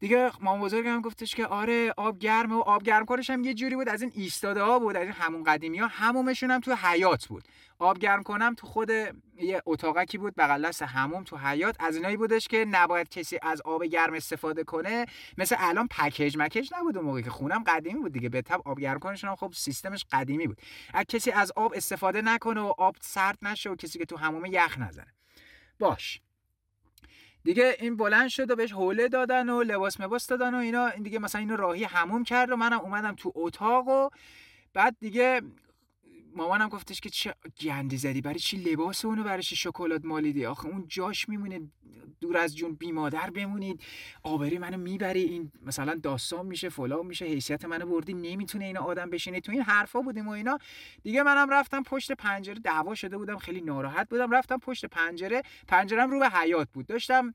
دیگه 0.00 0.30
مامان 0.40 0.60
بزرگم 0.60 1.00
گفتش 1.00 1.34
که 1.34 1.46
آره 1.46 1.94
آب 1.96 2.18
گرمه 2.18 2.54
و 2.54 2.58
آب 2.58 2.82
گرم 2.82 3.04
کنش 3.04 3.30
هم 3.30 3.44
یه 3.44 3.54
جوری 3.54 3.76
بود. 3.76 3.88
از 3.88 4.02
این 4.02 4.12
ایستاده 4.14 4.62
ها 4.62 4.78
بود 4.78 4.96
از 4.96 5.02
این 5.02 5.12
همون 5.12 5.44
قدیمی 5.44 5.78
ها 5.78 5.86
همومشون 5.86 6.50
هم 6.50 6.60
تو 6.60 6.74
حیات 6.74 7.26
بود. 7.26 7.44
آب 7.80 7.98
گرم 7.98 8.22
کنم 8.22 8.54
تو 8.54 8.66
خود 8.66 8.90
یه 9.36 9.62
اتاقکی 9.66 10.18
بود 10.18 10.34
بغل 10.36 10.68
دست 10.68 10.82
هموم 10.82 11.24
تو 11.24 11.36
حیات 11.36 11.76
از 11.78 11.96
اینایی 11.96 12.16
بودش 12.16 12.48
که 12.48 12.64
نباید 12.64 13.08
کسی 13.08 13.38
از 13.42 13.60
آب 13.60 13.84
گرم 13.84 14.14
استفاده 14.14 14.64
کنه. 14.64 15.06
مثل 15.38 15.56
الان 15.58 15.88
پکیج 15.88 16.36
مکیج 16.38 16.70
نبود 16.78 16.96
اون 16.96 17.06
موقع 17.06 17.20
که 17.20 17.30
خونم 17.30 17.64
قدیمی 17.66 18.00
بود 18.00 18.12
دیگه. 18.12 18.28
به 18.28 18.42
تب 18.42 18.62
آب 18.64 18.80
گرم 18.80 18.98
کنشون 18.98 19.34
خب 19.34 19.52
سیستمش 19.56 20.04
قدیمی 20.12 20.46
بود. 20.46 20.58
از 20.94 21.04
کسی 21.04 21.30
از 21.30 21.52
آب 21.56 21.72
استفاده 21.76 22.22
نکنه 22.22 22.60
و 22.60 22.72
آب 22.78 22.96
سرد 23.00 23.38
نشه 23.42 23.70
و 23.70 23.76
کسی 23.76 23.98
که 23.98 24.04
تو 24.04 24.16
هموم 24.16 24.44
یخ 24.44 24.78
نزنه. 24.78 25.14
باش. 25.78 26.20
دیگه 27.44 27.76
این 27.80 27.96
بلند 27.96 28.28
شد 28.28 28.50
و 28.50 28.56
بهش 28.56 28.72
حوله 28.72 29.08
دادن 29.08 29.48
و 29.48 29.62
لباس 29.62 30.00
مباس 30.00 30.26
دادن 30.26 30.54
و 30.54 30.58
اینا. 30.58 30.86
این 30.86 31.02
دیگه 31.02 31.18
مثلا 31.18 31.40
اینو 31.40 31.56
راهی 31.56 31.84
هموم 31.84 32.24
کرد 32.24 32.50
و 32.50 32.56
منم 32.56 32.80
اومدم 32.80 33.14
تو 33.14 33.32
اتاق 33.34 33.88
و 33.88 34.08
بعد 34.74 34.96
دیگه 35.00 35.42
مامانم 36.36 36.68
گفتش 36.68 37.00
که 37.00 37.10
چه 37.10 37.34
گندی 37.60 37.96
زدی 37.96 38.20
برای 38.20 38.38
چی 38.38 38.56
لباس 38.56 39.04
اونو 39.04 39.24
برای 39.24 39.42
چی 39.42 39.56
شکلات 39.56 40.04
مالیدی؟ 40.04 40.46
آخه 40.46 40.66
اون 40.66 40.84
جاش 40.88 41.28
میمونه 41.28 41.60
دور 42.20 42.36
از 42.36 42.56
جون 42.56 42.74
بی 42.74 42.92
مادر 42.92 43.30
بمونید. 43.30 43.82
آبری 44.22 44.58
منو 44.58 44.76
می‌بری 44.76 45.22
این 45.22 45.52
مثلا 45.62 45.94
داستان 45.94 46.46
میشه 46.46 46.68
فلان 46.68 47.06
میشه 47.06 47.24
حیثیت 47.24 47.64
منو 47.64 47.86
بردی 47.86 48.14
نمی‌تونه 48.14 48.64
اینا 48.64 48.80
آدم 48.80 49.10
بشینه. 49.10 49.40
تو 49.40 49.52
این 49.52 49.62
حرفا 49.62 50.00
بودیم 50.00 50.28
و 50.28 50.30
اینا. 50.30 50.58
دیگه 51.02 51.22
منم 51.22 51.50
رفتم 51.50 51.82
پشت 51.82 52.12
پنجره 52.12 52.54
دعوا 52.54 52.94
شده 52.94 53.18
بودم 53.18 53.36
خیلی 53.36 53.60
ناراحت 53.60 54.08
بودم. 54.08 54.30
رفتم 54.30 54.58
پشت 54.58 54.84
پنجره 54.84 55.42
پنجرم 55.68 56.10
رو 56.10 56.18
به 56.18 56.28
حیات 56.28 56.68
بود. 56.72 56.86
داشتم 56.86 57.32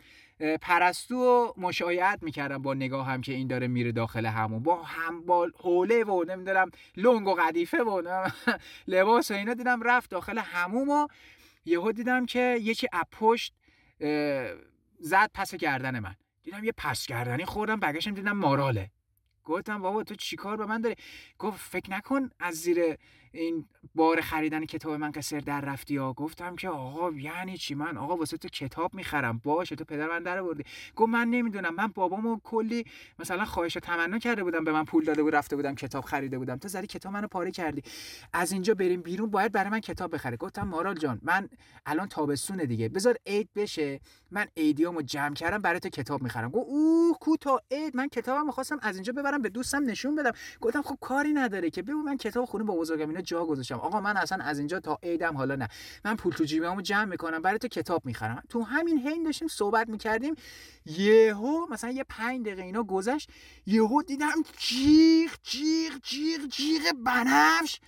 پرستو 0.61 1.15
و 1.15 1.51
مشایعت 1.57 2.23
می‌کردم 2.23 2.61
با 2.61 2.73
نگاه 2.73 3.07
هم 3.07 3.21
که 3.21 3.33
این 3.33 3.47
داره 3.47 3.67
میره 3.67 3.91
داخل 3.91 4.25
همون. 4.25 4.63
با 4.63 4.83
هم 4.83 5.25
با 5.25 5.49
حوله 5.55 6.03
و 6.03 6.23
نمی‌دونم 6.27 6.71
لنگ 6.97 7.27
و 7.27 7.33
قدیفه 7.33 7.77
و 7.77 8.01
لباس 8.87 9.31
و 9.31 9.33
اینا 9.33 9.53
دیدم 9.53 9.81
رفت 9.83 10.09
داخل 10.09 10.37
هموم 10.37 10.89
و 10.89 11.07
یهو 11.65 11.91
دیدم 11.91 12.25
که 12.25 12.57
یکی 12.61 12.87
از 12.91 13.03
پشت 13.11 13.53
زد 14.99 15.31
پس 15.33 15.55
گردن 15.55 15.99
من. 15.99 16.15
دیدم 16.43 16.63
یه 16.63 16.73
پس 16.77 17.05
گردنی 17.05 17.45
خوردم 17.45 17.79
بگشم 17.79 18.11
دیدم 18.11 18.37
ماراله. 18.37 18.91
گفتم 19.43 19.81
بابا 19.81 20.03
تو 20.03 20.15
چیکار 20.15 20.57
به 20.57 20.65
من 20.65 20.81
داری؟ 20.81 20.95
گفت 21.39 21.59
فکر 21.59 21.91
نکن 21.91 22.29
از 22.39 22.55
زیر 22.55 22.97
این 23.35 23.65
بار 23.95 24.21
خریدن 24.21 24.65
کتاب 24.65 24.93
من 24.93 25.11
قصر 25.11 25.39
در 25.39 25.61
رفتی 25.61 25.97
ها 25.97 26.13
گفتم 26.13 26.55
که 26.55 26.69
آقا 26.69 27.11
یعنی 27.11 27.57
چی؟ 27.57 27.75
من 27.75 27.97
آقا 27.97 28.15
واسه 28.15 28.37
تو 28.37 28.47
کتاب 28.47 28.93
می‌خرم. 28.93 29.41
باشه 29.43 29.75
تو 29.75 29.83
پدر 29.83 30.07
من 30.07 30.23
در 30.23 30.41
بردی 30.41 30.63
گفت 30.95 31.09
من 31.09 31.27
نمی‌دونم. 31.27 31.75
من 31.75 31.87
بابامو 31.87 32.39
کلی 32.43 32.85
مثلا 33.19 33.45
خواهش 33.45 33.73
تمنا 33.73 34.19
کرده 34.19 34.43
بودم 34.43 34.63
به 34.63 34.71
من 34.71 34.85
پول 34.85 35.03
داده 35.03 35.23
بود 35.23 35.35
رفته 35.35 35.55
بودم 35.55 35.75
کتاب 35.75 36.03
خریده 36.03 36.37
بودم. 36.37 36.57
تو 36.57 36.67
زدی 36.67 36.87
کتاب 36.87 37.13
منو 37.13 37.27
پاره 37.27 37.51
کردی. 37.51 37.83
از 38.33 38.51
اینجا 38.51 38.73
بریم 38.73 39.01
بیرون 39.01 39.29
باید 39.29 39.51
برای 39.51 39.69
من 39.69 39.79
کتاب 39.79 40.15
بخره 40.15 40.37
گفتم 40.37 40.67
مارال 40.67 40.95
جان 40.95 41.19
من 41.23 41.49
الان 41.85 42.07
تابستونه 42.07 42.65
دیگه. 42.65 42.89
بذار 42.89 43.15
عید 43.25 43.49
بشه. 43.55 43.99
من 44.31 44.47
عیدیامو 44.57 45.01
جمع 45.01 45.33
کردم 45.33 45.57
برای 45.57 45.79
تو 45.79 45.89
کتاب 45.89 46.21
می‌خرم. 46.23 46.49
گفت 46.49 46.67
اوه 46.69 47.17
کوتا 47.19 47.61
عید. 47.71 47.95
من 47.95 48.07
کتابم 48.07 48.45
می‌خواستم 48.45 48.79
از 48.81 48.95
اینجا 48.95 49.13
ببرم 49.13 49.41
به 49.41 49.49
دوستم 49.49 49.83
نشون 49.83 50.15
بدم. 50.15 50.31
گفتم 50.61 50.81
خب 50.81 50.97
کاری 51.01 51.33
نداره 51.33 51.69
که. 51.69 51.81
بگو 51.81 51.97
من 51.97 52.17
کتاب 52.17 52.45
خونه 52.45 52.63
با 52.63 52.75
بزرگم 52.75 53.09
اینا 53.09 53.21
جا 53.25 53.45
گذاشتم. 53.45 53.79
آقا 53.79 54.01
من 54.01 54.17
اصلا 54.17 54.43
از 54.43 54.57
اینجا 54.57 54.79
تا 54.79 54.99
عیدم 55.03 55.37
حالا 55.37 55.55
نه. 55.55 55.67
من 56.05 56.15
پول 56.15 56.33
تو 56.33 56.43
جیبمو 56.43 56.81
جمع 56.81 57.05
می‌کنم 57.05 57.41
برای 57.41 57.57
تو 57.57 57.67
کتاب 57.67 58.05
می‌خرم. 58.05 58.43
تو 58.49 58.61
همین 58.61 58.97
حین 58.99 59.23
داشتیم 59.23 59.47
صحبت 59.47 59.89
می‌کردیم. 59.89 60.35
یهو 60.85 61.65
مثلا 61.69 61.91
یه 61.91 62.03
پنج 62.03 62.41
دقیقه 62.41 62.61
اینا 62.61 62.83
گذشت. 62.83 63.29
یهو 63.67 64.01
دیدم 64.01 64.43
جیغ 64.57 65.31
جیغ 65.43 65.93
جیغ 66.03 66.47
جیغ 66.49 66.81
بنفش. 67.05 67.79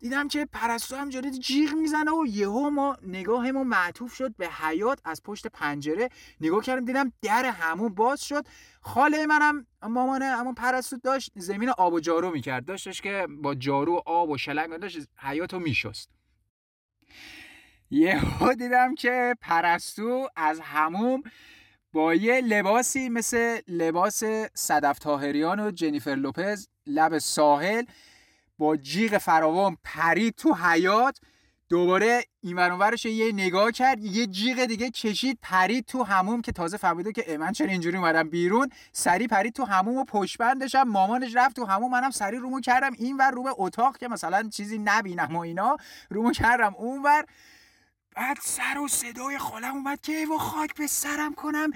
دیدم 0.00 0.28
که 0.28 0.44
پرستو 0.52 0.96
هم 0.96 1.08
جوری 1.08 1.30
جیغ 1.30 1.74
می‌زنه 1.74 2.10
و 2.10 2.26
یهو 2.26 2.70
ما 2.70 2.96
نگاهمون 3.02 3.66
معطوف 3.66 4.14
شد 4.14 4.36
به 4.36 4.48
حیات 4.48 5.00
از 5.04 5.22
پشت 5.22 5.46
پنجره 5.46 6.08
نگاه 6.40 6.62
کردم 6.62 6.84
دیدم 6.84 7.12
در 7.22 7.44
همون 7.44 7.94
باز 7.94 8.24
شد. 8.24 8.46
خاله 8.80 9.26
منم 9.26 9.66
مامانه 9.82 10.24
اما 10.24 10.52
پرستو 10.52 10.96
داشت 10.96 11.32
زمین 11.36 11.68
آب 11.68 11.92
و 11.92 12.00
جارو 12.00 12.30
می‌کرد. 12.30 12.64
داشتش 12.64 13.00
که 13.00 13.26
با 13.42 13.54
جارو 13.54 14.02
آب 14.06 14.30
و 14.30 14.38
شلنگ 14.38 14.76
داشت 14.76 14.98
حیاتو 15.18 15.58
میشست. 15.58 16.10
یهو 17.90 18.54
دیدم 18.54 18.94
که 18.94 19.36
پرستو 19.40 20.28
از 20.36 20.60
هموم 20.60 21.22
با 21.92 22.14
یه 22.14 22.40
لباسی 22.40 23.08
مثل 23.08 23.58
لباس 23.68 24.24
صدف 24.54 24.98
تاهریان 24.98 25.60
و 25.60 25.70
جنیفر 25.70 26.14
لوپز 26.14 26.68
لب 26.86 27.18
ساحل 27.18 27.84
با 28.60 28.76
جیغ 28.76 29.18
فراوان 29.18 29.76
پرید 29.84 30.34
تو 30.34 30.54
حیات 30.54 31.18
دوباره 31.68 32.24
این 32.40 32.56
ورش 32.56 33.04
یه 33.04 33.32
نگاه 33.32 33.72
کرد 33.72 34.04
یه 34.04 34.26
جیغ 34.26 34.64
دیگه 34.64 34.90
کشید 34.90 35.38
پرید 35.42 35.84
تو 35.84 36.02
هموم 36.02 36.42
که 36.42 36.52
تازه 36.52 36.76
فهمیده 36.76 37.12
که 37.12 37.38
من 37.38 37.52
چرا 37.52 37.66
اینجوری 37.66 37.96
اومدم 37.96 38.30
بیرون. 38.30 38.68
سری 38.92 39.26
پرید 39.26 39.52
تو 39.52 39.64
هموم 39.64 39.96
و 39.96 40.04
پشت 40.04 40.38
بندشم 40.38 40.82
مامانش 40.82 41.36
رفت 41.36 41.56
تو 41.56 41.64
هموم 41.64 41.90
منم 41.90 42.10
سری 42.10 42.36
رومو 42.36 42.60
کردم. 42.60 42.92
این 42.98 43.16
ور 43.16 43.30
رو 43.30 43.42
به 43.42 43.50
اتاق 43.56 43.96
که 43.96 44.08
مثلا 44.08 44.48
چیزی 44.48 44.78
نبینم 44.78 45.36
و 45.36 45.38
اینا 45.38 45.76
رومو 46.10 46.32
کردم 46.32 46.74
اون 46.78 47.02
ور. 47.02 47.24
بعد 48.16 48.38
سر 48.40 48.78
و 48.78 48.88
صدای 48.88 49.38
خالم 49.38 49.74
اومد 49.74 50.00
که 50.00 50.26
و 50.26 50.38
خاک 50.38 50.74
به 50.74 50.86
سرم 50.86 51.34
کنم. 51.34 51.70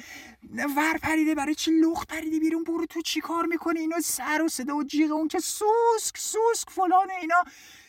ور 0.77 0.99
پریده 1.03 1.35
برای 1.35 1.55
چی 1.55 1.71
لخت 1.71 2.09
پریده 2.09 2.39
بیرون؟ 2.39 2.65
برو 2.65 2.87
تو 2.87 3.01
چی 3.01 3.21
کار 3.21 3.47
می‌کنی؟ 3.47 3.81
اینا 3.81 4.01
سر 4.01 4.43
و 4.45 4.49
صدا 4.49 4.77
و 4.77 4.85
جیغ 4.85 5.13
اون 5.13 5.29
که 5.29 5.39
سوسک 5.39 6.19
سوسک 6.19 6.71
فلان 6.71 7.11
اینا. 7.21 7.45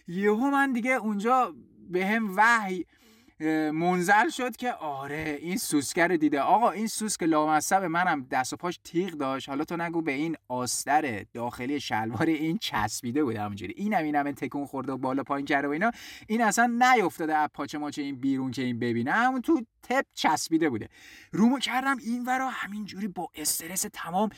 یهو 0.07 0.49
من 0.49 0.73
دیگه 0.73 0.91
اونجا 0.91 1.55
به 1.89 2.05
هم 2.05 2.35
وحی 2.35 2.85
منزل 3.73 4.29
شد 4.29 4.55
که 4.55 4.73
آره 4.73 5.39
این 5.41 5.57
سوسکر 5.57 6.07
دیده. 6.07 6.41
آقا 6.41 6.71
این 6.71 6.87
سوسک 6.87 7.23
لامصب 7.23 7.83
منم 7.83 8.27
دست 8.31 8.53
و 8.53 8.55
پاش 8.55 8.79
تیغ 8.83 9.11
داشت. 9.11 9.49
حالا 9.49 9.63
تو 9.63 9.77
نگو 9.77 10.01
به 10.01 10.11
این 10.11 10.35
آستر 10.47 11.25
داخلی 11.33 11.79
شلوار 11.79 12.27
این 12.27 12.57
چسبیده 12.57 13.23
بود 13.23 13.35
همونجوری. 13.35 13.73
اینم 13.77 14.03
اینم 14.03 14.25
این 14.25 14.35
تکون 14.35 14.65
خورده 14.65 14.91
و 14.91 14.97
بالا 14.97 15.23
پایین 15.23 15.45
کرده 15.45 15.67
و 15.67 15.71
اینا. 15.71 15.91
این 16.27 16.41
اصلا 16.41 16.65
نیافتاده 16.65 17.35
از 17.35 17.49
پاچه 17.53 17.77
ماچه 17.77 18.01
این 18.01 18.15
بیرون 18.15 18.51
که 18.51 18.61
این 18.61 18.79
ببینه. 18.79 19.11
همون 19.11 19.41
تو 19.41 19.61
تپ 19.83 20.05
چسبیده 20.13 20.69
بوده. 20.69 20.89
رومو 21.31 21.59
کردم 21.59 21.97
این 21.97 22.25
ورا 22.25 22.49
همینجوری 22.49 23.07
با 23.07 23.29
استرس 23.35 23.85
تمام 23.93 24.29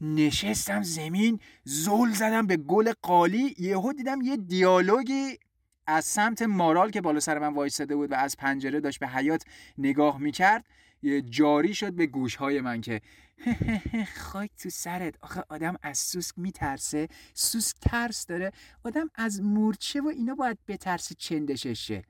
نشستم 0.00 0.82
زمین 0.82 1.40
زل 1.64 2.10
زدم 2.10 2.46
به 2.46 2.56
گل 2.56 2.92
قالی. 3.02 3.54
یهو 3.58 3.92
دیدم 3.92 4.20
یه 4.20 4.36
دیالوگی 4.36 5.38
از 5.86 6.04
سمت 6.04 6.42
مارال 6.42 6.90
که 6.90 7.00
بالا 7.00 7.20
سر 7.20 7.38
من 7.38 7.54
وایستاده 7.54 7.96
بود 7.96 8.12
و 8.12 8.14
از 8.14 8.36
پنجره 8.36 8.80
داشت 8.80 9.00
به 9.00 9.08
حیات 9.08 9.42
نگاه 9.78 10.18
می‌کرد 10.18 10.64
جاری 11.30 11.74
شد 11.74 11.92
به 11.92 12.06
گوشهای 12.06 12.60
من 12.60 12.80
که 12.80 13.00
خاک 14.16 14.50
تو 14.62 14.70
سرت. 14.70 15.14
آخه 15.20 15.44
آدم 15.48 15.76
از 15.82 15.98
سوسک 15.98 16.34
میترسه. 16.36 17.08
سوسک 17.34 17.76
ترس 17.80 18.26
داره. 18.26 18.52
آدم 18.84 19.10
از 19.14 19.42
مورچه 19.42 20.00
و 20.00 20.06
اینا 20.08 20.34
باید 20.34 20.58
بترسه 20.68 21.14
چندششه. 21.14 22.02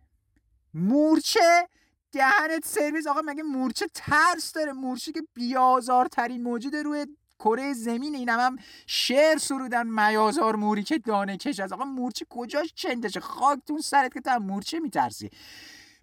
مورچه؟ 0.75 1.69
دهنت 2.13 2.65
سرویس. 2.67 3.07
آقا 3.07 3.21
مگه 3.27 3.43
مورچه 3.43 3.87
ترس 3.95 4.53
داره؟ 4.53 4.73
مورچه 4.73 5.13
که 5.13 5.23
بیازارترین 5.35 6.43
موجود 6.43 6.77
روی 6.77 7.07
کره 7.39 7.73
زمین 7.73 8.15
اینم 8.15 8.41
هم 8.41 8.57
شعر 8.87 9.39
سرودن 9.39 9.87
میازار 9.87 10.57
موری 10.57 10.83
که 10.83 10.99
دانه 10.99 11.37
کش. 11.37 11.61
از 11.61 11.73
آقا 11.73 11.85
مورچه 11.85 12.27
کجاش؟ 12.31 12.73
چندشه 12.75 13.21
خاکتون 13.21 13.81
سرت 13.81 14.15
که 14.15 14.21
تو 14.21 14.39
مورچه 14.39 14.81
میترسی. 14.81 15.31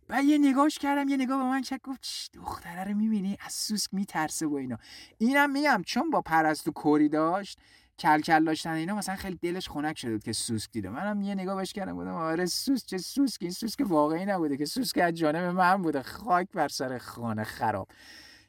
و 0.10 0.24
یه 0.24 0.38
نگاش 0.38 0.78
کردم 0.78 1.10
یه 1.10 1.18
نگاه 1.18 1.38
به 1.38 1.44
من 1.44 1.62
کرد 1.62 1.82
گفت 1.84 2.32
دختره 2.34 2.84
رو 2.84 2.98
می‌بینی؟ 2.98 3.38
از 3.46 3.54
سوسک 3.54 3.94
میترسه 3.94 4.46
و 4.48 4.54
اینا. 4.54 4.78
اینم 5.18 5.52
میگم 5.52 5.82
چون 5.86 6.10
با 6.10 6.22
پرستو 6.22 6.72
کوری 6.72 7.10
داشت 7.10 7.60
کل 8.00 8.22
کل 8.22 8.44
داشتن 8.44 8.72
اینا 8.72 8.96
مثلا 8.96 9.16
خیلی 9.16 9.36
دلش 9.42 9.70
خنک 9.70 9.98
شده 9.98 10.12
بود 10.12 10.24
که 10.24 10.34
سوسک 10.34 10.72
دیده. 10.72 10.90
منم 10.90 11.22
یه 11.22 11.36
نگاه 11.36 11.56
بهش 11.56 11.74
کردم 11.74 11.94
بودم 11.94 12.14
آره 12.14 12.46
سوسک 12.46 12.88
چه 12.88 12.98
سوسک 12.98 13.42
این 13.42 13.52
سوسک 13.52 13.80
واقعی 13.88 14.26
نبوده 14.26 14.58
که 14.58 14.66
سوسک 14.66 14.98
از 14.98 15.14
جانب 15.14 15.56
من 15.56 15.82
بوده. 15.82 16.04
خاک 16.04 16.48
بر 16.54 16.68
سر 16.68 16.98
خانه 16.98 17.44
خراب. 17.44 17.88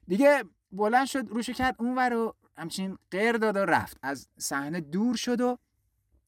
دیگه 0.08 0.44
بلند 0.72 1.06
شد 1.06 1.28
روشو 1.28 1.52
کرد 1.52 1.76
اون 1.78 1.98
رو 1.98 2.34
همچین 2.56 2.98
غیر 3.10 3.32
داد 3.32 3.56
و 3.56 3.58
رفت. 3.58 3.96
از 4.02 4.28
صحنه 4.38 4.80
دور 4.80 5.16
شد 5.16 5.40
و 5.40 5.58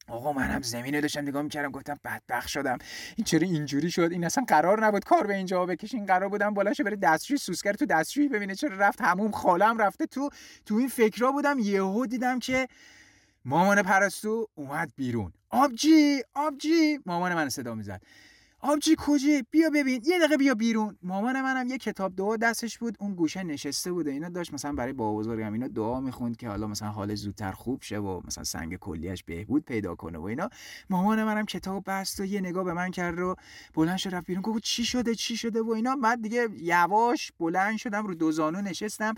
آقا 0.07 0.33
منم 0.33 0.61
زمینه 0.61 1.01
داشتم 1.01 1.21
نگاه 1.21 1.41
می‌کردم 1.41 1.71
گفتم 1.71 1.99
بدبخت 2.03 2.47
شدم. 2.47 2.77
این 3.15 3.25
چرا 3.25 3.47
اینجوری 3.47 3.91
شد؟ 3.91 4.11
این 4.11 4.25
اصلا 4.25 4.43
قرار 4.47 4.85
نبود 4.85 5.03
کار 5.03 5.27
به 5.27 5.35
اینجا 5.35 5.65
بکش. 5.65 5.93
این 5.93 6.05
قرار 6.05 6.29
بودم 6.29 6.53
بلنشه 6.53 6.83
بره 6.83 6.95
دستشوی 6.95 7.37
سوسکر 7.37 7.73
تو 7.73 7.85
دستشویی 7.85 8.27
ببینه 8.27 8.55
چرا 8.55 8.77
رفت 8.77 9.01
هموم 9.01 9.31
خالم 9.31 9.77
رفته 9.77 10.05
تو 10.05 10.29
تو 10.65 10.75
این 10.75 10.87
فکرها 10.87 11.31
بودم. 11.31 11.59
یهو 11.59 12.05
دیدم 12.05 12.39
که 12.39 12.67
مامان 13.45 13.81
پرستو 13.81 14.47
اومد 14.55 14.91
بیرون. 14.95 15.33
آبجی! 15.49 16.21
آبجی! 16.33 16.99
مامان 17.05 17.33
من 17.35 17.49
صدا 17.49 17.75
می‌زد. 17.75 18.01
آبجی 18.67 18.95
کجه 18.97 19.43
بیا 19.51 19.69
ببین. 19.69 20.01
یه 20.05 20.19
دقیقه 20.19 20.37
بیا 20.37 20.53
بیرون. 20.53 20.97
مامان 21.03 21.41
منم 21.41 21.67
یه 21.67 21.77
کتاب 21.77 22.15
دعا 22.15 22.37
دستش 22.37 22.77
بود. 22.77 22.97
اون 22.99 23.15
گوشه 23.15 23.43
نشسته 23.43 23.91
بوده 23.91 24.11
اینا 24.11 24.29
داشت 24.29 24.53
مثلا 24.53 24.73
برای 24.73 24.93
بابا 24.93 25.19
بزرگم 25.19 25.53
اینا 25.53 25.67
دعا 25.67 25.99
می‌خوند 25.99 26.37
که 26.37 26.47
حالا 26.47 26.67
مثلا 26.67 26.89
حال 26.89 27.15
زودتر 27.15 27.51
خوب 27.51 27.81
شه 27.81 27.97
و 27.97 28.21
مثلا 28.27 28.43
سنگ 28.43 28.75
کلیش 28.75 29.23
بهبود 29.23 29.65
پیدا 29.65 29.95
کنه 29.95 30.17
و 30.17 30.23
اینا. 30.23 30.49
مامان 30.89 31.23
منم 31.23 31.45
کتاب 31.45 31.83
بست 31.87 32.19
و 32.19 32.25
یه 32.25 32.41
نگاه 32.41 32.63
به 32.63 32.73
من 32.73 32.91
کرد 32.91 33.19
و 33.19 33.35
بلند 33.73 33.97
شد 33.97 34.15
رفت 34.15 34.27
بیرون. 34.27 34.41
گفت 34.41 34.63
چی 34.63 34.85
شده 34.85 35.15
چی 35.15 35.37
شده 35.37 35.61
و 35.61 35.69
اینا. 35.69 35.95
بعد 35.95 36.21
دیگه 36.21 36.47
یواش 36.57 37.31
بلند 37.39 37.77
شدم 37.77 38.07
رو 38.07 38.15
دو 38.15 38.31
زانو 38.31 38.61
نشستم. 38.61 39.13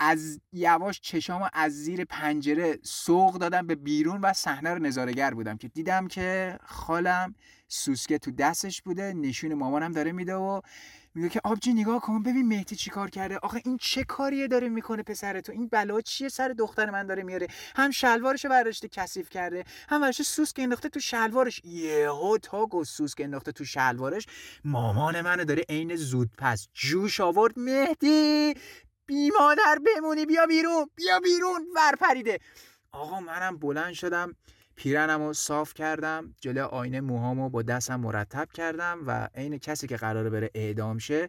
از 0.00 0.40
یواش 0.52 1.00
چشامو 1.00 1.48
از 1.52 1.72
زیر 1.72 2.04
پنجره 2.04 2.78
سوق 2.82 3.38
دادم 3.38 3.66
به 3.66 3.74
بیرون 3.74 4.20
و 4.20 4.32
صحنه 4.32 4.70
رو 4.74 4.78
نظارگر 4.78 5.34
بودم 5.34 5.56
که 5.56 5.68
دیدم 5.68 6.08
که 6.08 6.58
خالم 6.64 7.34
سوسکه 7.68 8.18
تو 8.18 8.30
دستش 8.30 8.82
بوده 8.82 9.12
نشون 9.12 9.54
مامانم 9.54 9.92
داره 9.92 10.12
میده 10.12 10.34
و 10.34 10.60
میگه 11.14 11.28
که 11.28 11.40
آبجی 11.44 11.72
نگاه 11.72 12.00
کن 12.00 12.22
ببین 12.22 12.48
مهدی 12.48 12.76
چی 12.76 12.90
کار 12.90 13.10
کرده. 13.10 13.38
آخه 13.42 13.62
این 13.64 13.78
چه 13.80 14.04
کاریه 14.04 14.48
داره 14.48 14.68
می‌کنه 14.68 15.02
پسر 15.02 15.40
تو؟ 15.40 15.52
این 15.52 15.68
بلا 15.68 16.00
چیه 16.00 16.28
سر 16.28 16.48
دختر 16.48 16.90
من 16.90 17.06
داره 17.06 17.22
میاره؟ 17.22 17.46
هم 17.76 17.90
شلوارش 17.90 18.46
برداشته 18.46 18.88
کثیف 18.88 19.28
کرده 19.30 19.64
هم 19.88 20.02
ورش 20.02 20.22
سوسک 20.22 20.56
انداخته 20.58 20.88
تو 20.88 21.00
شلوارش؟ 21.00 21.60
یهو 21.64 22.38
تا 22.38 22.66
گو 22.66 22.84
سوسک 22.84 23.20
انداخته 23.20 23.52
تو 23.52 23.64
شلوارش 23.64 24.26
مامان 24.64 25.20
منو 25.20 25.44
داره 25.44 25.64
عین 25.68 25.96
زود 25.96 26.30
پس 26.38 26.68
جوش 26.74 27.20
آورد. 27.20 27.58
مهدی! 27.58 28.54
بی 29.06 29.30
مادر 29.40 29.78
بمونی 29.86 30.26
بیا 30.26 30.46
بیرون 30.46 30.90
بیا 30.94 31.20
بیرون 31.20 31.66
ور 31.76 31.94
پریده. 32.00 32.38
آقا 32.92 33.20
منم 33.20 33.56
بلند 33.56 33.92
شدم 33.92 34.36
پیرنم 34.76 35.22
رو 35.22 35.32
صاف 35.32 35.74
کردم 35.74 36.34
جلو 36.40 36.64
آینه 36.64 37.00
موهامو 37.00 37.48
با 37.48 37.62
دستم 37.62 38.00
مرتب 38.00 38.48
کردم 38.52 39.02
و 39.06 39.28
عین 39.34 39.58
کسی 39.58 39.86
که 39.86 39.96
قراره 39.96 40.30
بره 40.30 40.50
اعدام 40.54 40.98
شه 40.98 41.28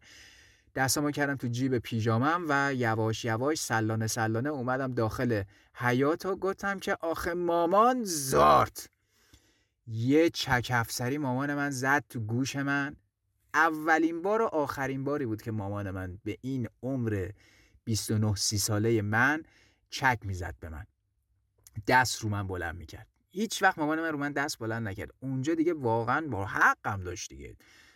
دستمو 0.76 1.12
کردم 1.12 1.36
تو 1.36 1.48
جیب 1.48 1.78
پیژامم 1.78 2.46
و 2.50 2.74
یواش 2.74 3.26
یواش 3.26 3.60
سلانه 3.60 4.08
سلانه 4.08 4.50
اومدم 4.50 4.94
داخل 4.94 5.44
حیات 5.74 6.26
و 6.26 6.36
گفتم 6.36 6.80
که 6.80 6.98
آخه 7.02 7.34
مامان 7.34 8.04
زارت. 8.04 8.90
یه 9.88 10.30
چک 10.30 10.72
افسری 10.74 11.18
مامان 11.18 11.54
من 11.54 11.70
زد 11.70 12.04
تو 12.10 12.20
گوش 12.20 12.56
من. 12.56 12.96
اولین 13.54 14.22
بار 14.22 14.42
و 14.42 14.46
آخرین 14.46 15.04
باری 15.04 15.26
بود 15.26 15.42
که 15.42 15.52
مامان 15.52 15.92
من 15.92 16.18
به 16.24 16.38
این 16.42 16.70
عمر 16.84 17.30
29 17.88 18.36
سی 18.36 18.58
ساله 18.58 19.02
من 19.02 19.44
چک 19.90 20.20
می‌زد 20.24 20.56
به 20.60 20.70
من. 20.70 20.86
دست 21.88 22.22
رو 22.22 22.30
من 22.30 22.48
بلند 22.48 22.76
می‌کرد. 22.76 23.08
هیچ 23.30 23.64
وقت 23.64 23.80
مامان 23.80 24.02
من 24.02 24.12
رو 24.12 24.18
من 24.18 24.32
دست 24.32 24.60
بلند 24.60 24.88
نکرد. 24.88 25.12
اونجا 25.20 25.56
دیگه 25.56 25.74
واقعا 25.74 26.28
با 26.28 26.46
حقم 26.46 27.04
داشت 27.04 27.30
دیگه. 27.30 27.56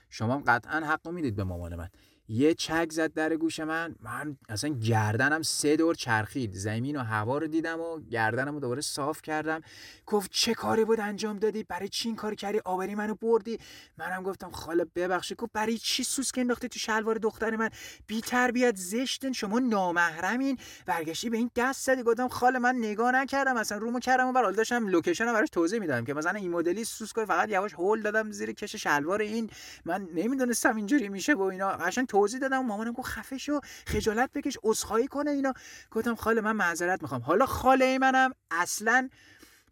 شما 0.10 0.44
قطعا 0.48 0.86
حق 0.86 1.08
می‌دید 1.08 1.36
به 1.36 1.44
مامان 1.44 1.76
من. 1.76 1.90
یه 2.34 2.54
چک 2.54 2.92
زد 2.92 3.14
در 3.14 3.36
گوش 3.36 3.60
من. 3.60 3.96
من 4.02 4.38
اصلا 4.50 4.70
گردنم 4.70 5.42
سه 5.42 5.76
دور 5.76 5.96
چرخید. 5.96 6.54
زمین 6.54 6.96
و 6.96 7.00
هوا 7.00 7.38
رو 7.38 7.48
دیدم 7.48 7.80
و 7.80 8.00
گردنم 8.00 8.54
رو 8.54 8.60
دوباره 8.60 8.82
صاف 8.82 9.22
کردم. 9.22 9.62
گفت 10.06 10.32
چه 10.32 10.54
کاری 10.54 10.86
بود 10.86 11.00
انجام 11.00 11.40
دادی؟ 11.40 11.64
برای 11.64 11.90
چی 11.90 12.10
این 12.10 12.16
کار 12.16 12.36
کردی؟ 12.36 12.62
آوری 12.66 12.96
منو 12.96 13.16
بردی؟ 13.16 13.60
منم 13.98 14.24
گفتم 14.24 14.52
خاله 14.52 14.86
ببخشید. 14.96 15.38
گفت 15.38 15.52
برای 15.54 15.78
چی 15.78 16.04
سوسک 16.04 16.38
انداختی 16.38 16.68
تو 16.68 16.80
شلوار 16.80 17.16
دختر 17.16 17.56
من؟ 17.56 17.70
بی 18.08 18.22
تربیت 18.22 18.76
زشتن. 18.76 19.32
شما 19.32 19.60
نامحرمین. 19.60 20.58
برگشتی 20.86 21.30
به 21.30 21.38
این 21.38 21.52
دست 21.56 21.86
زدی. 21.86 22.04
گفتم 22.04 22.28
خاله 22.28 22.60
من 22.60 22.76
نگاه 22.76 23.12
نکردم. 23.12 23.58
اصلا 23.58 23.78
رومو 23.78 24.00
کردم 24.00 24.28
و 24.28 24.32
برال 24.32 24.54
داشتم 24.54 24.88
لوکیشن 24.88 25.26
رو 25.26 25.34
براش 25.34 25.50
توضیح 25.50 25.80
می‌دادم 25.80 26.06
که 26.06 26.14
مثلا 26.14 26.40
این 26.40 26.52
مدلی 26.52 26.84
سوسک 26.84 27.26
فقط 27.26 27.50
یواش 27.50 27.74
هول 27.74 28.02
دادم 28.02 28.32
زیر 28.32 28.52
کش 28.52 28.76
شلوار 28.76 29.22
این. 29.22 29.50
من 29.86 30.08
نمی‌دونستم 30.16 30.76
اینجوری 30.76 31.10
میشه 31.10 31.34
و 31.34 31.42
اینا. 31.42 31.70
قشنگ 31.70 32.08
توضیح 32.22 32.40
دادم 32.40 32.66
مامانم 32.66 32.92
گفت 32.92 33.10
خفه 33.10 33.38
شو 33.38 33.60
خجالت 33.88 34.30
بکش 34.34 34.58
عذرخواهی 34.64 35.08
کنه 35.08 35.32
اینا. 35.32 35.54
گفتم 35.92 36.16
خاله 36.16 36.42
من 36.42 36.52
معذرت 36.52 37.02
می‌خوام. 37.02 37.22
حالا 37.22 37.46
خاله 37.46 37.98
منم 37.98 38.32
اصلا 38.52 39.10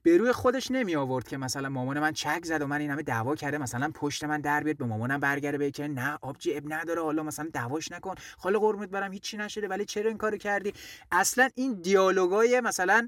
به 0.03 0.17
روی 0.17 0.31
خودش 0.31 0.71
نمی 0.71 0.95
آورد 0.95 1.27
که 1.27 1.37
مثلا 1.37 1.69
مامان 1.69 1.99
من 1.99 2.11
چک 2.13 2.45
زد 2.45 2.61
و 2.61 2.67
من 2.67 2.79
این 2.81 2.91
همه 2.91 3.03
دعوا 3.03 3.35
کرده 3.35 3.57
مثلا 3.57 3.91
پشت 3.93 4.23
من 4.23 4.41
در 4.41 4.63
بیاد 4.63 4.77
به 4.77 4.85
مامانم 4.85 5.19
برگرده 5.19 5.57
بگه 5.57 5.71
که 5.71 5.87
نه 5.87 6.17
آبجی 6.21 6.53
اب 6.53 6.63
نداره 6.73 7.03
حالا 7.03 7.23
مثلا 7.23 7.49
دعواش 7.53 7.91
نکن. 7.91 8.15
خاله 8.37 8.59
قرمت 8.59 8.89
برم 8.89 9.11
هیچی 9.11 9.37
نشده 9.37 9.67
ولی 9.67 9.85
چرا 9.85 10.07
این 10.09 10.17
کارو 10.17 10.37
کردی؟ 10.37 10.73
اصلا 11.11 11.49
این 11.55 11.81
دیالوگای 11.81 12.61
مثلا 12.61 13.07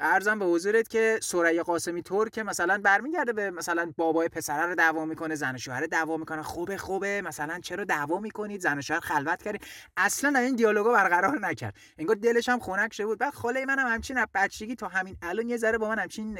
ارزم 0.00 0.38
به 0.38 0.44
حضورت 0.44 0.88
که 0.88 1.18
سوره 1.22 1.62
قاسمی 1.62 2.02
طور 2.02 2.28
که 2.28 2.42
مثلا 2.42 2.80
برمیگرده 2.84 3.32
به 3.32 3.50
مثلا 3.50 3.92
بابای 3.96 4.28
پسره 4.28 4.66
رو 4.66 4.74
دعوا 4.74 5.04
می‌کنه 5.04 5.34
زن 5.34 5.54
و 5.54 5.58
شوهر 5.58 5.86
دعوا 5.86 6.16
می‌کنه. 6.16 6.42
خوبه 6.42 6.76
خوبه. 6.76 7.22
مثلا 7.22 7.60
چرا 7.60 7.84
دعوا 7.84 8.20
می‌کنید؟ 8.20 8.60
زن 8.60 8.78
و 8.78 8.82
شوهر 8.82 9.00
خلوت 9.00 9.42
کردید 9.42 9.62
اصلا 9.96 10.38
این 10.38 10.56
دیالوگا 10.56 10.92
برقرار 10.92 11.38
نکرد. 11.40 11.74
انگار 11.98 12.16
دلش 12.16 12.48
هم 12.48 12.58
خنک 12.58 12.92
شده 12.94 13.06
بود. 13.06 13.18
بعد 13.18 13.34
خاله 13.34 13.64
منم 13.64 13.78
هم 13.86 13.92
همچین 13.92 14.24
بچگی 14.34 14.74
تا 14.74 14.88
همین 14.88 15.16
الان 15.22 15.48
یه 15.48 15.56
ذره 15.56 15.78
با 15.78 15.88
من 15.88 15.98
همچین 15.98 16.38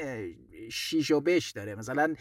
شیش 0.71 1.11
و 1.11 1.21
بش 1.21 1.51
داره. 1.51 1.75
مثلا 1.75 2.15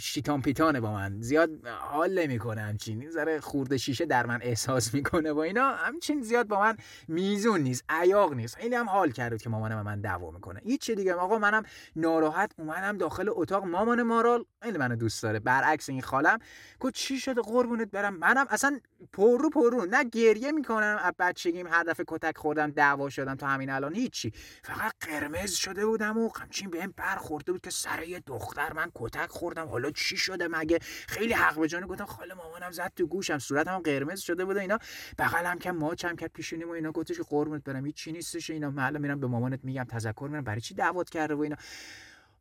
شیتان 0.00 0.42
پیتانه 0.42 0.80
با 0.80 0.92
من. 0.92 1.20
زیاد 1.20 1.66
حال 1.66 2.18
نمی‌کنه 2.18 2.60
همچین. 2.60 3.10
ذره 3.10 3.40
خرده 3.40 3.76
شیشه 3.76 4.06
در 4.06 4.26
من 4.26 4.38
احساس 4.42 4.94
می‌کنه 4.94 5.32
و 5.32 5.38
اینا. 5.38 5.70
همچین 5.70 6.22
زیاد 6.22 6.46
با 6.46 6.60
من 6.60 6.76
میزون 7.08 7.60
نیست 7.60 7.84
ایاق 7.88 8.34
نیست. 8.34 8.56
خیلی 8.56 8.74
هم 8.74 8.88
حال 8.88 9.10
کرد 9.10 9.42
که 9.42 9.50
مامانم 9.50 9.82
من 9.82 10.00
دعوا 10.00 10.30
می‌کنه. 10.30 10.60
کنه 10.60 10.60
هیچ 10.64 10.90
دیگه. 10.90 11.14
آقا 11.14 11.38
منم 11.38 11.62
ناراحت 11.96 12.52
اومدم 12.58 12.98
داخل 12.98 13.28
اتاق. 13.28 13.64
مامان 13.64 14.02
مارال 14.02 14.44
خیلی 14.62 14.78
منو 14.78 14.96
دوست 14.96 15.22
داره. 15.22 15.38
برعکس 15.38 15.88
این 15.88 16.02
خالم. 16.02 16.38
گفت 16.80 16.94
چی 16.94 17.18
شده؟ 17.18 17.40
قربونت 17.40 17.90
برم. 17.90 18.16
منم 18.16 18.46
اصلا 18.50 18.80
پررو 19.12 19.50
پررو 19.50 19.86
نه 19.90 20.04
گریه 20.04 20.52
می‌کنم. 20.52 20.98
از 21.02 21.12
بچگیم 21.18 21.66
هر 21.66 21.82
دفعه 21.82 22.04
کتک 22.08 22.38
خوردم 22.38 22.70
دعوا 22.70 23.08
شدم 23.08 23.34
تا 23.34 23.46
همین 23.46 23.70
الان. 23.70 23.94
هیچی. 23.94 24.32
فقط 24.62 24.92
قرمز 25.00 25.52
شده 25.52 25.86
بودم 25.86 26.18
و 26.18 26.30
همچین 26.40 26.70
بهم 26.70 26.94
برخورده 26.96 27.52
بود 27.58 27.64
که 27.64 27.70
سر 27.70 28.02
یه 28.02 28.20
دختر 28.20 28.72
من 28.72 28.90
کتک 28.94 29.26
خوردم. 29.26 29.68
حالا 29.68 29.90
چی 29.90 30.16
شده 30.16 30.48
مگه؟ 30.48 30.78
خیلی 31.08 31.32
حق 31.32 31.60
به 31.60 31.68
جانه 31.68 31.86
گفتم 31.86 32.04
خاله 32.04 32.34
مامانم 32.34 32.70
زد 32.70 32.92
تو 32.96 33.06
گوشم 33.06 33.38
صورتم 33.38 33.78
قرمز 33.78 34.20
شده 34.20 34.44
بود 34.44 34.56
اینا. 34.56 34.78
بغلم 35.18 35.58
که 35.58 35.72
ماچم 35.72 36.16
کرد 36.16 36.30
پیشونیم 36.32 36.68
و 36.68 36.72
اینا 36.72 36.92
گفتش 36.92 37.20
قربونت 37.20 37.64
برم 37.64 37.86
هیچ 37.86 38.08
نیستش 38.08 38.50
اینا. 38.50 38.70
معلم 38.70 39.00
میرم 39.00 39.20
به 39.20 39.26
مامانت 39.26 39.60
میگم 39.62 39.84
تذکر 39.84 40.28
میرم 40.30 40.44
برای 40.44 40.60
چی 40.60 40.74
دعوت 40.74 41.10
کرده 41.10 41.34
و 41.34 41.40
اینا؟ 41.40 41.56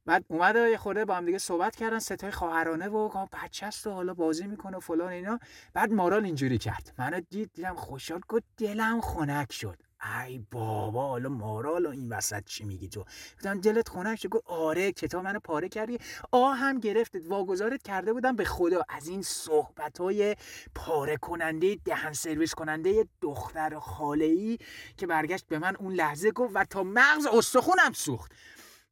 بعد 0.06 0.26
اومد 0.28 0.56
یه 0.56 0.78
خورده 0.78 1.06
با 1.06 1.16
هم 1.16 1.26
دیگه 1.26 1.38
صحبت 1.38 1.76
کردن 1.76 2.00
ستای 2.00 2.32
خواهرانه 2.32 2.88
و 2.88 3.28
بچه 3.44 3.66
است 3.66 3.88
و 3.88 3.92
حالا 3.92 4.14
بازی 4.14 4.48
می‌کنه 4.48 4.78
و 4.78 4.80
فلان 4.80 5.12
اینا. 5.12 5.40
بعد 5.74 5.92
مارال 5.92 6.26
اینجوری 6.26 6.58
کرد. 6.58 6.94
منو 6.98 7.22
دید 7.30 7.52
دیدم 7.54 7.76
خوشحال 7.76 8.22
گفت 8.30 8.44
دلم 8.58 9.02
خنک 9.02 9.54
شد. 9.54 9.87
ای 10.26 10.40
بابا 10.52 11.08
حالا 11.08 11.30
مارال 11.30 11.88
این 11.88 12.10
وسط 12.10 12.44
چی 12.46 12.64
میگی 12.64 12.88
تو؟ 12.88 13.06
گفتم 13.36 13.62
دلت 13.62 13.90
خنک 13.90 14.20
شد. 14.20 14.30
گفت 14.30 14.44
آره 14.48 14.92
کتاب 14.92 15.24
منو 15.24 15.40
پاره 15.40 15.70
کردی. 15.70 16.00
آ 16.32 16.52
هم 16.52 16.80
گرفتت. 16.80 17.22
واگذارت 17.28 17.84
کرده 17.84 18.14
بودم 18.14 18.36
به 18.36 18.46
خدا. 18.46 18.82
از 18.90 19.08
این 19.08 19.22
صحبت 19.22 19.98
های 19.98 20.36
پاره 20.76 21.18
کننده 21.18 21.76
دهن 21.86 22.14
سرویس 22.14 22.54
کننده 22.54 23.08
دختر 23.22 23.80
خاله 23.80 24.26
ای 24.26 24.58
که 24.98 25.08
برگشت 25.08 25.48
به 25.48 25.60
من 25.60 25.76
اون 25.76 25.94
لحظه 25.94 26.32
گفت 26.32 26.52
و 26.56 26.66
تا 26.66 26.84
مغز 26.84 27.26
استخونم 27.26 27.94
سوخت. 27.94 28.32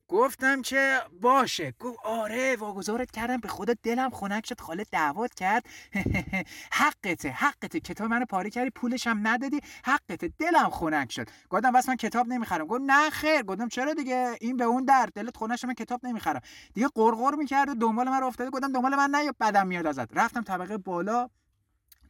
گفتم 0.07 0.61
که 0.61 0.99
باشه. 1.21 1.73
گفت 1.79 1.99
آره 2.03 2.55
واگذارت 2.55 3.11
کردم 3.11 3.37
به 3.37 3.47
خدا 3.47 3.73
دلم 3.83 4.09
خنک 4.09 4.45
شد. 4.45 4.61
خاله 4.61 4.85
دعوت 4.91 5.33
کرد. 5.33 5.65
حقته 6.81 7.29
حقته. 7.29 7.79
کتاب 7.79 8.07
منو 8.09 8.25
پاره 8.25 8.49
کردی 8.49 8.69
پولش 8.69 9.07
هم 9.07 9.27
ندادی. 9.27 9.61
حقته. 9.85 10.31
دلم 10.39 10.69
خنک 10.69 11.11
شد. 11.11 11.29
گفتم 11.49 11.71
بس 11.71 11.89
من 11.89 11.95
کتاب 11.95 12.27
نمی‌خرم. 12.27 12.65
گفت 12.67 12.81
نه 12.85 13.09
خیر. 13.09 13.43
گفتم 13.43 13.67
چرا 13.67 13.93
دیگه؟ 13.93 14.37
این 14.41 14.57
به 14.57 14.63
اون 14.63 14.85
در 14.85 15.09
دلت 15.15 15.37
خنک 15.37 15.65
من 15.65 15.73
کتاب 15.73 16.05
نمی‌خرم. 16.05 16.41
دیگه 16.73 16.87
قرقر 16.95 17.35
می‌کرد 17.35 17.69
و 17.69 17.75
دنبال 17.75 18.09
من 18.09 18.23
افتاده 18.23 18.49
گفتم 18.49 18.71
دنبال 18.71 18.95
من 18.95 19.09
نه 19.09 19.31
بدم 19.39 19.67
میاد 19.67 19.87
ازت. 19.87 20.17
رفتم 20.17 20.41
طبقه 20.41 20.77
بالا. 20.77 21.29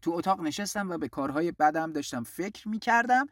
تو 0.02 0.12
اتاق 0.12 0.42
نشستم 0.42 0.90
و 0.90 0.98
به 0.98 1.08
کارهای 1.08 1.52
بدم 1.52 1.92
داشتم 1.92 2.24
فکر 2.24 2.68
می‌کردم. 2.68 3.28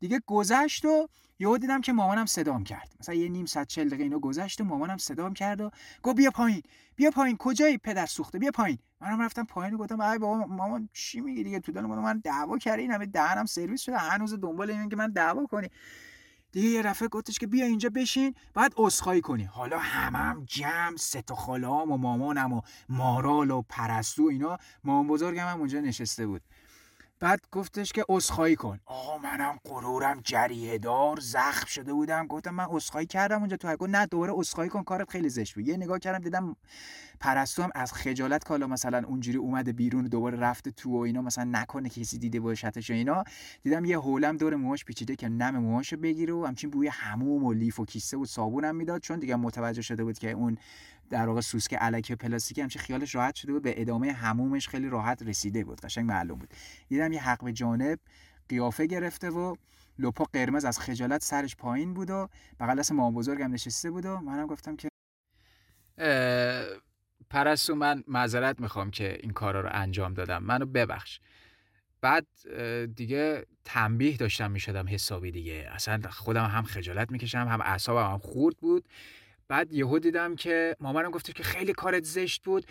دیگه 0.00 0.20
گذشت 0.26 0.84
و 0.84 1.08
یهو 1.38 1.58
دیدم 1.58 1.80
که 1.80 1.92
مامانم 1.92 2.26
صدام 2.26 2.64
کرد. 2.64 2.96
مثلا 3.00 3.14
یه 3.14 3.28
نیم 3.28 3.46
ساعت 3.46 3.68
چل 3.68 3.88
دقیقه 3.88 4.02
اینو 4.02 4.18
گذشت 4.18 4.60
و 4.60 4.64
مامانم 4.64 4.96
صدام 4.96 5.34
کرد 5.34 5.60
و 5.60 5.70
گفت 6.02 6.16
بیا 6.16 6.30
پایین 6.30 6.62
بیا 6.96 7.10
پایین 7.10 7.36
کجایی 7.36 7.78
پدر 7.78 8.06
سوخته؟ 8.06 8.38
بیا 8.38 8.50
پایین. 8.50 8.78
منم 9.00 9.22
رفتم 9.22 9.44
پایین 9.44 9.74
و 9.74 9.78
گفتم 9.78 10.00
ای 10.00 10.18
بابا 10.18 10.46
مامان 10.46 10.88
چی 10.92 11.20
میگی 11.20 11.42
دیگه؟ 11.42 11.60
تو 11.60 11.72
دلم 11.72 11.86
من 11.86 12.18
دعوا 12.18 12.58
کردی 12.58 12.82
این 12.82 12.90
همه 12.90 13.06
دهنم 13.06 13.46
سرویس 13.46 13.80
شده 13.82 13.98
هنوز 13.98 14.34
دنبال 14.34 14.70
این 14.70 14.88
که 14.88 14.96
من 14.96 15.10
دعوا 15.10 15.46
کنی. 15.46 15.68
دیگه 16.52 16.68
یه 16.68 16.82
رفعه 16.82 17.08
گفتش 17.08 17.38
که 17.38 17.46
بیا 17.46 17.66
اینجا 17.66 17.90
بشین 17.90 18.34
بعد 18.54 18.74
اسخایی 18.78 19.20
کنی. 19.20 19.44
حالا 19.44 19.78
همم 19.78 20.44
جمع 20.46 20.96
سه 20.96 21.22
تا 21.22 21.34
و 21.84 21.96
مامانم 21.96 22.52
و 22.52 22.60
مارال 22.88 23.50
و 23.50 23.62
پرستو 23.68 24.22
اینا. 24.22 24.58
مامان 24.84 25.06
بزرگم 25.06 25.46
هم 25.48 25.58
اونجا 25.58 25.80
نشسته 25.80 26.26
بود. 26.26 26.42
بعد 27.20 27.40
گفتش 27.52 27.92
که 27.92 28.04
اسخایی 28.08 28.56
کن. 28.56 28.80
آقا 28.86 29.18
منم 29.18 29.58
غرورم 29.64 30.20
جریه 30.24 30.78
دار 30.78 31.20
زخم 31.20 31.66
شده 31.66 31.92
بودم. 31.92 32.26
گفتم 32.26 32.50
من 32.50 32.66
اسخایی 32.70 33.06
کردم 33.06 33.38
اونجا 33.38 33.56
تو 33.56 33.76
گفت 33.76 33.90
نه 33.90 34.06
دوباره 34.06 34.34
اسخایی 34.38 34.70
کن 34.70 34.82
کارت 34.82 35.10
خیلی 35.10 35.28
زشت 35.28 35.54
بود. 35.54 35.68
یه 35.68 35.76
نگاه 35.76 35.98
کردم 35.98 36.18
دیدم 36.18 36.56
پرستو 37.20 37.62
هم 37.62 37.70
از 37.74 37.92
خجالت 37.92 38.44
کالا 38.44 38.66
مثلا 38.66 39.02
اونجوری 39.06 39.38
اومده 39.38 39.72
بیرون 39.72 40.04
دوباره 40.04 40.38
رفته 40.38 40.70
تو 40.70 40.90
و 40.90 40.96
اینا. 40.96 41.22
مثلا 41.22 41.44
نکنه 41.44 41.88
کسی 41.88 42.18
دیده 42.18 42.40
باشتش 42.40 42.90
و 42.90 42.92
اینا. 42.92 43.24
دیدم 43.62 43.84
یه 43.84 43.98
هولم 43.98 44.36
دور 44.36 44.56
موهاش 44.56 44.84
پیچیده 44.84 45.16
که 45.16 45.28
نم 45.28 45.58
موهاشو 45.58 45.96
بگیره 45.96 46.34
و 46.34 46.44
همچین 46.44 46.70
بوی 46.70 46.88
حموم 46.88 47.44
و 47.44 47.52
لیف 47.52 47.80
و 47.80 47.84
کیسه 47.84 48.16
و 48.16 48.24
صابونم 48.24 48.76
می‌داد. 48.76 49.00
چون 49.00 49.18
دیگه 49.18 49.36
متوجه 49.36 49.82
شده 49.82 50.04
بود 50.04 50.18
که 50.18 50.30
اون 50.30 50.58
در 51.10 51.28
واقع 51.28 51.40
سوسک 51.40 51.74
علکه 51.74 52.16
پلاستیکی 52.16 52.60
همچین 52.60 52.82
خیالش 52.82 53.14
راحت 53.14 53.34
شده 53.34 53.52
بود 53.52 53.62
به 53.62 53.80
ادامه 53.80 54.12
همومش 54.12 54.68
خیلی 54.68 54.88
راحت 54.88 55.22
رسیده 55.22 55.64
بود 55.64 55.80
قشنگ 55.80 56.04
معلوم 56.04 56.38
بود. 56.38 56.54
دیدم 56.88 57.12
یه 57.12 57.22
حق 57.22 57.44
به 57.44 57.52
جانب 57.52 57.98
قیافه 58.48 58.86
گرفته 58.86 59.30
و 59.30 59.56
لپا 59.98 60.24
قرمز 60.24 60.64
از 60.64 60.78
خجالت 60.80 61.24
سرش 61.24 61.56
پایین 61.56 61.94
بود 61.94 62.10
و 62.10 62.28
بغل 62.60 62.78
دست 62.78 62.92
مامان 62.92 63.14
بزرگم 63.14 63.52
نشسته 63.52 63.90
بود 63.90 64.06
و 64.06 64.20
منم 64.20 64.46
گفتم 64.46 64.76
که 64.76 64.88
پرستو 67.30 67.74
من 67.74 68.04
معذرت 68.08 68.60
می‌خوام 68.60 68.90
که 68.90 69.18
این 69.22 69.30
کارا 69.30 69.60
رو 69.60 69.68
انجام 69.72 70.14
دادم. 70.14 70.42
منو 70.42 70.66
ببخش. 70.66 71.20
بعد 72.00 72.26
دیگه 72.94 73.46
تنبیه 73.64 74.16
داشتم 74.16 74.50
می‌شدم 74.50 74.88
حسابی 74.88 75.30
دیگه. 75.30 75.68
اصلا 75.70 76.00
خودم 76.10 76.44
هم 76.44 76.62
خجالت 76.62 77.10
می‌کشم 77.10 77.48
هم 77.48 77.60
اعصابم 77.60 78.12
هم 78.12 78.18
خورد 78.18 78.56
بود. 78.56 78.88
بعد 79.48 79.72
یهو 79.72 79.98
دیدم 79.98 80.36
که 80.36 80.76
مامانم 80.80 81.10
گفته 81.10 81.32
که 81.32 81.42
خیلی 81.42 81.72
کارت 81.72 82.04
زشت 82.04 82.44
بود 82.44 82.66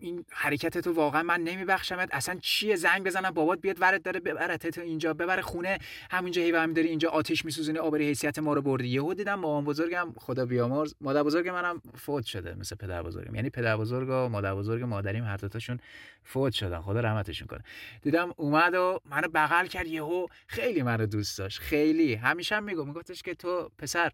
این 0.00 0.24
حرکت 0.30 0.78
تو 0.78 0.92
واقعا 0.92 1.22
من 1.22 1.40
نمیبخشمت 1.40 2.08
اصلا 2.12 2.38
چیه 2.42 2.76
زنگ 2.76 3.04
بزنم 3.04 3.30
بابات 3.30 3.60
بیاد 3.60 3.80
ورت 3.80 4.02
داره 4.02 4.20
ببرت 4.20 4.66
تو 4.66 4.80
اینجا 4.80 5.14
ببره 5.14 5.42
خونه 5.42 5.78
همونجا 6.10 6.42
هی 6.42 6.50
هم 6.50 6.72
داری 6.72 6.88
اینجا 6.88 7.08
آتیش 7.08 7.44
میسوزونی 7.44 7.78
آبری 7.78 8.06
حیثیت 8.06 8.38
ما 8.38 8.54
رو 8.54 8.62
بردی. 8.62 8.88
یهو 8.88 9.14
دیدم 9.14 9.34
مامان 9.34 9.64
بزرگم 9.64 10.14
خدا 10.16 10.46
بیامرز 10.46 10.94
مادر 11.00 11.22
بزرگ 11.22 11.48
منم 11.48 11.82
فوت 11.94 12.24
شده 12.24 12.54
مثل 12.54 12.76
پدر 12.76 13.02
بزرگم. 13.02 13.34
یعنی 13.34 13.50
پدر 13.50 13.76
بزرگ 13.76 14.08
و 14.08 14.28
مادر 14.28 14.54
بزرگ 14.54 14.82
مادریم 14.82 15.24
هر 15.24 15.36
تاشون 15.36 15.80
فوت 16.24 16.52
شدن. 16.52 16.80
خدا 16.80 17.00
رحمتشون 17.00 17.46
کنه. 17.48 17.64
دیدم 18.02 18.34
اومد 18.36 18.74
و 18.74 19.00
منو 19.10 19.28
بغل 19.28 19.66
کرد 19.66 19.86
یهو 19.86 20.26
خیلی 20.46 20.82
منو 20.82 21.06
دوست 21.06 21.38
داشت. 21.38 21.60
خیلی. 21.60 22.14
همیشه 22.14 22.56
هم 22.56 22.64
میگم 22.64 22.86
میگفتش 22.86 23.22
که 23.22 23.34
تو 23.34 23.70
پسر 23.78 24.10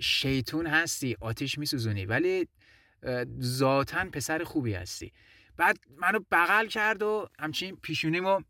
شیطون 0.00 0.66
هستی 0.66 1.16
آتیش 1.20 1.58
میسوزونی 1.58 2.06
ولی 2.06 2.48
ذاتا 3.42 4.04
پسر 4.12 4.44
خوبی 4.44 4.74
هستی. 4.74 5.12
بعد 5.56 5.78
منو 5.96 6.20
بغل 6.30 6.66
کرد 6.66 7.02
و 7.02 7.28
همچین 7.38 7.76
پیشونیمو 7.76 8.40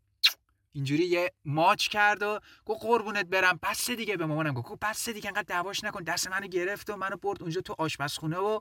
اینجوری 0.71 1.03
یه 1.05 1.31
ماچ 1.45 1.87
کرد 1.87 2.23
و 2.23 2.39
گفت 2.65 2.81
قربونت 2.81 3.25
برم 3.25 3.59
بس 3.63 3.91
دیگه 3.91 4.17
به 4.17 4.25
مامانم 4.25 4.53
گفت 4.53 4.79
بس 4.81 5.09
دیگه 5.09 5.27
انقدر 5.27 5.45
دعواش 5.47 5.83
نکن 5.83 6.03
دست 6.03 6.27
منو 6.27 6.47
گرفت 6.47 6.89
و 6.89 6.95
منو 6.95 7.17
برد 7.17 7.41
اونجا 7.41 7.61
تو 7.61 7.75
آشپزخونه 7.77 8.37
و 8.37 8.59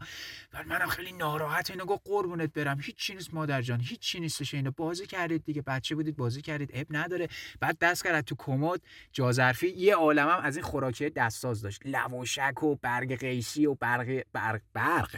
بعد 0.51 0.67
منم 0.69 0.87
خیلی 0.87 1.13
ناراحت 1.13 1.71
اینو 1.71 1.85
گفت 1.85 2.03
قربونت 2.05 2.53
برم. 2.53 2.81
هیچ 2.81 2.97
چی 2.97 3.15
نیست 3.15 3.35
مادر 3.35 3.63
جان 3.63 3.81
هیچ 3.81 4.01
چی 4.01 4.21
نیستش 4.21 4.55
اینو 4.55 4.71
بازی 4.71 5.07
کردید 5.07 5.45
دیگه 5.45 5.63
بچه 5.63 5.95
بودید 5.95 6.17
بازی 6.17 6.43
کردید 6.43 6.71
اب 6.75 6.87
نداره. 6.91 7.29
بعد 7.61 7.79
دست 7.79 8.05
کرد 8.05 8.25
تو 8.25 8.35
کمد 8.39 8.81
جازرفی 9.13 9.69
یه 9.69 9.95
عالمم 9.95 10.41
از 10.43 10.57
این 10.57 10.65
خوراکی 10.65 11.11
دستساز 11.11 11.63
داشت. 11.63 11.83
لواشک 11.85 12.63
و 12.63 12.77
برگ 12.77 13.19
قیسی 13.19 13.67
و 13.67 13.75
برگ 13.75 14.25
برگ 14.33 14.63
برگ 14.73 15.11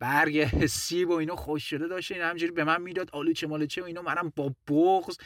برگ 0.00 0.66
سیب 0.66 1.10
و 1.10 1.12
اینو 1.12 1.36
خوش 1.36 1.70
شده 1.70 1.88
داشته. 1.88 2.14
این 2.14 2.24
همجوری 2.24 2.52
به 2.52 2.64
من 2.64 2.82
می‌داد 2.82 3.10
آلوچه 3.12 3.46
مالوچه 3.46 3.82
و 3.82 3.84
اینو 3.84 4.02
منم 4.02 4.32
با 4.36 4.54
بغض 4.68 5.16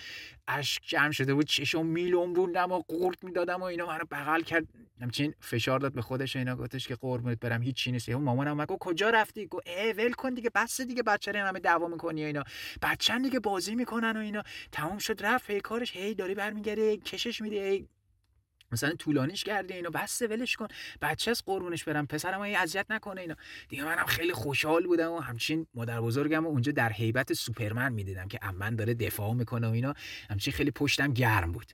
اشک 0.49 0.83
جمع 0.87 1.13
شده 1.13 1.35
بود. 1.35 1.47
چشم 1.47 1.87
میلومبوندم 1.87 2.73
و 2.73 2.83
قورت 2.89 3.25
می‌دادم 3.25 3.61
و 3.61 3.63
اینو 3.63 3.87
منو 3.87 4.05
بغل 4.11 4.43
کرد. 4.43 4.67
همچین 5.01 5.35
فشار 5.41 5.79
داد 5.81 5.93
به 5.93 6.03
خودش 6.03 6.37
اینا. 6.37 6.57
گفتش 6.57 6.89
که 6.89 6.95
قربونت 6.95 7.41
برم 7.41 7.63
هیچ 7.63 7.77
چی 7.77 7.93
نیست 7.93 8.09
مامانم 8.09 8.65
گفت 8.65 8.79
کجا 8.81 9.11
رفتی؟ 9.11 9.47
گفت 9.47 9.69
ول 9.97 10.13
کن 10.13 10.35
دیگه 10.35 10.51
بس 10.55 10.81
دیگه 10.81 11.03
بچه 11.03 11.33
رو 11.33 11.39
همه 11.39 11.61
دعوا 11.61 11.89
می‌کنی 11.89 12.25
اینا. 12.25 12.45
بچه‌ن 12.83 13.23
دیگه 13.23 13.41
بازی 13.41 13.75
می‌کنن 13.75 14.17
و 14.17 14.21
اینا. 14.21 14.43
تموم 14.73 14.99
شد 14.99 15.25
رفت 15.25 15.51
هی 15.51 15.61
کارش 15.61 15.97
هی 15.97 16.15
داری 16.15 16.35
برمیگردی 16.35 16.97
کشش 16.97 17.41
میدی 17.41 17.89
مثلا 18.73 18.95
طولانیش 18.95 19.45
کرده 19.45 19.75
اینو 19.75 19.91
بس 19.91 20.23
ولش 20.23 20.57
کن. 20.57 20.69
بچه 21.03 21.31
از 21.31 21.43
قربونش 21.47 21.85
برم 21.85 22.07
پسرم 22.07 22.39
های 22.39 22.55
اذیت 22.55 22.87
نکنه 22.91 23.21
اینا. 23.21 23.37
دیگه 23.69 23.85
منم 23.85 24.07
خیلی 24.07 24.33
خوشحال 24.33 24.87
بودم 24.87 25.13
و 25.13 25.21
همچین 25.21 25.67
مادر 25.75 26.01
بزرگم 26.01 26.47
و 26.47 26.49
اونجا 26.49 26.73
در 26.73 26.93
حیبت 26.93 27.33
سوپرمن 27.33 27.93
می‌دیدم 27.93 28.29
که 28.29 28.39
امن 28.43 28.77
داره 28.77 28.95
دفاع 28.95 29.33
می‌کنه 29.33 29.69
و 29.69 29.71
اینا. 29.71 29.95
همچین 30.31 30.53
خیلی 30.53 30.71
پشتم 30.71 31.13
گرم 31.13 31.53
بود. 31.53 31.73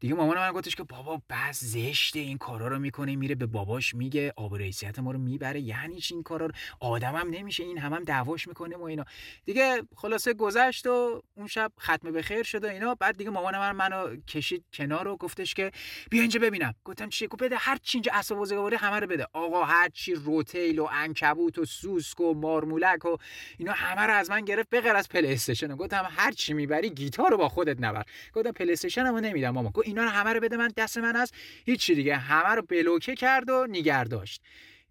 دیگه 0.00 0.14
مامان 0.14 0.36
من 0.36 0.52
گفتش 0.52 0.76
که 0.76 0.82
بابا 0.82 1.22
بس 1.30 1.64
زشته 1.64 2.18
این 2.18 2.38
کارا 2.38 2.68
رو 2.68 2.78
می‌کنه 2.78 3.16
میره 3.16 3.34
به 3.34 3.46
باباش 3.46 3.94
میگه 3.94 4.32
آب 4.36 4.54
رئیسیت 4.54 4.98
ما 4.98 5.10
رو 5.10 5.18
می‌بره. 5.18 5.60
یعنی 5.60 6.00
چی 6.00 6.14
این 6.14 6.22
کارا 6.22 6.46
رو؟ 6.46 6.52
آدمم 6.80 7.30
نمیشه 7.30 7.64
این 7.64 7.78
هم, 7.78 7.92
هم 7.92 8.04
دعواش 8.04 8.48
می‌کنه 8.48 8.76
و 8.76 8.82
اینا. 8.82 9.04
دیگه 9.44 9.82
خلاصه 9.96 10.34
گذشت 10.34 10.86
و 10.86 11.22
اون 11.34 11.46
شب 11.46 11.72
ختم 11.80 12.12
به 12.12 12.22
خیر 12.22 12.42
شد 12.42 12.64
و 12.64 12.68
اینا. 12.68 12.94
بعد 12.94 13.16
دیگه 13.16 13.30
مامان 13.30 13.58
من 13.58 13.72
منو 13.72 14.16
کشید 14.16 14.64
کنار 14.72 15.08
و 15.08 15.16
گفتش 15.16 15.54
که 15.54 15.70
بیا 16.10 16.20
اینجا 16.20 16.40
ببینم. 16.40 16.74
گفتم 16.84 17.08
چی؟ 17.08 17.26
گفت 17.26 17.42
بده 17.42 17.56
هر 17.56 17.78
چی 17.82 17.98
اینجا 17.98 18.12
اسباب 18.14 18.38
بازیگواری 18.38 18.76
همه 18.76 19.00
رو 19.00 19.06
بده. 19.06 19.26
آقا 19.32 19.64
هر 19.64 19.88
چی 19.88 20.14
روتیل 20.14 20.78
و 20.78 20.86
عنکبوت 20.90 21.58
و 21.58 21.64
سوسک 21.64 22.20
و 22.20 22.34
مارمولک 22.34 23.04
و 23.04 23.16
اینا 23.58 23.72
همه 23.72 24.02
رو 24.02 24.14
از 24.14 24.30
من 24.30 24.44
گرفت 24.44 24.70
بغیر 24.70 24.92
از 24.92 25.08
پلی 25.08 25.32
استیشن 25.32 25.76
گفتم 25.76 26.08
هر 26.10 26.32
چی 26.32 26.52
می‌بری 26.52 26.90
گیتار 26.90 27.30
رو 27.30 27.36
با 27.36 27.48
خودت 27.48 27.76
نبر. 27.80 28.04
گفتم 28.34 28.52
پلی 28.52 28.72
استیشنمو 28.72 29.20
نمیدم 29.20 29.50
مامان. 29.50 29.72
اینا 29.90 30.04
رو 30.04 30.10
همه 30.10 30.32
رو 30.32 30.40
بده 30.40 30.56
من 30.56 30.68
دست 30.76 30.98
من 30.98 31.16
هست. 31.16 31.34
هیچی 31.64 31.94
دیگه. 31.94 32.16
همه 32.16 32.54
رو 32.54 32.62
بلوکه 32.62 33.14
کرد 33.14 33.50
و 33.50 33.66
نیگر 33.66 34.04
داشت 34.04 34.42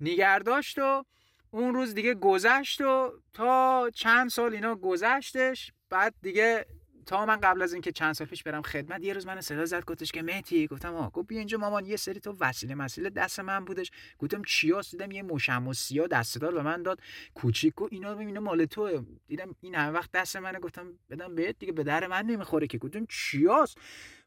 نیگر 0.02 0.40
داشت 0.40 0.80
و 0.80 1.06
اون 1.52 1.74
روز 1.74 1.94
دیگه 1.94 2.14
گذشت 2.14 2.82
و 2.82 3.14
تا 3.34 3.90
چند 3.94 4.30
سال 4.30 4.54
اینا 4.54 4.76
گذشتش 4.76 5.72
بعد 5.90 6.14
دیگه 6.22 6.66
تا 7.06 7.26
من 7.26 7.36
قبل 7.36 7.62
از 7.62 7.74
اینکه 7.74 7.92
چند 7.92 8.14
سال 8.14 8.28
پیش 8.28 8.44
برم 8.44 8.62
خدمت 8.62 9.04
یه 9.04 9.14
روز 9.14 9.26
من 9.28 9.42
صدا 9.42 9.66
زد 9.66 9.86
گفتش 9.86 10.12
که 10.12 10.22
مهدی 10.22 10.68
گفتم 10.68 10.96
آ 10.96 11.10
گفت 11.10 11.28
بیا 11.28 11.38
اینجا 11.38 11.58
مامان 11.58 11.86
یه 11.86 11.96
سری 11.96 12.20
تو 12.20 12.36
وسیله 12.40 12.76
مسئله 12.76 13.10
دست 13.10 13.40
من 13.40 13.66
بودش. 13.66 13.92
گفتم 14.20 14.42
چیاس 14.44 14.92
دیدم 14.92 15.12
یه 15.12 15.24
مشم 15.24 15.68
و 15.68 15.74
سیا 15.74 16.08
دستدار 16.08 16.54
به 16.54 16.62
من 16.62 16.84
داد. 16.84 17.00
کوچیک 17.34 17.82
و 17.82 17.88
اینا 17.92 18.20
اینا 18.20 18.40
مال 18.40 18.66
تو 18.66 19.06
دیدم 19.28 19.56
این 19.62 19.76
همه 19.76 19.92
وقت 19.92 20.12
دست 20.12 20.36
منه. 20.36 20.60
گفتم 20.60 20.94
بدم 21.10 21.36
بهت 21.36 21.60
دیگه 21.60 21.72
به 21.72 21.84
در 21.84 22.08
من 22.08 22.26
نمی‌خوره 22.26 22.68
که. 22.68 22.78
گفتم 22.78 23.06
چیاس 23.10 23.76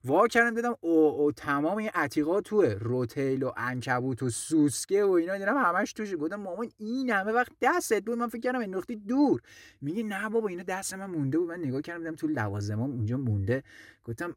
وا 0.05 0.29
کردم 0.29 0.55
دیدم 0.55 0.75
او 0.81 1.21
او 1.21 1.33
تمام 1.33 1.77
این 1.77 1.91
عتیقا 1.95 2.41
توه 2.41 2.77
روتیل 2.81 3.43
و 3.43 3.53
انکبوت 3.57 4.23
و 4.23 4.31
سوسکه 4.31 5.05
و 5.05 5.11
اینا 5.11 5.37
دیدم 5.37 5.57
همش 5.57 5.93
توش. 5.93 6.15
گفتم 6.15 6.37
مامان 6.37 6.69
این 6.79 7.11
همه 7.11 7.33
وقت 7.33 7.53
دستت 7.63 8.05
بود. 8.05 8.19
من 8.19 8.29
فکر 8.29 8.41
کردم 8.41 8.61
انداختی 8.61 8.97
دور. 8.97 9.41
میگه 9.81 10.03
نه 10.03 10.29
بابا 10.29 10.49
اینا 10.49 10.63
دست 10.63 10.95
من 10.95 11.07
مونده 11.07 11.39
بود. 11.39 11.49
من 11.49 11.61
نگاه 11.61 11.81
کردم 11.81 11.99
دیدم 11.99 12.15
تو 12.15 12.27
لوازمام 12.27 12.91
اونجا 12.91 13.17
مونده. 13.17 13.63
گفتم 14.05 14.35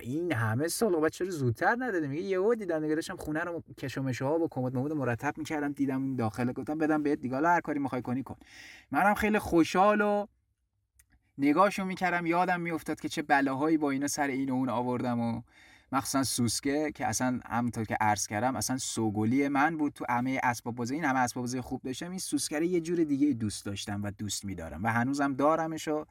این 0.00 0.32
همه 0.32 0.68
سال 0.68 1.00
بعد 1.00 1.12
چرا 1.12 1.30
زودتر 1.30 1.76
نداده؟ 1.78 2.06
میگه 2.06 2.22
یهو 2.22 2.54
دیدم. 2.54 2.84
نگاه 2.84 2.94
داشتم 2.94 3.16
خونه 3.16 3.40
رو 3.40 3.62
کشومشه 3.78 4.24
ها 4.24 4.38
و 4.38 4.48
کمد 4.50 4.76
ممد 4.76 4.92
مرتب 4.92 5.38
می‌کردم 5.38 5.72
دیدم 5.72 6.16
داخل. 6.16 6.52
گفتم 6.52 6.78
بدم 6.78 7.02
بهت 7.02 7.20
دیگه. 7.20 7.36
هر 7.36 7.60
کاری 7.60 7.78
می‌خوای 7.78 8.02
کنی 8.02 8.22
کن. 8.22 8.36
منم 8.90 9.14
خیلی 9.14 9.38
خوشحال 9.38 10.00
و 10.00 10.26
نگاهشو 11.38 11.84
می‌کردم 11.84 12.26
یادم 12.26 12.60
میافتاد 12.60 13.00
که 13.00 13.08
چه 13.08 13.22
بلاهایی 13.22 13.76
با 13.76 13.90
اینا 13.90 14.06
سر 14.06 14.26
این 14.26 14.50
و 14.50 14.54
اون 14.54 14.68
آوردم 14.68 15.20
و 15.20 15.42
مخصوصا 15.92 16.22
سوسکه 16.22 16.92
که 16.94 17.06
اصلا 17.06 17.40
همونطور 17.46 17.84
که 17.84 17.96
عرض 18.00 18.26
کردم 18.26 18.56
اصلا 18.56 18.78
سوگلی 18.78 19.48
من 19.48 19.76
بود 19.76 19.92
تو 19.92 20.04
همه 20.08 20.40
اسباب 20.42 20.74
بازی 20.74 20.94
این 20.94 21.04
همه 21.04 21.18
اسباب 21.18 21.42
بازی 21.42 21.60
خوب 21.60 21.82
داشتم. 21.82 22.10
این 22.10 22.18
سوسکه 22.18 22.60
یه 22.60 22.80
جور 22.80 23.04
دیگه 23.04 23.32
دوست 23.32 23.66
داشتم 23.66 24.02
و 24.02 24.10
دوست 24.10 24.44
میدارم 24.44 24.84
و 24.84 24.88
هنوزم 24.92 25.34
دارمش 25.34 25.88
و 25.88 26.04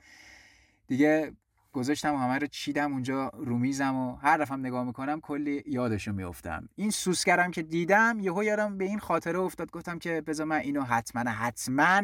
دیگه 0.87 1.31
گذاشتم 1.73 2.13
و 2.13 2.17
همه 2.17 2.37
رو 2.37 2.47
چیدم 2.47 2.93
اونجا 2.93 3.31
رومیزم 3.33 3.95
و 3.95 4.15
هر 4.15 4.37
دفعه 4.37 4.57
نگاه 4.57 4.83
می‌کنم 4.83 5.21
کلی 5.21 5.63
یادشو 5.65 6.13
میافتم. 6.13 6.69
این 6.75 6.91
سوسکرم 6.91 7.51
که 7.51 7.61
دیدم 7.61 8.19
یهو 8.19 8.43
یادم 8.43 8.77
به 8.77 8.85
این 8.85 8.99
خاطره 8.99 9.39
افتاد. 9.39 9.71
گفتم 9.71 9.99
که 9.99 10.21
بذار 10.21 10.45
من 10.45 10.59
اینو 10.59 10.81
حتما 10.81 11.31
حتما 11.31 12.01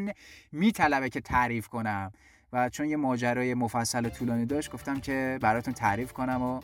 میطلبه 0.51 1.09
که 1.09 1.21
تعریف 1.21 1.67
کنم. 1.67 2.11
و 2.53 2.69
چون 2.69 2.89
یه 2.89 2.97
ماجرای 2.97 3.53
مفصل 3.53 4.09
طولانی 4.09 4.45
داشت 4.45 4.71
گفتم 4.71 4.99
که 4.99 5.39
براتون 5.41 5.73
تعریف 5.73 6.13
کنم 6.13 6.41
و 6.41 6.61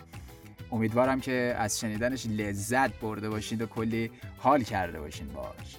امیدوارم 0.72 1.20
که 1.20 1.56
از 1.58 1.80
شنیدنش 1.80 2.26
لذت 2.26 3.00
برده 3.00 3.30
باشید 3.30 3.62
و 3.62 3.66
کلی 3.66 4.12
حال 4.38 4.64
کرده 4.64 5.00
باشین 5.00 5.28
باش. 5.28 5.78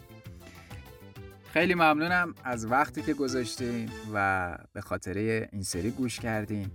خیلی 1.52 1.74
ممنونم 1.74 2.34
از 2.44 2.66
وقتی 2.66 3.02
که 3.02 3.14
گذاشتین 3.14 3.90
و 4.14 4.58
به 4.72 4.80
خاطره 4.80 5.48
این 5.52 5.62
سری 5.62 5.90
گوش 5.90 6.20
کردین. 6.20 6.70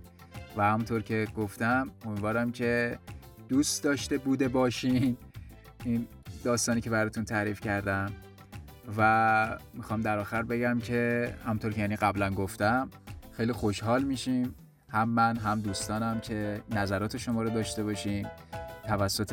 و 0.56 0.62
همطور 0.62 1.02
که 1.02 1.26
گفتم 1.36 1.90
امیدوارم 2.04 2.52
که 2.52 2.98
دوست 3.48 3.84
داشته 3.84 4.18
بوده 4.18 4.48
باشین 4.48 5.16
این 5.84 6.06
داستانی 6.44 6.80
که 6.80 6.90
براتون 6.90 7.24
تعریف 7.24 7.60
کردم. 7.60 8.12
و 8.96 9.58
می‌خوام 9.74 10.00
در 10.00 10.18
آخر 10.18 10.42
بگم 10.42 10.78
که 10.78 11.34
همطور 11.46 11.72
که 11.72 11.80
یعنی 11.80 11.96
قبلا 11.96 12.30
گفتم 12.30 12.90
خیلی 13.36 13.52
خوشحال 13.52 14.02
میشیم. 14.02 14.54
هم 14.88 15.08
من 15.08 15.36
هم 15.36 15.60
دوستانم 15.60 16.20
که 16.20 16.60
نظرات 16.70 17.16
شما 17.16 17.42
رو 17.42 17.50
داشته 17.50 17.82
باشیم. 17.82 18.28
توسط 18.86 19.32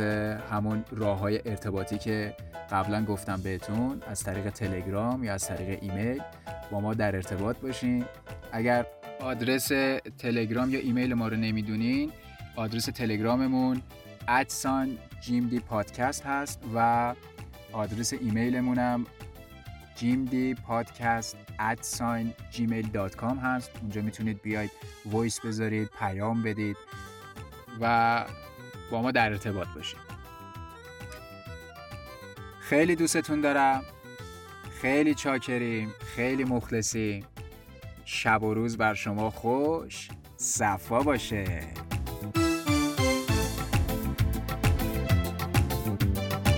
همون 0.52 0.86
راه 0.92 1.20
های 1.20 1.42
ارتباطی 1.46 1.98
که 1.98 2.36
قبلا 2.72 3.06
گفتم 3.06 3.42
بهتون 3.42 4.02
از 4.08 4.24
طریق 4.24 4.50
تلگرام 4.50 5.24
یا 5.24 5.34
از 5.34 5.48
طریق 5.48 5.80
ایمیل 5.82 6.22
با 6.72 6.80
ما 6.80 6.94
در 6.94 7.16
ارتباط 7.16 7.58
باشین. 7.58 8.06
اگر 8.52 8.86
آدرس 9.22 9.68
تلگرام 10.18 10.70
یا 10.70 10.80
ایمیل 10.80 11.14
ما 11.14 11.28
رو 11.28 11.38
نمی‌دونین 11.38 12.12
آدرس 12.56 12.86
تلگراممون 12.86 13.82
at 14.28 14.51
sign 14.51 14.98
جیمدی 15.22 15.60
پادکست 15.60 16.26
هست 16.26 16.60
و 16.76 17.16
آدرس 17.74 18.14
ایمیلمونم 18.14 19.06
جیمدی 19.96 20.54
podcast 20.54 21.38
at 21.60 21.85
sign 21.85 22.34
Gmail 22.52 22.88
dot 22.88 23.16
com 23.16 23.38
هست. 23.38 23.72
اونجا 23.82 24.02
می‌تونید 24.02 24.42
بیاید 24.42 24.72
voice 25.06 25.40
بذارید 25.40 25.90
پیام 26.00 26.44
بدید 26.44 26.78
و 27.82 28.26
با 28.92 29.02
ما 29.02 29.12
در 29.12 29.30
ارتباط 29.30 29.68
باشید. 29.76 30.00
خیلی 32.60 32.96
دوستتون 32.96 33.42
دارم. 33.42 33.84
خیلی 34.82 35.14
چاکریم. 35.14 35.94
خیلی 36.16 36.44
مخلصیم. 36.44 37.26
شب 38.06 38.44
و 38.44 38.54
روز 38.54 38.78
بر 38.78 38.94
شما 38.94 39.30
خوش. 39.30 40.10
صفا 40.38 41.00
باشه. 41.00 41.60